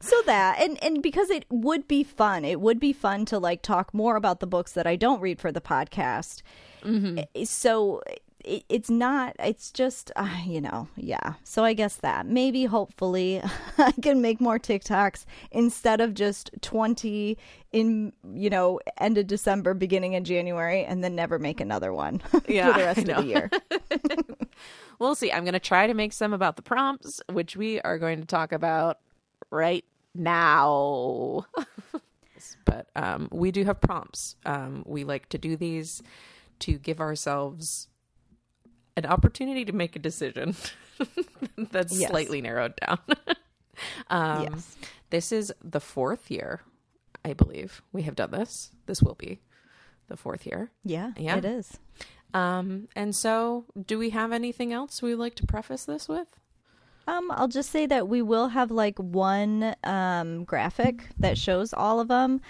so 0.00 0.20
that 0.26 0.60
and 0.60 0.82
and 0.84 1.02
because 1.02 1.30
it 1.30 1.44
would 1.50 1.88
be 1.88 2.02
fun, 2.04 2.44
it 2.44 2.60
would 2.60 2.78
be 2.78 2.92
fun 2.92 3.24
to 3.26 3.38
like 3.38 3.62
talk 3.62 3.94
more 3.94 4.16
about 4.16 4.40
the 4.40 4.46
books 4.46 4.72
that 4.72 4.86
I 4.86 4.96
don't 4.96 5.20
read 5.20 5.40
for 5.40 5.50
the 5.50 5.60
podcast. 5.60 6.42
Mm-hmm. 6.82 7.20
I- 7.34 7.44
So 7.44 8.02
it, 8.44 8.64
it's 8.68 8.90
not. 8.90 9.36
It's 9.38 9.70
just 9.70 10.10
uh, 10.16 10.28
you 10.46 10.60
know, 10.60 10.88
yeah. 10.96 11.34
So 11.44 11.64
I 11.64 11.72
guess 11.72 11.96
that 11.96 12.26
maybe 12.26 12.64
hopefully 12.64 13.42
I 13.78 13.92
can 13.92 14.20
make 14.20 14.40
more 14.40 14.58
TikToks 14.58 15.24
instead 15.50 16.00
of 16.00 16.14
just 16.14 16.50
twenty 16.60 17.38
in 17.72 18.12
you 18.34 18.50
know 18.50 18.80
end 18.98 19.18
of 19.18 19.26
December, 19.26 19.74
beginning 19.74 20.16
of 20.16 20.22
January, 20.22 20.84
and 20.84 21.02
then 21.02 21.14
never 21.14 21.38
make 21.38 21.60
another 21.60 21.92
one 21.92 22.22
Yeah, 22.48 22.66
for 22.72 22.78
the 22.78 22.84
rest 22.84 23.08
of 23.08 23.16
the 23.16 23.24
year. 23.24 23.50
we'll 24.98 25.14
see. 25.14 25.32
I'm 25.32 25.44
going 25.44 25.54
to 25.54 25.60
try 25.60 25.86
to 25.86 25.94
make 25.94 26.12
some 26.12 26.32
about 26.32 26.56
the 26.56 26.62
prompts, 26.62 27.20
which 27.32 27.56
we 27.56 27.80
are 27.80 27.98
going 27.98 28.20
to 28.20 28.26
talk 28.26 28.52
about 28.52 28.98
right 29.50 29.84
now. 30.14 31.46
but 32.64 32.88
um, 32.96 33.28
we 33.32 33.50
do 33.50 33.64
have 33.64 33.80
prompts. 33.80 34.36
Um, 34.44 34.84
we 34.86 35.04
like 35.04 35.28
to 35.30 35.38
do 35.38 35.56
these 35.56 36.02
to 36.60 36.78
give 36.78 37.00
ourselves 37.00 37.88
an 38.96 39.06
opportunity 39.06 39.64
to 39.64 39.72
make 39.72 39.96
a 39.96 39.98
decision 39.98 40.54
that's 41.56 41.98
Yes. 41.98 42.10
slightly 42.10 42.40
narrowed 42.40 42.74
down. 42.76 42.98
um, 44.08 44.42
yes. 44.44 44.76
This 45.10 45.32
is 45.32 45.52
the 45.62 45.80
fourth 45.80 46.30
year, 46.30 46.62
I 47.24 47.32
believe, 47.32 47.82
we 47.92 48.02
have 48.02 48.14
done 48.16 48.30
this. 48.30 48.70
This 48.86 49.02
will 49.02 49.14
be 49.14 49.40
the 50.08 50.16
fourth 50.16 50.46
year. 50.46 50.70
Yeah, 50.84 51.12
Yeah. 51.16 51.36
it 51.36 51.44
is. 51.44 51.78
Um, 52.32 52.88
and 52.96 53.14
so, 53.14 53.64
do 53.86 53.98
we 53.98 54.10
have 54.10 54.32
anything 54.32 54.72
else 54.72 55.00
we'd 55.02 55.14
like 55.14 55.36
to 55.36 55.46
preface 55.46 55.84
this 55.84 56.08
with? 56.08 56.26
Um, 57.06 57.30
I'll 57.30 57.48
just 57.48 57.70
say 57.70 57.86
that 57.86 58.08
we 58.08 58.22
will 58.22 58.48
have 58.48 58.70
like 58.70 58.98
one 58.98 59.74
um, 59.84 60.44
graphic 60.44 61.06
that 61.18 61.36
shows 61.38 61.72
all 61.72 62.00
of 62.00 62.08
them. 62.08 62.40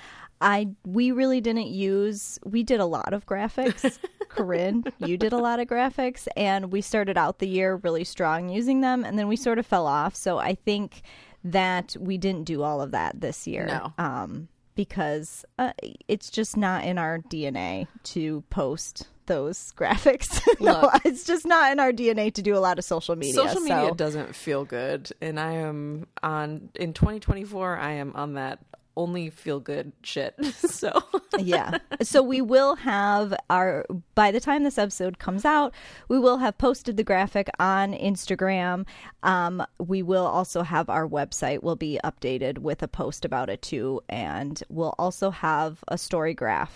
I 0.40 0.68
we 0.84 1.10
really 1.10 1.40
didn't 1.40 1.68
use. 1.68 2.38
We 2.44 2.62
did 2.62 2.80
a 2.80 2.86
lot 2.86 3.12
of 3.12 3.26
graphics. 3.26 3.98
Corinne, 4.28 4.84
you 4.98 5.16
did 5.16 5.32
a 5.32 5.38
lot 5.38 5.60
of 5.60 5.68
graphics, 5.68 6.26
and 6.36 6.72
we 6.72 6.80
started 6.80 7.16
out 7.16 7.38
the 7.38 7.46
year 7.46 7.76
really 7.76 8.02
strong 8.02 8.48
using 8.48 8.80
them, 8.80 9.04
and 9.04 9.16
then 9.16 9.28
we 9.28 9.36
sort 9.36 9.58
of 9.58 9.66
fell 9.66 9.86
off. 9.86 10.16
So 10.16 10.38
I 10.38 10.56
think 10.56 11.02
that 11.44 11.96
we 12.00 12.18
didn't 12.18 12.44
do 12.44 12.62
all 12.62 12.80
of 12.80 12.90
that 12.92 13.20
this 13.20 13.46
year. 13.46 13.66
No. 13.66 13.92
Um, 13.96 14.48
because 14.74 15.44
uh, 15.58 15.72
it's 16.08 16.30
just 16.30 16.56
not 16.56 16.84
in 16.84 16.98
our 16.98 17.18
DNA 17.18 17.86
to 18.02 18.42
post 18.50 19.06
those 19.26 19.72
graphics. 19.78 20.40
no, 20.60 20.90
it's 21.04 21.24
just 21.24 21.46
not 21.46 21.72
in 21.72 21.78
our 21.78 21.92
DNA 21.92 22.32
to 22.34 22.42
do 22.42 22.56
a 22.56 22.58
lot 22.58 22.78
of 22.78 22.84
social 22.84 23.16
media. 23.16 23.34
Social 23.34 23.60
media 23.60 23.88
so- 23.88 23.94
doesn't 23.94 24.34
feel 24.34 24.64
good, 24.64 25.10
and 25.20 25.38
I 25.38 25.52
am 25.52 26.06
on 26.22 26.70
in 26.74 26.92
2024. 26.92 27.76
I 27.76 27.92
am 27.92 28.12
on 28.14 28.34
that 28.34 28.58
only 28.96 29.30
feel 29.30 29.60
good 29.60 29.92
shit. 30.02 30.34
so 30.54 31.02
yeah. 31.38 31.78
So 32.02 32.22
we 32.22 32.40
will 32.40 32.76
have 32.76 33.34
our 33.50 33.84
by 34.14 34.30
the 34.30 34.40
time 34.40 34.62
this 34.64 34.78
episode 34.78 35.18
comes 35.18 35.44
out, 35.44 35.74
we 36.08 36.18
will 36.18 36.38
have 36.38 36.56
posted 36.58 36.96
the 36.96 37.04
graphic 37.04 37.48
on 37.58 37.92
Instagram. 37.92 38.86
Um, 39.22 39.64
we 39.78 40.02
will 40.02 40.26
also 40.26 40.62
have 40.62 40.88
our 40.88 41.06
website 41.08 41.62
will 41.62 41.76
be 41.76 41.98
updated 42.04 42.58
with 42.58 42.82
a 42.82 42.88
post 42.88 43.24
about 43.24 43.48
it 43.50 43.62
too, 43.62 44.00
and 44.08 44.62
we'll 44.68 44.94
also 44.98 45.30
have 45.30 45.82
a 45.88 45.96
StoryGraph 45.96 46.68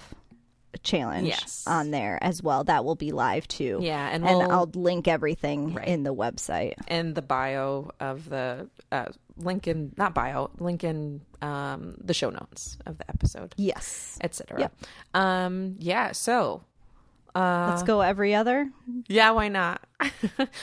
challenge 0.82 1.28
Yes. 1.28 1.64
on 1.66 1.90
there 1.90 2.18
as 2.22 2.42
well. 2.42 2.62
That 2.64 2.84
will 2.84 2.94
be 2.94 3.10
live 3.10 3.48
too. 3.48 3.78
Yeah, 3.80 4.08
and 4.12 4.24
and 4.26 4.38
we'll- 4.38 4.52
I'll 4.52 4.70
link 4.74 5.08
everything 5.08 5.74
Right. 5.74 5.88
in 5.88 6.02
the 6.02 6.14
website. 6.14 6.74
in 6.88 7.14
the 7.14 7.22
bio 7.22 7.90
of 8.00 8.28
the 8.28 8.68
uh, 8.92 9.06
link 9.38 9.66
in 9.66 9.92
not 9.96 10.14
bio, 10.14 10.50
link 10.58 10.84
in 10.84 11.20
um, 11.42 11.94
the 12.02 12.14
show 12.14 12.30
notes 12.30 12.76
of 12.86 12.98
the 12.98 13.08
episode, 13.08 13.54
Yes. 13.56 14.18
etc. 14.20 14.60
Yep. 14.60 14.74
Um, 15.14 15.74
yeah. 15.78 16.12
So, 16.12 16.62
uh, 17.34 17.68
Let's 17.70 17.82
go 17.84 18.00
every 18.00 18.34
other. 18.34 18.70
yeah, 19.06 19.30
why 19.30 19.48
not? 19.48 19.80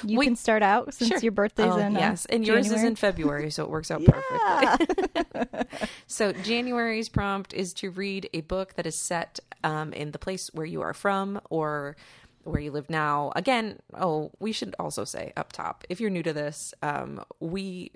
You 0.03 0.19
We- 0.19 0.25
can 0.25 0.35
start 0.35 0.63
out 0.63 0.93
since 0.93 1.09
Sure. 1.09 1.19
your 1.19 1.31
birthday's 1.31 1.71
Oh, 1.73 1.77
in. 1.77 1.95
uh, 1.95 1.99
yes, 1.99 2.25
and 2.25 2.45
yours 2.45 2.71
is 2.71 2.83
in 2.83 2.95
February, 2.95 3.49
so 3.51 3.63
it 3.63 3.69
works 3.69 3.91
out 3.91 4.01
perfectly. 4.05 5.47
So 6.07 6.31
January's 6.33 7.09
prompt 7.09 7.53
is 7.53 7.73
to 7.75 7.89
read 7.89 8.29
a 8.33 8.41
book 8.41 8.75
that 8.75 8.85
is 8.85 8.95
set 8.95 9.39
um, 9.63 9.91
in 9.93 10.11
the 10.11 10.19
place 10.19 10.49
where 10.53 10.65
you 10.65 10.81
are 10.81 10.93
from 10.93 11.41
or 11.49 11.95
where 12.43 12.61
you 12.61 12.71
live 12.71 12.89
now. 12.89 13.31
Again, 13.35 13.79
oh, 13.93 14.31
we 14.39 14.51
should 14.51 14.75
also 14.79 15.03
say 15.03 15.33
up 15.35 15.51
top, 15.51 15.83
if 15.89 15.99
you're 15.99 16.09
new 16.11 16.23
to 16.23 16.31
this, 16.33 16.73
um, 16.83 17.23
we 17.39 17.91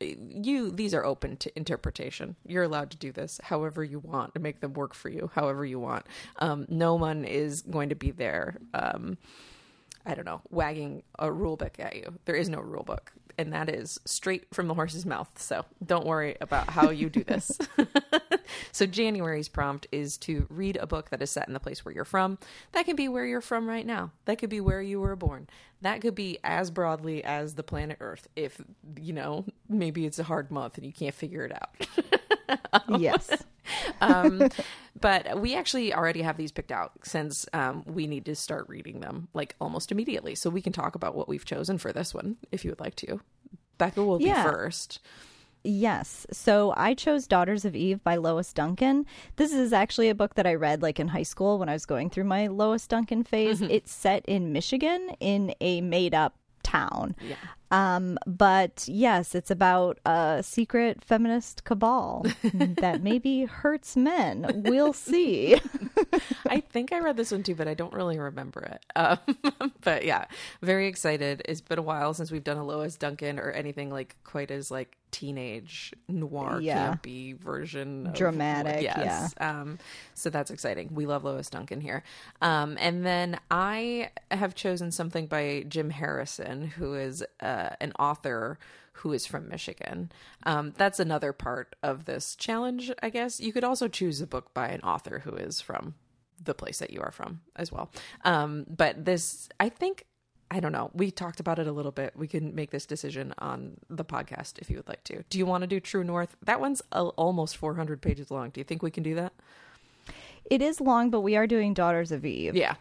you 0.00 0.70
these 0.70 0.94
are 0.94 1.04
open 1.04 1.36
to 1.38 1.56
interpretation. 1.56 2.36
You're 2.46 2.62
allowed 2.62 2.90
to 2.92 2.96
do 2.96 3.12
this 3.12 3.40
however 3.42 3.82
you 3.82 3.98
want 3.98 4.34
to 4.34 4.40
make 4.40 4.60
them 4.60 4.72
work 4.74 4.94
for 4.94 5.08
you, 5.08 5.30
however 5.34 5.64
you 5.64 5.80
want. 5.80 6.06
Um, 6.38 6.66
no 6.68 6.94
one 6.94 7.24
is 7.24 7.62
going 7.62 7.88
to 7.88 7.94
be 7.94 8.10
there. 8.10 8.58
Um, 8.74 9.18
I 10.06 10.14
don't 10.14 10.24
know, 10.24 10.40
wagging 10.50 11.02
a 11.18 11.30
rule 11.30 11.56
book 11.56 11.78
at 11.78 11.96
you. 11.96 12.14
There 12.24 12.36
is 12.36 12.48
no 12.48 12.60
rule 12.60 12.84
book, 12.84 13.12
and 13.36 13.52
that 13.52 13.68
is 13.68 14.00
straight 14.04 14.46
from 14.54 14.68
the 14.68 14.74
horse's 14.74 15.04
mouth. 15.04 15.28
So 15.36 15.64
don't 15.84 16.06
worry 16.06 16.36
about 16.40 16.70
how 16.70 16.90
you 16.90 17.10
do 17.10 17.24
this. 17.24 17.58
so 18.72 18.86
January's 18.86 19.48
prompt 19.48 19.86
is 19.92 20.16
to 20.18 20.46
read 20.48 20.76
a 20.76 20.86
book 20.86 21.10
that 21.10 21.22
is 21.22 21.30
set 21.30 21.46
in 21.48 21.54
the 21.54 21.60
place 21.60 21.84
where 21.84 21.94
you're 21.94 22.04
from. 22.04 22.38
That 22.72 22.84
can 22.86 22.96
be 22.96 23.08
where 23.08 23.26
you're 23.26 23.40
from 23.40 23.68
right 23.68 23.86
now. 23.86 24.12
That 24.24 24.38
could 24.38 24.50
be 24.50 24.60
where 24.60 24.82
you 24.82 25.00
were 25.00 25.16
born. 25.16 25.48
That 25.82 26.00
could 26.00 26.14
be 26.14 26.38
as 26.42 26.70
broadly 26.70 27.22
as 27.22 27.54
the 27.54 27.62
planet 27.62 27.98
Earth. 28.00 28.26
If 28.34 28.60
you 29.00 29.12
know, 29.12 29.44
maybe 29.68 30.06
it's 30.06 30.18
a 30.18 30.24
hard 30.24 30.50
month 30.50 30.76
and 30.76 30.86
you 30.86 30.92
can't 30.92 31.14
figure 31.14 31.44
it 31.44 31.52
out. 31.52 32.58
yes. 33.00 33.30
um, 34.00 34.48
but 35.00 35.40
we 35.40 35.54
actually 35.54 35.94
already 35.94 36.22
have 36.22 36.36
these 36.36 36.50
picked 36.52 36.72
out 36.72 36.92
since 37.04 37.46
um, 37.52 37.84
we 37.86 38.06
need 38.06 38.24
to 38.24 38.34
start 38.34 38.68
reading 38.68 39.00
them 39.00 39.28
like 39.34 39.54
almost 39.60 39.92
immediately. 39.92 40.34
So 40.34 40.50
we 40.50 40.62
can 40.62 40.72
talk 40.72 40.94
about 40.94 41.14
what 41.14 41.28
we've 41.28 41.44
chosen 41.44 41.78
for 41.78 41.92
this 41.92 42.12
one 42.14 42.36
if 42.50 42.64
you 42.64 42.70
would 42.70 42.80
like 42.80 42.96
to. 42.96 43.20
Becca 43.78 44.02
will 44.02 44.20
Yeah. 44.20 44.42
be 44.42 44.50
first. 44.50 44.98
Yes. 45.64 46.26
So 46.32 46.72
I 46.76 46.94
chose 46.94 47.26
Daughters 47.26 47.64
of 47.64 47.76
Eve 47.76 48.02
by 48.02 48.16
Lois 48.16 48.52
Duncan. 48.52 49.06
This 49.36 49.52
is 49.52 49.72
actually 49.72 50.08
a 50.08 50.14
book 50.14 50.34
that 50.34 50.46
I 50.46 50.54
read 50.54 50.82
like 50.82 51.00
in 51.00 51.08
high 51.08 51.22
school 51.22 51.58
when 51.58 51.68
I 51.68 51.72
was 51.72 51.86
going 51.86 52.10
through 52.10 52.24
my 52.24 52.46
Lois 52.46 52.86
Duncan 52.86 53.24
phase. 53.24 53.60
Mm-hmm. 53.60 53.70
It's 53.72 53.92
set 53.92 54.24
in 54.26 54.52
Michigan 54.52 55.10
in 55.20 55.54
a 55.60 55.80
made 55.80 56.14
up 56.14 56.36
town. 56.62 57.16
Yeah. 57.20 57.36
Um, 57.70 58.18
but 58.26 58.84
yes, 58.86 59.34
it's 59.34 59.50
about 59.50 59.98
a 60.06 60.42
secret 60.42 61.04
feminist 61.04 61.64
cabal 61.64 62.24
that 62.54 63.02
maybe 63.02 63.44
hurts 63.44 63.96
men. 63.96 64.62
We'll 64.66 64.92
see. 64.92 65.56
I 66.48 66.60
think 66.60 66.92
I 66.92 67.00
read 67.00 67.16
this 67.16 67.30
one 67.32 67.42
too, 67.42 67.54
but 67.54 67.68
I 67.68 67.74
don't 67.74 67.92
really 67.92 68.18
remember 68.18 68.60
it. 68.62 68.84
Um, 68.96 69.18
but 69.82 70.04
yeah, 70.04 70.26
very 70.62 70.86
excited. 70.86 71.42
It's 71.46 71.60
been 71.60 71.78
a 71.78 71.82
while 71.82 72.14
since 72.14 72.30
we've 72.30 72.44
done 72.44 72.56
a 72.56 72.64
Lois 72.64 72.96
Duncan 72.96 73.38
or 73.38 73.50
anything 73.50 73.90
like 73.90 74.16
quite 74.24 74.50
as 74.50 74.70
like 74.70 74.96
teenage 75.10 75.94
noir 76.06 76.60
Yeah. 76.60 76.94
campy 76.94 77.36
version. 77.38 78.08
Of, 78.08 78.14
Dramatic, 78.14 78.82
yes. 78.82 79.34
Um, 79.40 79.78
so 80.14 80.28
that's 80.30 80.50
exciting. 80.50 80.90
We 80.92 81.06
love 81.06 81.24
Lois 81.24 81.48
Duncan 81.48 81.80
here. 81.80 82.02
Um, 82.42 82.76
and 82.78 83.04
then 83.06 83.40
I 83.50 84.10
have 84.30 84.54
chosen 84.54 84.90
something 84.92 85.26
by 85.26 85.64
Jim 85.66 85.88
Harrison, 85.90 86.66
who 86.66 86.94
is 86.94 87.24
uh, 87.40 87.57
an 87.80 87.92
author 87.98 88.58
who 88.94 89.12
is 89.12 89.26
from 89.26 89.48
Michigan. 89.48 90.10
Um, 90.44 90.72
that's 90.76 90.98
another 90.98 91.32
part 91.32 91.76
of 91.82 92.04
this 92.04 92.34
challenge, 92.34 92.90
I 93.02 93.10
guess. 93.10 93.38
You 93.40 93.52
could 93.52 93.64
also 93.64 93.86
choose 93.88 94.20
a 94.20 94.26
book 94.26 94.52
by 94.54 94.68
an 94.68 94.80
author 94.80 95.20
who 95.20 95.34
is 95.36 95.60
from 95.60 95.94
the 96.42 96.54
place 96.54 96.78
that 96.78 96.90
you 96.90 97.00
are 97.00 97.12
from 97.12 97.40
as 97.56 97.70
well. 97.70 97.90
Um, 98.24 98.64
but 98.68 99.04
this, 99.04 99.48
I 99.60 99.68
think, 99.68 100.04
I 100.50 100.60
don't 100.60 100.72
know. 100.72 100.90
We 100.94 101.10
talked 101.10 101.40
about 101.40 101.58
it 101.58 101.66
a 101.66 101.72
little 101.72 101.92
bit. 101.92 102.14
We 102.16 102.26
can 102.26 102.54
make 102.54 102.70
this 102.70 102.86
decision 102.86 103.34
on 103.38 103.76
the 103.88 104.04
podcast 104.04 104.58
if 104.58 104.70
you 104.70 104.76
would 104.76 104.88
like 104.88 105.04
to. 105.04 105.22
Do 105.30 105.38
you 105.38 105.46
want 105.46 105.62
to 105.62 105.66
do 105.68 105.78
True 105.78 106.02
North? 106.04 106.36
That 106.44 106.60
one's 106.60 106.82
al 106.92 107.10
almost 107.10 107.56
400 107.56 108.00
pages 108.02 108.30
long. 108.30 108.50
Do 108.50 108.60
you 108.60 108.64
think 108.64 108.82
we 108.82 108.90
can 108.90 109.02
do 109.02 109.14
that? 109.16 109.32
it 110.50 110.62
is 110.62 110.80
long, 110.80 111.10
but 111.10 111.20
we 111.20 111.36
are 111.36 111.46
doing 111.46 111.74
Daughters 111.74 112.10
of 112.10 112.24
Eve 112.24 112.56
Yeah. 112.56 112.76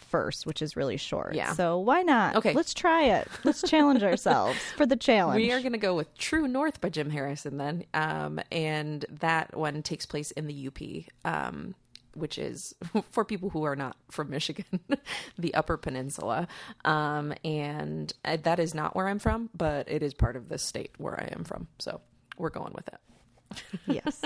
First, 0.00 0.46
which 0.46 0.62
is 0.62 0.76
really 0.76 0.96
short. 0.96 1.34
Yeah. 1.34 1.52
So 1.52 1.78
why 1.78 2.02
not? 2.02 2.36
Okay. 2.36 2.52
Let's 2.52 2.74
try 2.74 3.04
it. 3.04 3.28
Let's 3.44 3.62
challenge 3.62 4.02
ourselves 4.02 4.58
for 4.76 4.86
the 4.86 4.96
challenge. 4.96 5.40
We 5.40 5.52
are 5.52 5.60
going 5.60 5.72
to 5.72 5.78
go 5.78 5.94
with 5.94 6.16
True 6.18 6.46
North 6.48 6.80
by 6.80 6.88
Jim 6.88 7.10
Harrison 7.10 7.56
then. 7.56 7.84
Um, 7.94 8.40
and 8.50 9.04
that 9.20 9.56
one 9.56 9.82
takes 9.82 10.06
place 10.06 10.30
in 10.32 10.46
the 10.46 10.68
UP, 10.68 11.04
um, 11.24 11.74
which 12.14 12.38
is 12.38 12.74
for 13.10 13.24
people 13.24 13.50
who 13.50 13.62
are 13.64 13.76
not 13.76 13.96
from 14.10 14.30
Michigan, 14.30 14.80
the 15.38 15.54
Upper 15.54 15.76
Peninsula. 15.76 16.48
Um, 16.84 17.32
and 17.44 18.12
uh, 18.24 18.36
that 18.42 18.58
is 18.58 18.74
not 18.74 18.94
where 18.96 19.08
I'm 19.08 19.18
from, 19.18 19.50
but 19.56 19.88
it 19.90 20.02
is 20.02 20.14
part 20.14 20.36
of 20.36 20.48
the 20.48 20.58
state 20.58 20.90
where 20.98 21.18
I 21.18 21.32
am 21.36 21.44
from. 21.44 21.68
So 21.78 22.00
we're 22.36 22.50
going 22.50 22.72
with 22.74 22.88
it. 22.88 23.62
yes. 23.86 24.22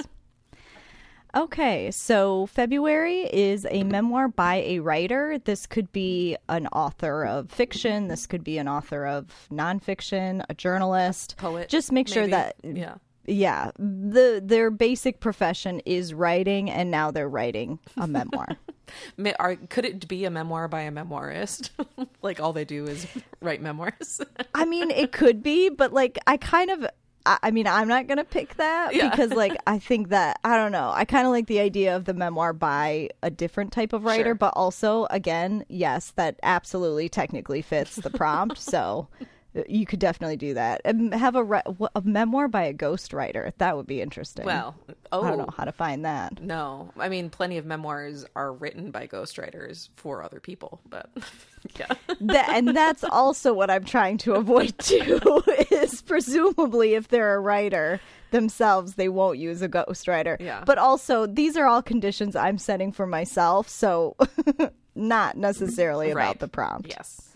Okay, 1.35 1.91
so 1.91 2.47
February 2.47 3.23
is 3.23 3.67
a 3.69 3.83
memoir 3.83 4.29
by 4.29 4.57
a 4.57 4.79
writer. 4.79 5.39
This 5.45 5.67
could 5.67 5.91
be 5.91 6.37
an 6.49 6.69
author 6.69 7.25
of 7.25 7.51
fiction. 7.51 8.07
This 8.07 8.27
could 8.27 8.45
be 8.45 8.59
an 8.59 8.69
author 8.69 9.05
of 9.05 9.27
nonfiction, 9.51 10.45
a 10.49 10.55
journalist. 10.55 11.35
Poet. 11.37 11.69
Just 11.69 11.91
make 11.91 12.07
sure 12.07 12.23
maybe. 12.23 12.33
that 12.33 12.57
Yeah. 12.63 12.95
yeah, 13.27 13.73
the 13.79 14.41
their 14.45 14.71
basic 14.71 15.19
profession 15.19 15.81
is 15.81 16.15
writing, 16.15 16.71
and 16.71 16.93
now 16.93 17.11
they're 17.11 17.29
writing 17.29 17.81
a 17.97 18.07
memoir. 18.07 18.49
Are, 19.39 19.57
could 19.57 19.87
it 19.87 20.07
be 20.07 20.27
a 20.27 20.31
memoir 20.31 20.69
by 20.69 20.83
a 20.83 20.93
memoirist? 20.93 21.71
like 22.23 22.39
all 22.39 22.53
they 22.53 22.65
do 22.65 22.85
is 22.85 23.07
write 23.41 23.61
memoirs. 23.61 24.21
I 24.55 24.67
mean, 24.67 24.91
it 24.91 25.11
could 25.11 25.43
be, 25.43 25.69
but 25.69 25.93
like 25.93 26.19
I 26.27 26.37
kind 26.37 26.71
of 26.71 26.87
I 27.27 27.39
I 27.45 27.51
mean, 27.51 27.67
I'm 27.67 27.89
not 27.89 28.07
gonna 28.07 28.25
pick 28.25 28.55
that 28.57 28.95
Yeah. 28.95 29.09
because, 29.11 29.31
like, 29.33 29.57
I 29.67 29.79
think 29.79 30.09
that 30.11 30.39
I 30.45 30.57
don't 30.57 30.73
know. 30.73 30.91
I 30.95 31.05
kind 31.05 31.27
of 31.27 31.33
like 31.33 31.47
the 31.47 31.61
idea 31.61 31.97
of 31.97 32.05
the 32.05 32.15
memoir 32.15 32.53
by 32.53 33.09
a 33.23 33.31
different 33.31 33.73
type 33.73 33.93
of 33.93 34.05
writer, 34.05 34.25
Sure. 34.25 34.35
but 34.35 34.53
also, 34.57 35.07
again, 35.11 35.65
yes, 35.69 36.13
that 36.17 36.39
absolutely 36.43 37.09
technically 37.09 37.63
fits 37.63 37.97
the 37.97 38.11
prompt. 38.11 38.59
so 38.59 39.09
you 39.69 39.87
could 39.87 40.01
definitely 40.01 40.37
do 40.37 40.55
that. 40.55 40.81
And 40.85 41.15
have 41.15 41.37
a, 41.37 41.45
ri- 41.45 41.89
a 41.95 42.01
memoir 42.03 42.49
by 42.49 42.65
a 42.65 42.75
ghostwriter. 42.75 43.53
That 43.59 43.77
would 43.77 43.87
be 43.87 44.01
interesting. 44.01 44.45
well, 44.45 44.75
oh, 45.13 45.23
I 45.23 45.31
don't 45.31 45.41
oh. 45.41 45.45
know 45.45 45.55
how 45.57 45.65
to 45.65 45.73
find 45.73 46.05
that. 46.05 46.43
No, 46.43 46.91
I 46.99 47.09
mean, 47.09 47.31
plenty 47.31 47.59
of 47.59 47.65
memoirs 47.65 48.27
are 48.35 48.53
written 48.53 48.91
by 48.91 49.07
ghostwriters 49.07 49.89
for 49.95 50.23
other 50.23 50.41
people, 50.41 50.81
but 50.89 51.11
yeah, 51.79 51.87
That, 52.21 52.49
and 52.51 52.77
that's 52.77 53.05
also 53.05 53.53
what 53.53 53.71
I'm 53.71 53.85
trying 53.85 54.19
to 54.19 54.35
avoid 54.35 54.77
too. 54.79 55.43
Is 55.71 56.03
presumably 56.03 56.95
if 56.95 57.09
they're 57.09 57.35
a 57.35 57.41
writer 57.41 58.01
themselves, 58.31 58.95
they 58.95 59.09
won't 59.09 59.39
use 59.39 59.63
a 59.63 59.69
ghostwriter. 59.69 60.37
Yeah. 60.41 60.65
But 60.67 60.79
also, 60.79 61.27
these 61.27 61.57
are 61.57 61.67
all 61.67 61.83
conditions 61.83 62.35
I'm 62.35 62.59
setting 62.59 62.91
for 62.91 63.07
myself, 63.07 63.69
so 63.69 64.17
not 64.95 65.37
necessarily 65.37 66.11
about 66.11 66.41
the 66.41 66.49
prompt. 66.49 66.89
yes. 66.89 67.34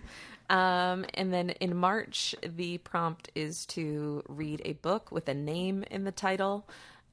Um, 0.51 1.05
and 1.15 1.33
then 1.33 1.51
in 1.51 1.77
March, 1.77 2.35
the 2.43 2.79
prompt 2.79 3.31
is 3.35 3.67
to 3.67 4.23
read 4.29 4.63
a 4.65 4.73
book 4.75 5.13
with 5.13 5.29
a 5.29 5.35
name 5.35 5.85
in 5.91 6.05
the 6.05 6.13
title. 6.13 6.69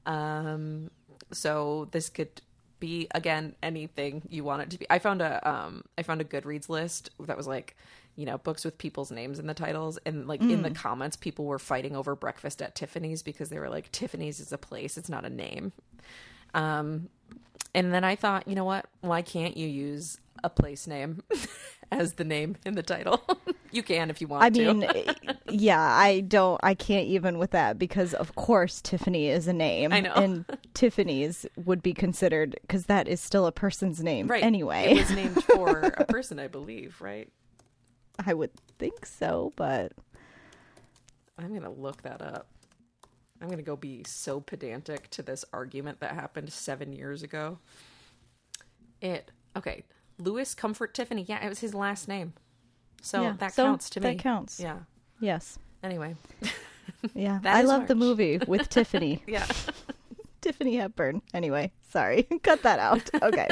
Um, 0.06 0.90
so 1.32 1.88
this 1.90 2.08
could 2.08 2.40
be 2.78 3.08
again 3.14 3.54
anything 3.62 4.22
you 4.28 4.44
want 4.44 4.62
it 4.62 4.70
to 4.70 4.78
be. 4.78 4.86
I 4.88 4.98
found 4.98 5.22
a 5.22 5.48
um, 5.48 5.84
I 5.98 6.02
found 6.02 6.20
a 6.20 6.24
Goodreads 6.24 6.68
list 6.68 7.10
that 7.20 7.36
was 7.36 7.46
like, 7.46 7.76
you 8.16 8.26
know, 8.26 8.38
books 8.38 8.64
with 8.64 8.78
people's 8.78 9.10
names 9.10 9.38
in 9.38 9.46
the 9.46 9.54
titles, 9.54 9.98
and 10.06 10.26
like 10.26 10.40
in 10.40 10.62
the 10.62 10.70
comments, 10.70 11.16
people 11.16 11.44
were 11.44 11.58
fighting 11.58 11.96
over 11.96 12.14
breakfast 12.14 12.62
at 12.62 12.74
Tiffany's 12.74 13.22
because 13.22 13.48
they 13.48 13.58
were 13.58 13.68
like, 13.68 13.92
Tiffany's 13.92 14.40
is 14.40 14.52
a 14.52 14.58
place, 14.58 14.96
it's 14.96 15.08
not 15.08 15.24
a 15.24 15.30
name. 15.30 15.72
Um, 16.54 17.08
and 17.76 17.94
then 17.94 18.02
I 18.02 18.16
thought, 18.16 18.48
you 18.48 18.54
know 18.56 18.64
what? 18.64 18.86
Why 19.02 19.22
can't 19.22 19.56
you 19.56 19.68
use 19.68 20.18
a 20.42 20.50
place 20.50 20.86
name 20.86 21.22
as 21.92 22.14
the 22.14 22.24
name 22.24 22.56
in 22.64 22.74
the 22.74 22.82
title? 22.82 23.22
you 23.70 23.82
can 23.82 24.10
if 24.10 24.20
you 24.20 24.26
want 24.26 24.42
I 24.44 24.50
to. 24.50 24.74
mean, 24.74 24.88
yeah, 25.50 25.80
I 25.80 26.20
don't, 26.20 26.58
I 26.62 26.74
can't 26.74 27.06
even 27.06 27.38
with 27.38 27.50
that 27.52 27.78
because, 27.78 28.14
of 28.14 28.34
course, 28.34 28.80
Tiffany 28.80 29.28
is 29.28 29.46
a 29.46 29.52
name. 29.52 29.92
I 29.92 30.00
know. 30.00 30.12
And 30.14 30.44
Tiffany's 30.74 31.46
would 31.64 31.82
be 31.82 31.92
considered 31.92 32.58
because 32.62 32.86
that 32.86 33.06
is 33.08 33.20
still 33.20 33.46
a 33.46 33.52
person's 33.52 34.02
name 34.02 34.26
Right. 34.26 34.42
anyway. 34.42 34.92
It 34.92 34.98
was 34.98 35.10
named 35.10 35.44
for 35.44 35.80
a 35.80 36.04
person, 36.06 36.38
I 36.38 36.48
believe, 36.48 37.00
right? 37.00 37.28
I 38.26 38.32
would 38.34 38.50
think 38.78 39.04
so, 39.06 39.52
but 39.56 39.92
I'm 41.38 41.48
going 41.50 41.62
to 41.62 41.70
look 41.70 42.02
that 42.02 42.22
up. 42.22 42.46
I'm 43.40 43.48
going 43.48 43.58
to 43.58 43.64
go 43.64 43.76
be 43.76 44.02
so 44.06 44.40
pedantic 44.40 45.10
to 45.10 45.22
this 45.22 45.44
argument 45.52 46.00
that 46.00 46.12
happened 46.12 46.52
seven 46.52 46.92
years 46.92 47.22
ago. 47.22 47.58
It, 49.00 49.30
okay. 49.56 49.84
Louis 50.18 50.54
Comfort 50.54 50.94
Tiffany. 50.94 51.24
Yeah, 51.28 51.44
it 51.44 51.48
was 51.48 51.60
his 51.60 51.74
last 51.74 52.08
name. 52.08 52.32
So 53.02 53.22
Yeah, 53.22 53.32
that 53.38 53.52
so 53.54 53.64
counts 53.64 53.90
to 53.90 54.00
me. 54.00 54.14
that 54.14 54.18
counts. 54.18 54.58
Yeah. 54.58 54.78
yes. 55.20 55.58
Anyway. 55.82 56.16
Yeah. 57.14 57.40
That 57.42 57.56
I 57.56 57.62
love 57.62 57.88
the 57.88 57.94
movie 57.94 58.38
with 58.46 58.68
Tiffany. 58.70 59.22
Yeah. 59.26 59.46
Tiffany 60.40 60.76
Hepburn. 60.76 61.20
Anyway, 61.34 61.72
sorry. 61.90 62.22
Cut 62.42 62.62
that 62.62 62.78
out. 62.78 63.08
Okay. 63.22 63.48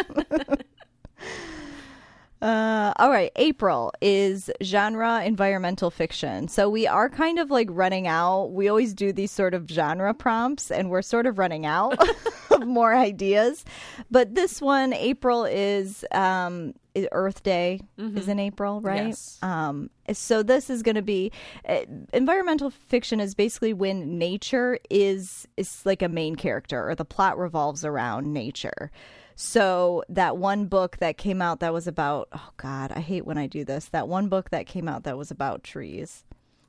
Uh, 2.45 2.93
all 2.97 3.09
right, 3.09 3.33
April 3.37 3.91
is 4.03 4.51
genre 4.63 5.25
environmental 5.25 5.91
fiction. 5.91 6.47
So 6.47 6.69
we 6.69 6.87
are 6.87 7.09
kind 7.09 7.39
of 7.39 7.51
like 7.51 7.69
running 7.71 8.07
out. 8.07 8.53
We 8.53 8.69
always 8.69 8.93
do 8.93 9.15
these 9.15 9.31
sort 9.31 9.55
of 9.55 9.67
genre 9.67 10.13
prompts, 10.13 10.71
and 10.71 10.91
we're 10.91 11.01
sort 11.01 11.25
of 11.25 11.39
running 11.39 11.65
out 11.65 11.99
of 12.51 12.67
more 12.67 12.95
ideas. 12.95 13.65
But 14.11 14.35
this 14.35 14.61
one, 14.61 14.93
April 14.93 15.47
is 15.47 16.05
um, 16.13 16.75
Earth 17.13 17.43
Day 17.43 17.81
is 17.97 18.29
in 18.29 18.39
April, 18.39 18.83
right? 18.83 19.07
Yes. 19.07 19.39
Um, 19.41 19.89
so 20.13 20.43
this 20.43 20.69
is 20.69 20.83
going 20.83 20.97
to 20.97 21.03
be 21.03 21.33
uh, 21.67 21.81
environmental 22.13 22.69
fiction 22.69 23.21
is 23.21 23.35
basically 23.35 23.73
when 23.73 24.19
nature 24.19 24.79
is 24.91 25.49
is 25.57 25.81
like 25.87 26.03
a 26.03 26.11
main 26.11 26.37
character 26.37 26.91
or 26.91 26.95
the 26.95 27.07
plot 27.07 27.39
revolves 27.39 27.87
around 27.87 28.35
nature. 28.35 28.91
So 29.37 30.05
that 30.09 30.37
one 30.37 30.67
book 30.67 30.99
that 30.99 31.17
came 31.19 31.43
out 31.43 31.61
that 31.61 31.73
was 31.73 31.87
about 31.87 32.29
oh 32.33 32.51
god, 32.57 32.93
I 32.93 33.01
hate 33.01 33.27
when 33.27 33.39
I 33.39 33.47
do 33.47 33.65
this. 33.65 33.87
That 33.87 34.09
one 34.09 34.29
book 34.29 34.51
that 34.51 34.67
came 34.67 34.89
out 34.89 35.05
that 35.05 35.19
was 35.19 35.31
about 35.31 35.65
trees. 35.65 36.25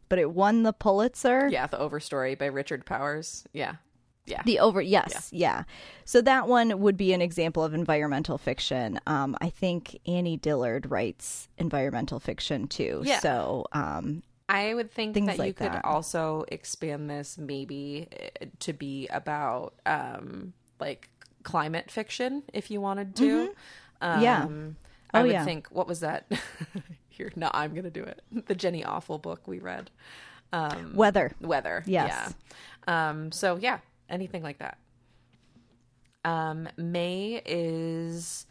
But 0.10 0.20
it 0.20 0.32
won 0.32 0.64
the 0.64 0.74
Pulitzer. 0.74 1.48
Yeah, 1.52 1.66
The 1.66 1.78
Overstory 1.78 2.38
by 2.38 2.46
Richard 2.46 2.86
Powers. 2.86 3.46
Yeah. 3.54 3.76
Yeah. 4.28 4.42
The 4.44 4.60
over, 4.60 4.82
yes, 4.82 5.30
yeah. 5.32 5.64
So 6.04 6.20
that 6.22 6.48
one 6.48 6.80
would 6.80 6.98
be 6.98 7.14
an 7.14 7.22
example 7.22 7.64
of 7.64 7.74
environmental 7.76 8.38
fiction. 8.40 9.00
Um, 9.06 9.36
I 9.40 9.50
think 9.50 10.00
Annie 10.08 10.38
Dillard 10.38 10.90
writes 10.90 11.48
environmental 11.58 12.20
fiction 12.20 12.68
too. 12.68 13.02
Yeah. 13.06 13.20
So 13.20 13.66
um, 13.72 14.24
I 14.50 14.74
would 14.74 14.92
think 14.92 15.14
Things 15.14 15.28
that 15.28 15.38
you 15.38 15.44
like 15.44 15.58
could 15.58 15.74
that. 15.74 15.86
also 15.86 16.46
expand 16.48 17.10
this 17.10 17.38
maybe 17.38 18.08
uh, 18.42 18.46
to 18.60 18.74
be 18.74 19.08
about 19.08 19.76
um 19.86 20.54
like 20.80 21.10
climate 21.46 21.90
fiction 21.90 22.44
if 22.54 22.70
you 22.70 22.82
wanted 22.82 23.16
to. 23.18 23.54
Um 24.02 24.12
Mm-hmm. 24.12 24.22
Yeah. 24.22 24.48
I 25.14 25.20
Oh, 25.20 25.24
would 25.24 25.32
yeah. 25.32 25.46
think 25.46 25.68
what 25.70 25.88
was 25.88 26.02
that? 26.02 26.30
Here, 27.10 27.32
no, 27.38 27.50
I'm 27.54 27.72
going 27.72 27.86
to 27.86 27.90
do 27.90 28.04
it. 28.04 28.22
The 28.48 28.56
Jenny 28.56 28.84
Offill 28.84 29.22
book 29.22 29.48
we 29.48 29.60
read. 29.60 29.90
Um 30.52 30.94
weather. 30.96 31.32
Weather. 31.40 31.84
Yes. 31.86 32.34
Yeah. 32.88 33.10
Um 33.10 33.32
so 33.32 33.56
yeah, 33.56 33.80
anything 34.10 34.44
like 34.44 34.60
that. 34.60 34.78
Um 36.26 36.68
May 36.78 37.42
is 37.46 38.46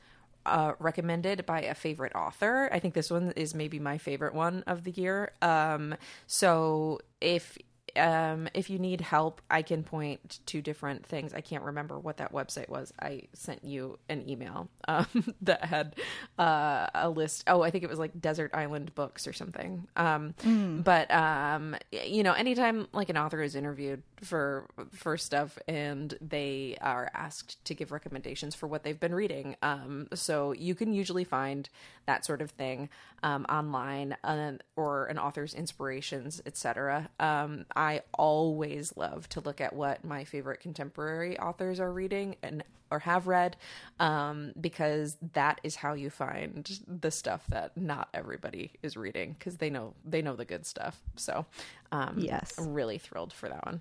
uh, 0.46 0.72
recommended 0.78 1.46
by 1.46 1.62
a 1.62 1.74
favorite 1.74 2.14
author. 2.14 2.68
I 2.70 2.78
think 2.78 2.92
this 2.92 3.10
one 3.10 3.32
is 3.34 3.54
maybe 3.54 3.78
my 3.78 3.96
favorite 3.96 4.34
one 4.34 4.62
of 4.66 4.84
the 4.84 4.90
year. 4.90 5.32
Um, 5.40 5.94
so 6.26 7.00
if 7.22 7.56
um, 7.96 8.48
if 8.54 8.70
you 8.70 8.78
need 8.78 9.00
help, 9.00 9.40
I 9.50 9.62
can 9.62 9.82
point 9.82 10.40
to 10.46 10.60
different 10.60 11.06
things. 11.06 11.32
I 11.34 11.40
can't 11.40 11.62
remember 11.64 11.98
what 11.98 12.16
that 12.18 12.32
website 12.32 12.68
was. 12.68 12.92
I 13.00 13.22
sent 13.32 13.64
you 13.64 13.98
an 14.08 14.28
email 14.28 14.68
um, 14.88 15.06
that 15.42 15.64
had 15.64 15.96
uh, 16.38 16.88
a 16.94 17.08
list. 17.08 17.44
Oh, 17.46 17.62
I 17.62 17.70
think 17.70 17.84
it 17.84 17.90
was 17.90 17.98
like 17.98 18.20
Desert 18.20 18.50
Island 18.54 18.94
Books 18.94 19.26
or 19.26 19.32
something. 19.32 19.86
Um, 19.96 20.34
But 20.82 21.10
um, 21.10 21.76
you 21.92 22.22
know, 22.22 22.32
anytime 22.32 22.88
like 22.92 23.08
an 23.08 23.16
author 23.16 23.42
is 23.42 23.54
interviewed 23.54 24.02
for 24.22 24.66
for 24.92 25.16
stuff 25.16 25.58
and 25.68 26.16
they 26.20 26.76
are 26.80 27.10
asked 27.14 27.64
to 27.66 27.74
give 27.74 27.92
recommendations 27.92 28.54
for 28.54 28.66
what 28.66 28.82
they've 28.82 28.98
been 28.98 29.14
reading, 29.14 29.56
um, 29.62 30.08
so 30.14 30.52
you 30.52 30.74
can 30.74 30.92
usually 30.92 31.24
find 31.24 31.68
that 32.06 32.24
sort 32.24 32.42
of 32.42 32.50
thing 32.50 32.88
um, 33.22 33.44
online 33.48 34.16
uh, 34.24 34.52
or 34.76 35.06
an 35.06 35.18
author's 35.18 35.54
inspirations, 35.54 36.42
etc. 36.46 37.08
Um, 37.18 37.66
I 37.74 38.02
always 38.12 38.96
love 38.96 39.28
to 39.30 39.40
look 39.40 39.60
at 39.60 39.74
what 39.74 40.04
my 40.04 40.24
favorite 40.24 40.60
contemporary 40.60 41.38
authors 41.38 41.80
are 41.80 41.92
reading 41.92 42.36
and 42.42 42.64
or 42.90 43.00
have 43.00 43.26
read 43.26 43.56
um, 43.98 44.52
because 44.60 45.16
that 45.32 45.60
is 45.64 45.74
how 45.74 45.94
you 45.94 46.10
find 46.10 46.78
the 46.86 47.10
stuff 47.10 47.44
that 47.48 47.76
not 47.76 48.08
everybody 48.14 48.72
is 48.82 48.96
reading 48.96 49.34
because 49.38 49.56
they 49.56 49.70
know 49.70 49.94
they 50.04 50.22
know 50.22 50.36
the 50.36 50.44
good 50.44 50.64
stuff. 50.66 51.00
So 51.16 51.46
um, 51.90 52.16
Yes. 52.18 52.54
I'm 52.58 52.72
really 52.72 52.98
thrilled 52.98 53.32
for 53.32 53.48
that 53.48 53.64
one. 53.64 53.80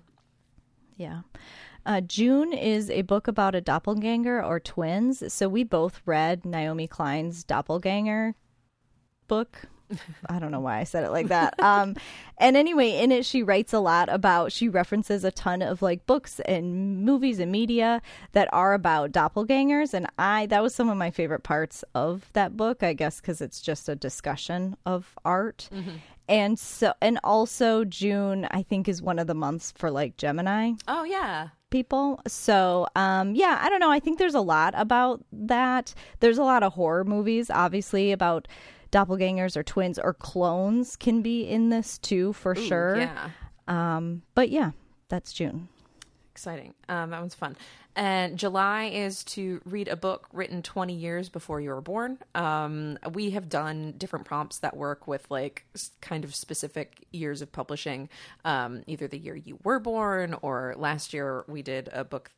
Yeah. 0.96 1.20
Uh, 1.86 2.00
June 2.00 2.52
is 2.52 2.88
a 2.88 3.02
book 3.02 3.28
about 3.28 3.54
a 3.54 3.60
doppelganger 3.60 4.42
or 4.42 4.58
twins. 4.58 5.32
So 5.32 5.48
we 5.48 5.64
both 5.64 6.00
read 6.06 6.44
Naomi 6.44 6.86
Klein's 6.86 7.44
Doppelganger 7.44 8.34
book. 9.28 9.66
I 10.28 10.38
don't 10.38 10.50
know 10.50 10.60
why 10.60 10.78
I 10.78 10.84
said 10.84 11.04
it 11.04 11.10
like 11.10 11.28
that. 11.28 11.58
Um, 11.60 11.96
and 12.38 12.56
anyway, 12.56 12.90
in 12.90 13.12
it, 13.12 13.24
she 13.24 13.42
writes 13.42 13.72
a 13.72 13.78
lot 13.78 14.08
about, 14.08 14.52
she 14.52 14.68
references 14.68 15.24
a 15.24 15.30
ton 15.30 15.62
of 15.62 15.82
like 15.82 16.06
books 16.06 16.40
and 16.40 17.04
movies 17.04 17.38
and 17.38 17.52
media 17.52 18.02
that 18.32 18.48
are 18.52 18.74
about 18.74 19.12
doppelgangers. 19.12 19.94
And 19.94 20.06
I, 20.18 20.46
that 20.46 20.62
was 20.62 20.74
some 20.74 20.88
of 20.88 20.96
my 20.96 21.10
favorite 21.10 21.42
parts 21.42 21.84
of 21.94 22.30
that 22.32 22.56
book, 22.56 22.82
I 22.82 22.92
guess, 22.92 23.20
because 23.20 23.40
it's 23.40 23.60
just 23.60 23.88
a 23.88 23.96
discussion 23.96 24.76
of 24.86 25.16
art. 25.24 25.68
And 26.28 26.58
so, 26.58 26.94
and 27.02 27.18
also 27.22 27.84
June, 27.84 28.48
I 28.50 28.62
think, 28.62 28.88
is 28.88 29.02
one 29.02 29.18
of 29.18 29.26
the 29.26 29.34
months 29.34 29.72
for 29.76 29.90
like 29.90 30.16
Gemini 30.16 30.72
Oh 30.88 31.04
yeah, 31.04 31.48
people. 31.70 32.20
So, 32.26 32.86
um, 32.96 33.34
yeah, 33.34 33.58
I 33.60 33.68
don't 33.68 33.80
know. 33.80 33.90
I 33.90 34.00
think 34.00 34.18
there's 34.18 34.34
a 34.34 34.40
lot 34.40 34.74
about 34.76 35.22
that. 35.32 35.92
There's 36.20 36.38
a 36.38 36.44
lot 36.44 36.62
of 36.62 36.72
horror 36.72 37.04
movies, 37.04 37.50
obviously, 37.50 38.12
about 38.12 38.48
doppelgangers 38.94 39.56
or 39.56 39.62
twins 39.62 39.98
or 39.98 40.14
clones 40.14 40.96
can 40.96 41.20
be 41.22 41.42
in 41.42 41.68
this 41.70 41.98
too, 41.98 42.32
for 42.32 42.52
Ooh, 42.52 42.66
sure. 42.66 42.96
Yeah, 42.98 43.30
Um, 43.66 44.22
but 44.34 44.50
yeah, 44.50 44.70
that's 45.08 45.32
June. 45.32 45.68
exciting. 46.30 46.74
Um, 46.88 47.10
that 47.10 47.20
one's 47.20 47.34
fun. 47.34 47.56
And 47.96 48.36
July 48.36 48.86
is 48.86 49.22
to 49.24 49.60
read 49.64 49.86
a 49.86 49.94
book 49.94 50.26
written 50.32 50.62
20 50.62 50.92
years 50.94 51.28
before 51.28 51.60
you 51.60 51.70
were 51.70 51.80
born. 51.80 52.18
Um, 52.34 52.98
we 53.12 53.30
have 53.30 53.48
done 53.48 53.94
different 53.96 54.24
prompts 54.26 54.58
that 54.58 54.76
work 54.76 55.06
with 55.06 55.30
like 55.30 55.64
kind 56.00 56.24
of 56.24 56.34
specific 56.34 57.06
years 57.12 57.40
of 57.40 57.52
publishing, 57.52 58.08
um, 58.44 58.82
either 58.88 59.06
the 59.06 59.18
year 59.18 59.36
you 59.36 59.58
were 59.62 59.78
born 59.78 60.34
or 60.42 60.74
last 60.76 61.12
year 61.14 61.44
we 61.46 61.62
did 61.62 61.88
a 61.92 62.02
book 62.04 62.30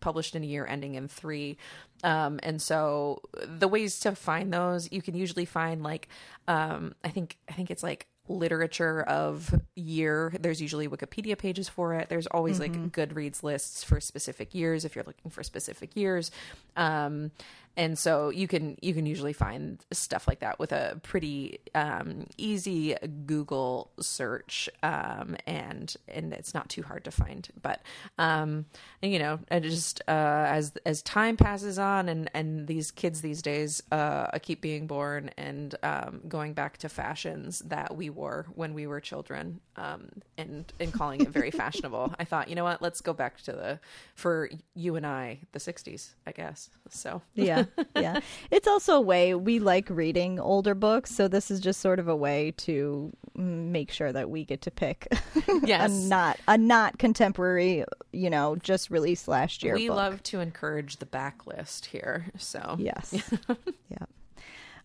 published 0.00 0.34
in 0.34 0.42
a 0.42 0.46
year 0.46 0.66
ending 0.66 0.94
in 0.94 1.08
three. 1.08 1.56
Um, 2.04 2.38
and 2.42 2.62
so 2.62 3.20
the 3.44 3.68
ways 3.68 4.00
to 4.00 4.14
find 4.14 4.52
those, 4.52 4.90
you 4.92 5.02
can 5.02 5.14
usually 5.14 5.44
find 5.44 5.82
like, 5.82 6.08
um, 6.46 6.94
I 7.04 7.08
think, 7.08 7.38
I 7.48 7.52
think 7.52 7.70
it's 7.70 7.82
like 7.82 8.06
literature 8.28 9.02
of 9.02 9.54
year. 9.74 10.34
There's 10.38 10.60
usually 10.60 10.86
Wikipedia 10.86 11.36
pages 11.36 11.68
for 11.68 11.94
it. 11.94 12.08
There's 12.08 12.26
always 12.26 12.60
like 12.60 12.72
Goodreads 12.92 13.42
lists 13.42 13.82
for 13.82 14.00
specific 14.00 14.54
years 14.54 14.84
if 14.84 14.94
you're 14.94 15.04
looking 15.04 15.30
for 15.30 15.42
specific 15.42 15.96
years. 15.96 16.30
Um, 16.76 17.30
and 17.76 17.98
so 17.98 18.30
you 18.30 18.48
can 18.48 18.76
you 18.82 18.94
can 18.94 19.06
usually 19.06 19.32
find 19.32 19.84
stuff 19.92 20.26
like 20.26 20.40
that 20.40 20.58
with 20.58 20.72
a 20.72 21.00
pretty 21.02 21.60
um, 21.74 22.26
easy 22.36 22.96
Google 23.26 23.90
search, 24.00 24.68
um, 24.82 25.36
and 25.46 25.94
and 26.08 26.32
it's 26.32 26.54
not 26.54 26.68
too 26.68 26.82
hard 26.82 27.04
to 27.04 27.10
find. 27.10 27.48
But 27.60 27.82
um, 28.18 28.66
and, 29.02 29.12
you 29.12 29.18
know, 29.18 29.38
I 29.50 29.60
just 29.60 30.00
uh, 30.08 30.46
as 30.48 30.72
as 30.84 31.02
time 31.02 31.36
passes 31.36 31.78
on, 31.78 32.08
and 32.08 32.30
and 32.34 32.66
these 32.66 32.90
kids 32.90 33.20
these 33.20 33.42
days 33.42 33.82
uh, 33.92 34.30
keep 34.40 34.60
being 34.60 34.86
born 34.86 35.30
and 35.36 35.74
um, 35.82 36.20
going 36.28 36.54
back 36.54 36.78
to 36.78 36.88
fashions 36.88 37.60
that 37.66 37.96
we 37.96 38.10
wore 38.10 38.46
when 38.54 38.74
we 38.74 38.86
were 38.86 39.00
children, 39.00 39.60
um, 39.76 40.08
and 40.36 40.72
and 40.80 40.92
calling 40.92 41.20
it 41.20 41.28
very 41.28 41.50
fashionable. 41.62 42.14
I 42.18 42.24
thought, 42.24 42.48
you 42.48 42.54
know 42.54 42.64
what, 42.64 42.82
let's 42.82 43.00
go 43.00 43.12
back 43.12 43.40
to 43.42 43.52
the 43.52 43.80
for 44.14 44.50
you 44.74 44.96
and 44.96 45.06
I 45.06 45.40
the 45.52 45.58
'60s, 45.58 46.10
I 46.26 46.32
guess. 46.32 46.70
So 46.90 47.22
Yeah, 47.34 47.57
yeah. 47.96 48.20
It's 48.50 48.66
also 48.68 48.94
a 48.94 49.00
way 49.00 49.34
we 49.34 49.58
like 49.58 49.88
reading 49.90 50.38
older 50.40 50.74
books, 50.74 51.14
so 51.14 51.28
this 51.28 51.50
is 51.50 51.60
just 51.60 51.80
sort 51.80 51.98
of 51.98 52.08
a 52.08 52.16
way 52.16 52.52
to 52.58 53.12
make 53.34 53.90
sure 53.92 54.12
that 54.12 54.28
we 54.30 54.44
get 54.44 54.62
to 54.62 54.70
pick 54.70 55.06
Yes. 55.64 55.90
a 55.90 56.08
not 56.08 56.38
a 56.48 56.58
not 56.58 56.98
contemporary, 56.98 57.84
you 58.12 58.30
know, 58.30 58.56
just 58.56 58.90
released 58.90 59.28
last 59.28 59.62
year. 59.62 59.74
we 59.74 59.88
book. 59.88 59.96
love 59.96 60.22
to 60.24 60.40
encourage 60.40 60.96
the 60.96 61.06
backlist 61.06 61.86
here. 61.86 62.26
So 62.36 62.76
Yes. 62.78 63.14
yeah. 63.90 63.98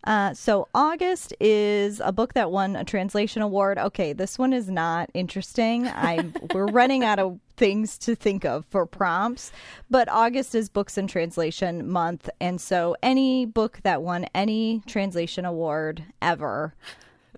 Uh, 0.03 0.33
so 0.33 0.67
August 0.75 1.33
is 1.39 2.01
a 2.03 2.11
book 2.11 2.33
that 2.33 2.51
won 2.51 2.75
a 2.75 2.83
translation 2.83 3.41
award. 3.41 3.77
Okay, 3.77 4.13
this 4.13 4.37
one 4.37 4.51
is 4.51 4.69
not 4.69 5.09
interesting. 5.13 5.87
I 5.87 6.31
we're 6.53 6.65
running 6.71 7.03
out 7.03 7.19
of 7.19 7.39
things 7.55 7.97
to 7.99 8.15
think 8.15 8.43
of 8.43 8.65
for 8.65 8.85
prompts, 8.85 9.51
but 9.89 10.09
August 10.09 10.55
is 10.55 10.69
books 10.69 10.97
and 10.97 11.07
translation 11.09 11.89
month, 11.89 12.29
and 12.41 12.59
so 12.59 12.95
any 13.01 13.45
book 13.45 13.79
that 13.83 14.01
won 14.01 14.25
any 14.35 14.81
translation 14.87 15.45
award 15.45 16.03
ever 16.21 16.73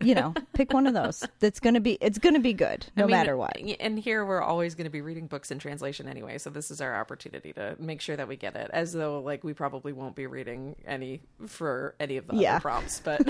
you 0.01 0.15
know, 0.15 0.33
pick 0.53 0.73
one 0.73 0.87
of 0.87 0.93
those. 0.93 1.23
That's 1.39 1.59
going 1.59 1.75
to 1.75 1.79
be 1.79 1.93
it's 2.01 2.17
going 2.17 2.35
to 2.35 2.41
be 2.41 2.53
good 2.53 2.85
no 2.95 3.03
I 3.03 3.07
mean, 3.07 3.11
matter 3.11 3.37
what. 3.37 3.57
And 3.79 3.97
here 3.99 4.25
we're 4.25 4.41
always 4.41 4.75
going 4.75 4.85
to 4.85 4.91
be 4.91 5.01
reading 5.01 5.27
books 5.27 5.51
in 5.51 5.59
translation 5.59 6.07
anyway, 6.07 6.37
so 6.37 6.49
this 6.49 6.69
is 6.71 6.81
our 6.81 6.99
opportunity 6.99 7.53
to 7.53 7.75
make 7.79 8.01
sure 8.01 8.15
that 8.15 8.27
we 8.27 8.35
get 8.35 8.55
it. 8.55 8.69
As 8.73 8.93
though 8.93 9.21
like 9.21 9.43
we 9.43 9.53
probably 9.53 9.93
won't 9.93 10.15
be 10.15 10.27
reading 10.27 10.75
any 10.85 11.21
for 11.47 11.95
any 11.99 12.17
of 12.17 12.27
the 12.27 12.35
Yeah. 12.35 12.55
other 12.55 12.61
prompts, 12.61 12.99
but 12.99 13.21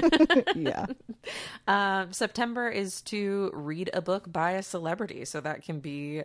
yeah. 0.55 0.85
Um, 1.67 2.13
September 2.13 2.69
is 2.69 3.01
to 3.03 3.51
read 3.53 3.89
a 3.93 4.01
book 4.01 4.31
by 4.31 4.51
a 4.51 4.63
celebrity, 4.63 5.25
so 5.25 5.41
that 5.41 5.63
can 5.63 5.79
be. 5.79 6.23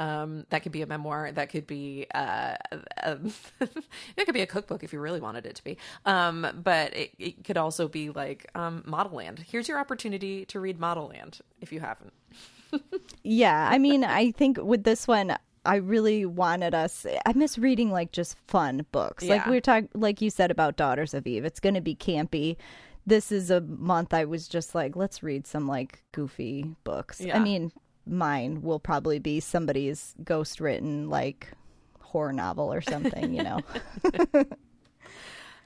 Um, 0.00 0.46
that 0.48 0.62
could 0.62 0.72
be 0.72 0.80
a 0.80 0.86
memoir. 0.86 1.30
That 1.30 1.50
could 1.50 1.66
be 1.66 2.06
uh, 2.14 2.54
a, 2.96 3.18
it 3.60 4.24
could 4.24 4.32
be 4.32 4.40
a 4.40 4.46
cookbook 4.46 4.82
if 4.82 4.94
you 4.94 4.98
really 4.98 5.20
wanted 5.20 5.44
it 5.44 5.56
to 5.56 5.64
be. 5.64 5.76
Um, 6.06 6.62
but 6.64 6.96
it, 6.96 7.10
it 7.18 7.44
could 7.44 7.58
also 7.58 7.86
be 7.86 8.08
like 8.08 8.50
um, 8.54 8.82
Model 8.86 9.18
Land. 9.18 9.44
Here's 9.46 9.68
your 9.68 9.78
opportunity 9.78 10.46
to 10.46 10.58
read 10.58 10.80
Model 10.80 11.08
Land 11.08 11.40
if 11.60 11.70
you 11.70 11.80
haven't. 11.80 12.12
Yeah, 13.22 13.68
I 13.70 13.78
mean, 13.78 14.02
I 14.02 14.30
think 14.30 14.58
with 14.62 14.84
this 14.84 15.06
one, 15.06 15.36
I 15.66 15.76
really 15.76 16.24
wanted 16.24 16.74
us. 16.74 17.04
I 17.26 17.32
miss 17.34 17.58
reading 17.58 17.90
like 17.90 18.12
just 18.12 18.36
fun 18.46 18.86
books. 18.92 19.24
Like 19.24 19.44
we 19.46 19.52
were 19.52 19.60
talking, 19.60 19.90
like 19.94 20.22
you 20.22 20.30
said 20.30 20.50
about 20.50 20.76
Daughters 20.76 21.12
of 21.12 21.26
Eve. 21.26 21.44
It's 21.44 21.60
going 21.60 21.74
to 21.74 21.80
be 21.80 21.94
campy. 21.94 22.56
This 23.06 23.30
is 23.30 23.50
a 23.50 23.60
month 23.60 24.14
I 24.14 24.24
was 24.24 24.48
just 24.48 24.74
like, 24.74 24.96
let's 24.96 25.22
read 25.22 25.46
some 25.46 25.66
like 25.66 26.02
goofy 26.12 26.74
books. 26.84 27.20
Yeah. 27.20 27.36
I 27.36 27.40
mean, 27.40 27.72
mine 28.10 28.62
will 28.62 28.80
probably 28.80 29.18
be 29.18 29.40
somebody's 29.40 30.14
ghost 30.24 30.60
written 30.60 31.08
like 31.08 31.48
horror 32.00 32.32
novel 32.32 32.72
or 32.72 32.80
something, 32.80 33.32
you 33.34 33.42
know. 33.42 33.60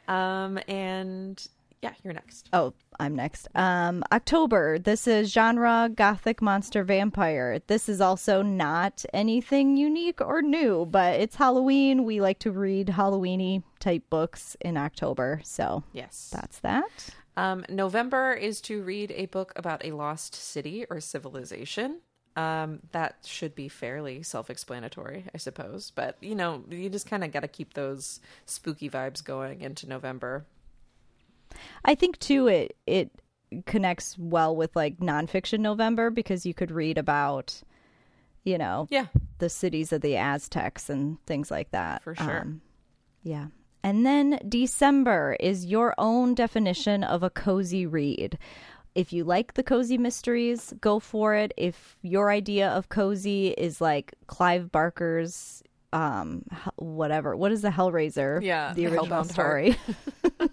Um, 0.07 0.59
and 0.69 1.47
yeah, 1.83 1.95
you're 2.03 2.13
next. 2.13 2.49
Oh, 2.53 2.73
I'm 2.99 3.15
next. 3.15 3.49
Um, 3.55 4.03
October. 4.13 4.79
This 4.79 5.07
is 5.07 5.33
genre 5.33 5.91
gothic 5.95 6.41
monster 6.43 6.85
vampire. 6.85 7.61
This 7.67 7.89
is 7.89 8.01
also 8.01 8.43
not 8.43 9.05
anything 9.13 9.77
unique 9.77 10.21
or 10.21 10.43
new, 10.43 10.87
but 10.87 11.21
it's 11.21 11.37
Halloween. 11.37 12.05
We 12.05 12.21
like 12.21 12.39
to 12.41 12.51
read 12.53 12.89
Halloweeny 12.89 13.63
type 13.81 14.03
books 14.11 14.57
in 14.61 14.77
October, 14.77 15.41
so 15.43 15.83
Yes. 15.93 16.31
that's 16.33 16.59
that. 16.61 17.09
Um, 17.37 17.65
November 17.69 18.33
is 18.35 18.61
to 18.63 18.83
read 18.83 19.11
a 19.13 19.27
book 19.27 19.53
about 19.57 19.85
a 19.85 19.93
lost 19.93 20.35
city 20.35 20.87
or 20.89 21.01
civilization. 21.01 22.01
Um, 22.37 22.81
that 22.91 23.17
should 23.25 23.55
be 23.55 23.69
fairly 23.69 24.25
self-explanatory, 24.25 25.27
I 25.33 25.39
suppose. 25.39 25.93
But 25.95 26.17
you 26.21 26.35
know, 26.35 26.65
you 26.69 26.91
just 26.91 27.09
kind 27.09 27.23
of 27.23 27.33
got 27.33 27.41
to 27.41 27.49
keep 27.49 27.75
those 27.75 28.21
spooky 28.45 28.91
vibes 28.91 29.25
going 29.25 29.61
into 29.61 29.89
November. 29.89 30.45
I 31.85 31.95
think 31.95 32.19
too 32.19 32.49
it 32.49 32.77
it 32.87 33.11
connects 33.67 34.17
well 34.19 34.57
with 34.57 34.75
like 34.75 34.99
nonfiction 34.99 35.61
November 35.61 36.11
because 36.11 36.45
you 36.45 36.55
could 36.55 36.73
read 36.73 36.99
about, 36.99 37.63
you 38.43 38.59
know, 38.59 38.89
Yeah, 38.91 39.07
the 39.39 39.49
cities 39.49 39.93
of 39.93 40.01
the 40.01 40.17
Aztecs 40.17 40.91
and 40.91 41.25
things 41.27 41.51
like 41.51 41.71
that. 41.71 42.03
For 42.03 42.17
sure. 42.17 42.41
Um, 42.41 42.63
yeah. 43.23 43.47
And 43.85 44.05
then 44.07 44.41
December 44.49 45.37
is 45.39 45.67
your 45.67 45.95
own 45.99 46.35
definition 46.35 47.05
of 47.05 47.23
a 47.23 47.29
cozy 47.29 47.87
read. 47.87 48.39
If 48.95 49.13
you 49.13 49.25
like 49.25 49.55
the 49.55 49.63
cozy 49.63 49.99
mysteries, 49.99 50.73
go 50.81 51.01
for 51.01 51.35
it. 51.35 51.53
If 51.57 51.97
your 52.03 52.31
idea 52.31 52.71
of 52.71 52.89
cozy 52.89 53.49
is 53.49 53.81
like 53.81 54.15
Clive 54.27 54.71
Barker's 54.71 55.63
um 55.93 56.43
whatever 56.75 57.37
what 57.37 57.53
is 57.53 57.63
the 57.63 57.69
hellraiser 57.69 58.43
Yeah, 58.43 58.73
the 58.75 58.89
original 58.89 59.23
story 59.23 59.77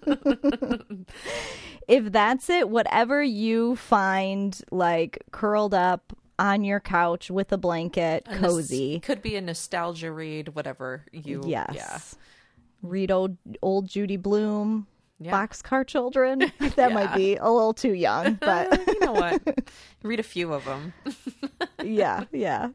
if 1.88 2.12
that's 2.12 2.48
it 2.48 2.68
whatever 2.68 3.20
you 3.22 3.74
find 3.74 4.60
like 4.70 5.18
curled 5.32 5.74
up 5.74 6.12
on 6.38 6.64
your 6.64 6.80
couch 6.80 7.30
with 7.30 7.52
a 7.52 7.58
blanket 7.58 8.24
A 8.26 8.38
nos- 8.38 8.40
cozy 8.40 9.00
could 9.00 9.22
be 9.22 9.36
a 9.36 9.40
nostalgia 9.40 10.10
read, 10.10 10.50
whatever 10.50 11.04
you. 11.12 11.42
Yes. 11.44 11.72
Yeah. 11.74 11.98
Read 12.82 13.10
old 13.10 13.36
old 13.62 13.88
Judy 13.88 14.16
Blume, 14.16 14.86
Yeah. 15.18 15.32
Boxcar 15.32 15.86
Children. 15.86 16.38
that 16.58 16.76
Yeah. 16.76 16.88
might 16.88 17.14
be 17.14 17.36
a 17.36 17.48
little 17.50 17.74
too 17.74 17.92
young, 17.94 18.34
but 18.34 18.86
you 18.88 19.00
know 19.00 19.12
what? 19.12 19.42
Read 20.02 20.20
a 20.20 20.24
few 20.24 20.52
of 20.52 20.64
them. 20.64 20.92
yeah, 21.82 22.24
yeah. 22.32 22.70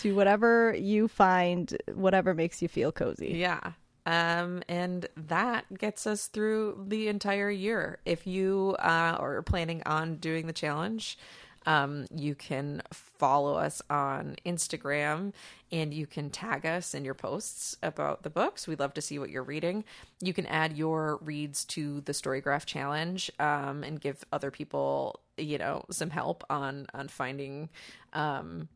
Do 0.00 0.14
whatever 0.14 0.74
you 0.78 1.08
find, 1.08 1.76
whatever 1.94 2.32
makes 2.34 2.62
you 2.62 2.68
feel 2.68 2.90
cozy. 2.92 3.32
Yeah. 3.36 3.72
Um, 4.06 4.62
and 4.68 5.06
that 5.16 5.64
gets 5.78 6.06
us 6.06 6.26
through 6.26 6.84
the 6.88 7.08
entire 7.08 7.50
year. 7.50 7.98
If 8.04 8.26
you 8.26 8.76
uh, 8.78 9.16
are 9.18 9.42
planning 9.42 9.82
on 9.86 10.16
doing 10.16 10.46
the 10.46 10.52
challenge, 10.52 11.18
um, 11.66 12.06
you 12.14 12.34
can 12.34 12.82
follow 12.92 13.54
us 13.54 13.80
on 13.88 14.36
Instagram 14.44 15.32
and 15.72 15.94
you 15.94 16.06
can 16.06 16.30
tag 16.30 16.66
us 16.66 16.94
in 16.94 17.04
your 17.04 17.14
posts 17.14 17.76
about 17.82 18.22
the 18.22 18.30
books. 18.30 18.68
We'd 18.68 18.80
love 18.80 18.94
to 18.94 19.02
see 19.02 19.18
what 19.18 19.30
you're 19.30 19.42
reading. 19.42 19.84
You 20.20 20.34
can 20.34 20.46
add 20.46 20.76
your 20.76 21.18
reads 21.22 21.64
to 21.66 22.00
the 22.02 22.12
Storygraph 22.12 22.66
challenge 22.66 23.30
um, 23.38 23.82
and 23.82 24.00
give 24.00 24.24
other 24.32 24.50
people, 24.50 25.20
you 25.36 25.58
know, 25.58 25.84
some 25.90 26.10
help 26.10 26.44
on 26.50 26.86
on 26.94 27.08
finding 27.08 27.70
um, 28.12 28.68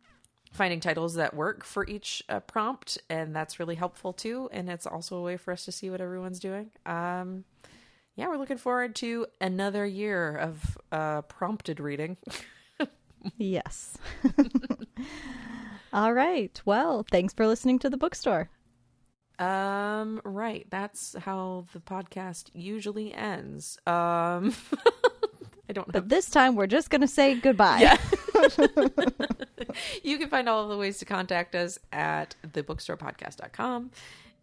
finding 0.52 0.80
titles 0.80 1.14
that 1.14 1.34
work 1.34 1.64
for 1.64 1.86
each 1.86 2.22
uh, 2.28 2.40
prompt 2.40 2.98
and 3.10 3.34
that's 3.34 3.60
really 3.60 3.74
helpful 3.74 4.12
too 4.12 4.48
and 4.52 4.70
it's 4.70 4.86
also 4.86 5.16
a 5.16 5.22
way 5.22 5.36
for 5.36 5.52
us 5.52 5.64
to 5.64 5.72
see 5.72 5.90
what 5.90 6.00
everyone's 6.00 6.40
doing 6.40 6.70
um 6.86 7.44
yeah 8.16 8.26
we're 8.26 8.38
looking 8.38 8.56
forward 8.56 8.94
to 8.94 9.26
another 9.40 9.84
year 9.84 10.36
of 10.36 10.78
uh 10.90 11.20
prompted 11.22 11.80
reading 11.80 12.16
Yes. 13.36 13.96
All 15.92 16.12
right. 16.12 16.60
Well, 16.64 17.04
thanks 17.10 17.32
for 17.34 17.46
listening 17.46 17.78
to 17.80 17.90
the 17.90 17.96
bookstore. 17.96 18.50
um 19.38 20.20
right 20.24 20.66
that's 20.68 21.14
how 21.20 21.64
the 21.72 21.78
podcast 21.78 22.50
usually 22.54 23.14
ends 23.14 23.78
um 23.86 24.52
i 25.68 25.72
don't 25.72 25.86
know 25.86 25.92
But 25.92 26.08
this 26.08 26.28
time 26.28 26.56
we're 26.56 26.66
just 26.66 26.90
going 26.90 27.02
to 27.02 27.06
say 27.08 27.34
goodbye. 27.36 27.78
Yeah. 27.80 27.98
you 30.02 30.18
can 30.18 30.28
find 30.28 30.48
all 30.48 30.64
of 30.64 30.70
the 30.70 30.76
ways 30.76 30.98
to 30.98 31.04
contact 31.04 31.54
us 31.54 31.78
at 31.92 32.34
thebookstorepodcast.com 32.48 33.90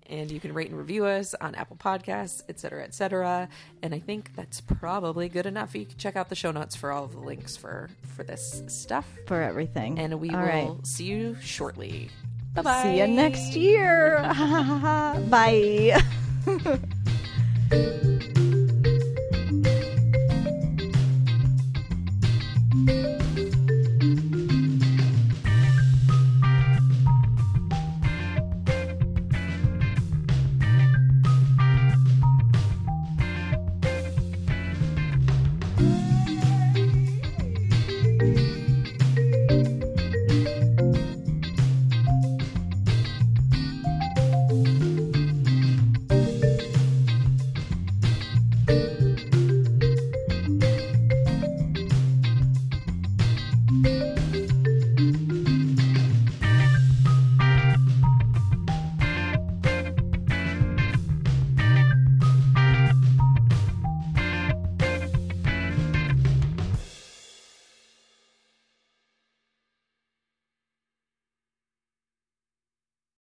and 0.10 0.32
you 0.32 0.40
can 0.40 0.54
rate 0.54 0.70
and 0.70 0.78
review 0.78 1.06
us 1.06 1.34
on 1.42 1.56
Apple 1.56 1.78
Podcasts, 1.78 2.44
et 2.50 2.60
cetera, 2.60 2.84
et 2.84 2.94
cetera. 2.94 3.50
And 3.82 3.94
I 3.94 4.00
think 4.00 4.36
that's 4.36 4.62
probably 4.62 5.30
good 5.30 5.46
enough. 5.46 5.76
You 5.76 5.86
can 5.86 5.98
check 5.98 6.16
out 6.16 6.30
the 6.30 6.36
show 6.36 6.52
notes 6.52 6.76
for 6.76 6.92
all 6.92 7.04
of 7.04 7.12
the 7.14 7.20
links 7.20 7.58
for 7.58 7.90
for 8.16 8.24
this 8.24 8.64
stuff. 8.68 9.06
For 9.28 9.42
everything. 9.42 10.00
And 10.00 10.20
we 10.20 10.30
All 10.30 10.40
will 10.40 10.46
right. 10.48 10.88
see 10.88 11.06
you 11.06 11.38
shortly. 11.42 12.10
Bye 12.54 12.62
bye. 12.62 12.84
See 12.84 13.00
you 13.00 13.08
next 13.08 13.56
year. 13.56 14.20
Bye. 15.30 16.02